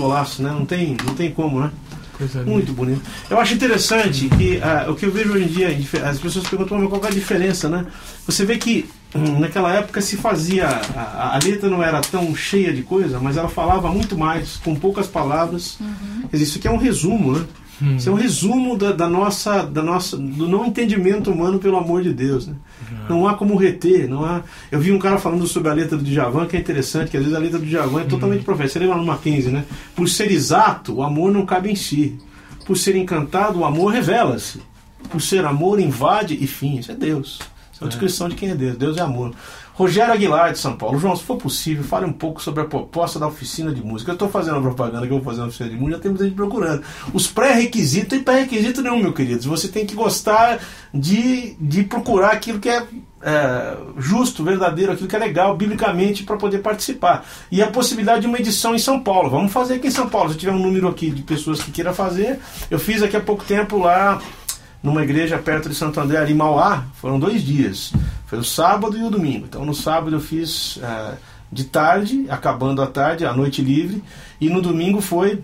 Golaço, 0.00 0.42
né? 0.42 0.50
Não 0.50 0.64
tem, 0.64 0.96
não 1.04 1.14
tem 1.14 1.30
como, 1.30 1.60
né? 1.60 1.70
Coisa 2.16 2.40
linda. 2.40 2.50
Muito 2.50 2.72
bonito. 2.72 3.02
Eu 3.30 3.38
acho 3.40 3.54
interessante 3.54 4.28
que 4.28 4.60
ah, 4.62 4.86
o 4.90 4.94
que 4.94 5.06
eu 5.06 5.10
vejo 5.12 5.32
hoje 5.32 5.44
em 5.44 5.48
dia, 5.48 5.68
as 6.04 6.18
pessoas 6.18 6.46
perguntam 6.46 6.78
"Mas 6.78 6.88
qual 6.88 7.04
é 7.04 7.08
a 7.08 7.10
diferença, 7.10 7.68
né? 7.68 7.86
Você 8.26 8.44
vê 8.44 8.58
que 8.58 8.86
hum, 9.14 9.38
naquela 9.38 9.72
época 9.72 10.00
se 10.02 10.16
fazia, 10.16 10.66
a, 10.68 11.36
a 11.36 11.38
letra 11.42 11.68
não 11.70 11.82
era 11.82 12.00
tão 12.00 12.34
cheia 12.34 12.72
de 12.72 12.82
coisa, 12.82 13.18
mas 13.18 13.36
ela 13.36 13.48
falava 13.48 13.88
muito 13.90 14.18
mais, 14.18 14.56
com 14.64 14.74
poucas 14.74 15.06
palavras. 15.06 15.78
Dizer, 16.30 16.44
isso 16.44 16.58
aqui 16.58 16.68
é 16.68 16.70
um 16.70 16.76
resumo, 16.76 17.32
né? 17.38 17.44
Hum. 17.82 17.96
Isso 17.96 18.10
é 18.10 18.12
um 18.12 18.16
resumo 18.16 18.76
da, 18.76 18.92
da 18.92 19.08
nossa, 19.08 19.62
da 19.62 19.82
nossa, 19.82 20.14
do 20.18 20.46
não 20.46 20.66
entendimento 20.66 21.30
humano 21.30 21.58
pelo 21.58 21.78
amor 21.78 22.02
de 22.02 22.12
Deus, 22.12 22.46
né? 22.46 22.54
Não 23.08 23.26
há 23.26 23.34
como 23.34 23.56
reter, 23.56 24.08
não 24.08 24.24
há. 24.24 24.42
Eu 24.70 24.78
vi 24.78 24.92
um 24.92 24.98
cara 24.98 25.18
falando 25.18 25.46
sobre 25.46 25.68
a 25.68 25.74
letra 25.74 25.98
do 25.98 26.04
Djavan 26.04 26.46
que 26.46 26.56
é 26.56 26.60
interessante, 26.60 27.10
que 27.10 27.16
às 27.16 27.22
vezes 27.22 27.36
a 27.36 27.40
letra 27.40 27.58
do 27.58 27.66
Djavan 27.66 28.02
é 28.02 28.04
totalmente 28.04 28.44
profética. 28.44 28.74
Você 28.74 28.78
lembra 28.78 28.96
no 28.96 29.04
Mackenzie, 29.04 29.50
né? 29.50 29.64
Por 29.96 30.08
ser 30.08 30.30
exato, 30.30 30.94
o 30.94 31.02
amor 31.02 31.32
não 31.32 31.44
cabe 31.44 31.70
em 31.70 31.74
si. 31.74 32.16
Por 32.64 32.78
ser 32.78 32.94
encantado, 32.94 33.58
o 33.58 33.64
amor 33.64 33.92
revela-se. 33.92 34.60
Por 35.10 35.20
ser 35.20 35.44
amor, 35.44 35.80
invade 35.80 36.38
e 36.40 36.46
fim. 36.46 36.78
Isso 36.78 36.92
é 36.92 36.94
Deus. 36.94 37.40
É 37.80 37.84
uma 37.84 37.88
descrição 37.88 38.28
de 38.28 38.34
quem 38.34 38.50
é 38.50 38.54
Deus. 38.54 38.76
Deus 38.76 38.96
é 38.98 39.00
amor. 39.00 39.32
Rogério 39.72 40.12
Aguilar, 40.12 40.52
de 40.52 40.58
São 40.58 40.76
Paulo. 40.76 40.98
João, 40.98 41.16
se 41.16 41.24
for 41.24 41.38
possível, 41.38 41.82
fale 41.82 42.04
um 42.04 42.12
pouco 42.12 42.42
sobre 42.42 42.60
a 42.60 42.66
proposta 42.66 43.18
da 43.18 43.26
oficina 43.26 43.72
de 43.72 43.82
música. 43.82 44.10
Eu 44.10 44.14
estou 44.14 44.28
fazendo 44.28 44.58
a 44.58 44.60
propaganda 44.60 45.06
que 45.06 45.12
eu 45.12 45.16
vou 45.16 45.24
fazer 45.24 45.40
na 45.40 45.46
oficina 45.46 45.70
de 45.70 45.76
música, 45.76 45.96
já 45.96 46.02
tem 46.02 46.10
muita 46.10 46.24
gente 46.24 46.36
procurando. 46.36 46.82
Os 47.14 47.26
pré-requisitos, 47.26 48.10
tem 48.10 48.22
pré-requisito 48.22 48.82
nenhum, 48.82 48.98
meu 48.98 49.14
queridos. 49.14 49.46
Você 49.46 49.68
tem 49.68 49.86
que 49.86 49.94
gostar 49.94 50.60
de, 50.92 51.56
de 51.58 51.84
procurar 51.84 52.32
aquilo 52.32 52.58
que 52.58 52.68
é, 52.68 52.86
é, 53.22 53.76
justo, 53.96 54.44
verdadeiro, 54.44 54.92
aquilo 54.92 55.08
que 55.08 55.16
é 55.16 55.18
legal, 55.18 55.56
biblicamente, 55.56 56.24
para 56.24 56.36
poder 56.36 56.58
participar. 56.58 57.24
E 57.50 57.62
a 57.62 57.66
possibilidade 57.68 58.20
de 58.20 58.26
uma 58.26 58.38
edição 58.38 58.74
em 58.74 58.78
São 58.78 59.00
Paulo. 59.00 59.30
Vamos 59.30 59.50
fazer 59.50 59.76
aqui 59.76 59.86
em 59.86 59.90
São 59.90 60.10
Paulo. 60.10 60.30
Se 60.30 60.36
tiver 60.36 60.52
um 60.52 60.58
número 60.58 60.88
aqui 60.88 61.10
de 61.10 61.22
pessoas 61.22 61.62
que 61.62 61.70
queiram 61.70 61.94
fazer, 61.94 62.38
eu 62.70 62.78
fiz 62.78 63.02
aqui 63.02 63.16
há 63.16 63.20
pouco 63.20 63.44
tempo 63.44 63.78
lá 63.78 64.20
numa 64.82 65.02
igreja 65.02 65.38
perto 65.38 65.68
de 65.68 65.74
Santo 65.74 66.00
André, 66.00 66.18
ali 66.18 66.32
em 66.32 66.36
Mauá, 66.36 66.84
foram 66.94 67.18
dois 67.18 67.42
dias. 67.42 67.92
Foi 68.26 68.38
o 68.38 68.44
sábado 68.44 68.96
e 68.96 69.02
o 69.02 69.10
domingo. 69.10 69.46
Então 69.46 69.64
no 69.64 69.74
sábado 69.74 70.16
eu 70.16 70.20
fiz 70.20 70.78
eh, 70.82 71.14
de 71.50 71.64
tarde, 71.64 72.26
acabando 72.28 72.80
a 72.80 72.86
tarde, 72.86 73.26
a 73.26 73.32
noite 73.32 73.60
livre, 73.60 74.02
e 74.40 74.48
no 74.48 74.62
domingo 74.62 75.00
foi 75.00 75.42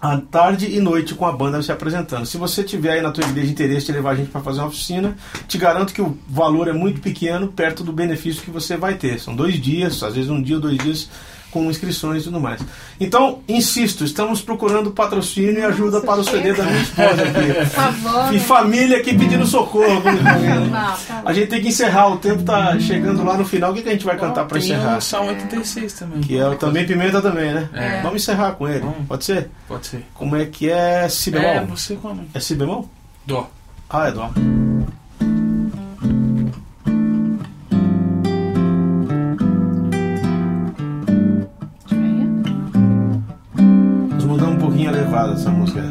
à 0.00 0.16
tarde 0.18 0.66
e 0.66 0.78
noite 0.78 1.14
com 1.14 1.26
a 1.26 1.32
banda 1.32 1.62
se 1.62 1.72
apresentando. 1.72 2.26
Se 2.26 2.36
você 2.36 2.62
tiver 2.62 2.92
aí 2.92 3.02
na 3.02 3.10
tua 3.10 3.24
igreja 3.24 3.50
interesse 3.50 3.86
de 3.86 3.92
levar 3.92 4.10
a 4.10 4.14
gente 4.14 4.30
para 4.30 4.40
fazer 4.40 4.60
uma 4.60 4.68
oficina, 4.68 5.16
te 5.48 5.58
garanto 5.58 5.92
que 5.92 6.02
o 6.02 6.16
valor 6.28 6.68
é 6.68 6.72
muito 6.72 7.00
pequeno 7.00 7.48
perto 7.48 7.82
do 7.82 7.92
benefício 7.92 8.42
que 8.42 8.50
você 8.50 8.76
vai 8.76 8.94
ter. 8.94 9.18
São 9.18 9.34
dois 9.34 9.60
dias, 9.60 10.02
às 10.02 10.14
vezes 10.14 10.30
um 10.30 10.40
dia 10.40 10.58
dois 10.58 10.78
dias 10.78 11.08
com 11.56 11.70
inscrições 11.70 12.20
e 12.20 12.24
tudo 12.26 12.38
mais. 12.38 12.60
Então, 13.00 13.38
insisto, 13.48 14.04
estamos 14.04 14.42
procurando 14.42 14.90
patrocínio 14.90 15.58
e 15.58 15.62
ajuda 15.62 16.02
para 16.02 16.20
o 16.20 16.24
CD 16.24 16.52
da 16.52 16.64
minha 16.64 16.82
esposa 16.82 17.22
aqui. 17.22 17.54
Por 17.54 17.66
favor. 17.66 18.34
E 18.34 18.38
família 18.38 18.98
aqui 18.98 19.16
pedindo 19.16 19.46
socorro. 19.46 20.02
Não, 20.04 20.70
tá 20.70 21.22
A 21.24 21.32
gente 21.32 21.48
tem 21.48 21.62
que 21.62 21.68
encerrar, 21.68 22.08
o 22.08 22.18
tempo 22.18 22.42
tá 22.42 22.78
chegando 22.78 23.24
lá 23.24 23.38
no 23.38 23.44
final. 23.46 23.70
O 23.70 23.74
que, 23.74 23.80
que 23.80 23.88
a 23.88 23.92
gente 23.92 24.04
vai 24.04 24.18
cantar 24.18 24.44
para 24.44 24.58
encerrar? 24.58 24.98
o 24.98 25.00
Salmo 25.00 25.30
86 25.30 25.92
também. 25.94 26.20
Que 26.20 26.36
é 26.38 26.46
o 26.46 26.56
também 26.56 26.86
Pimenta 26.86 27.22
também, 27.22 27.54
né? 27.54 27.70
É. 27.72 28.02
Vamos 28.02 28.20
encerrar 28.22 28.52
com 28.52 28.68
ele. 28.68 28.80
Vamos. 28.80 29.06
Pode 29.08 29.24
ser? 29.24 29.50
Pode 29.66 29.86
ser. 29.86 30.04
Como 30.12 30.36
é 30.36 30.44
que 30.44 30.68
é 30.70 31.08
Si 31.08 31.30
bemol? 31.30 31.48
É, 31.48 31.56
É, 31.56 31.64
você 31.64 31.96
come. 31.96 32.28
Si 32.38 32.54
bemol? 32.54 32.86
Dó. 33.24 33.48
Ah, 33.88 34.08
é 34.08 34.12
dó. 34.12 34.30
Dessa 45.46 45.50
música. 45.50 45.82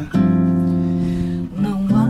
Não 1.56 1.86
há 1.94 2.08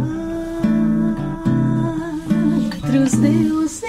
entre 2.76 2.98
os 2.98 3.12
deuses 3.12 3.84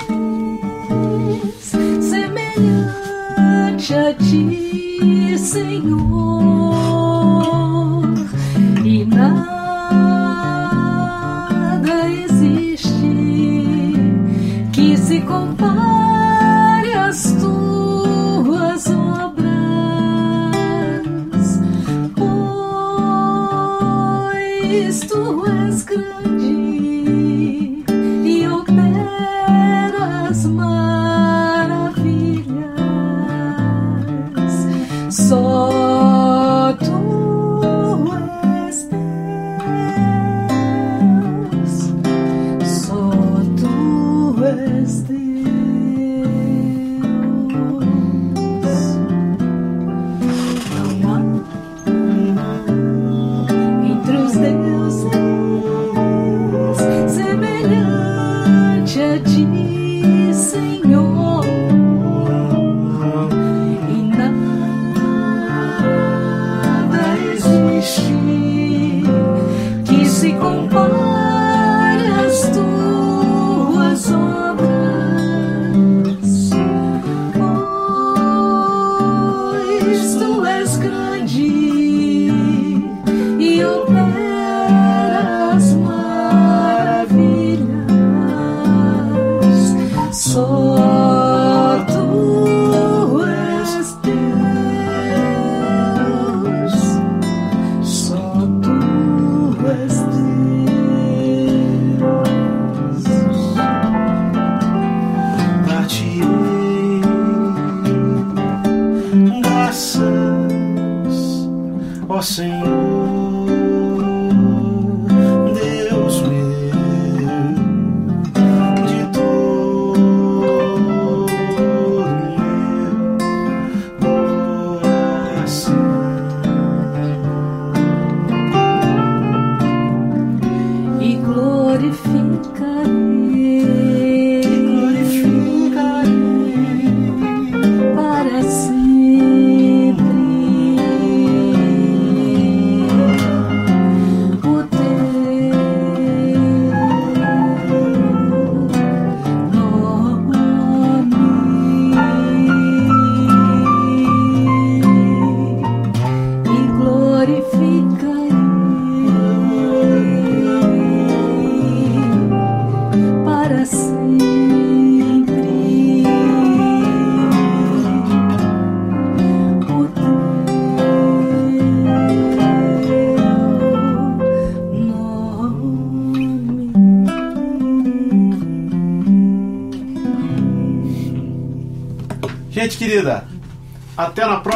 semelhante 2.01 3.93
a 3.93 4.13
ti, 4.13 5.37
Senhor, 5.37 6.66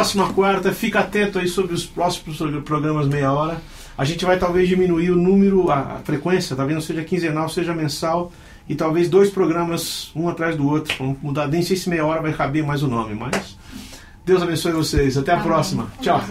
próxima 0.01 0.33
quarta. 0.33 0.71
Fica 0.73 0.99
atento 0.99 1.37
aí 1.37 1.47
sobre 1.47 1.73
os 1.73 1.85
próximos 1.85 2.37
programas 2.63 3.07
meia 3.07 3.31
hora. 3.31 3.61
A 3.97 4.03
gente 4.03 4.25
vai 4.25 4.37
talvez 4.39 4.67
diminuir 4.67 5.11
o 5.11 5.15
número, 5.15 5.69
a 5.69 5.99
frequência, 6.03 6.55
talvez 6.55 6.75
não 6.75 6.81
seja 6.81 7.03
quinzenal, 7.03 7.47
seja 7.49 7.73
mensal. 7.73 8.31
E 8.67 8.75
talvez 8.75 9.09
dois 9.09 9.29
programas, 9.29 10.11
um 10.15 10.29
atrás 10.29 10.55
do 10.55 10.67
outro. 10.67 10.95
Vamos 10.97 11.17
mudar. 11.21 11.47
Nem 11.47 11.61
sei 11.61 11.75
se 11.75 11.89
meia 11.89 12.05
hora 12.05 12.21
vai 12.21 12.33
caber 12.33 12.63
mais 12.63 12.81
o 12.81 12.87
nome, 12.87 13.13
mas. 13.13 13.57
Deus 14.25 14.41
abençoe 14.41 14.71
vocês. 14.71 15.17
Até 15.17 15.31
a 15.31 15.35
Amém. 15.35 15.47
próxima. 15.47 15.87
Tchau. 16.01 16.21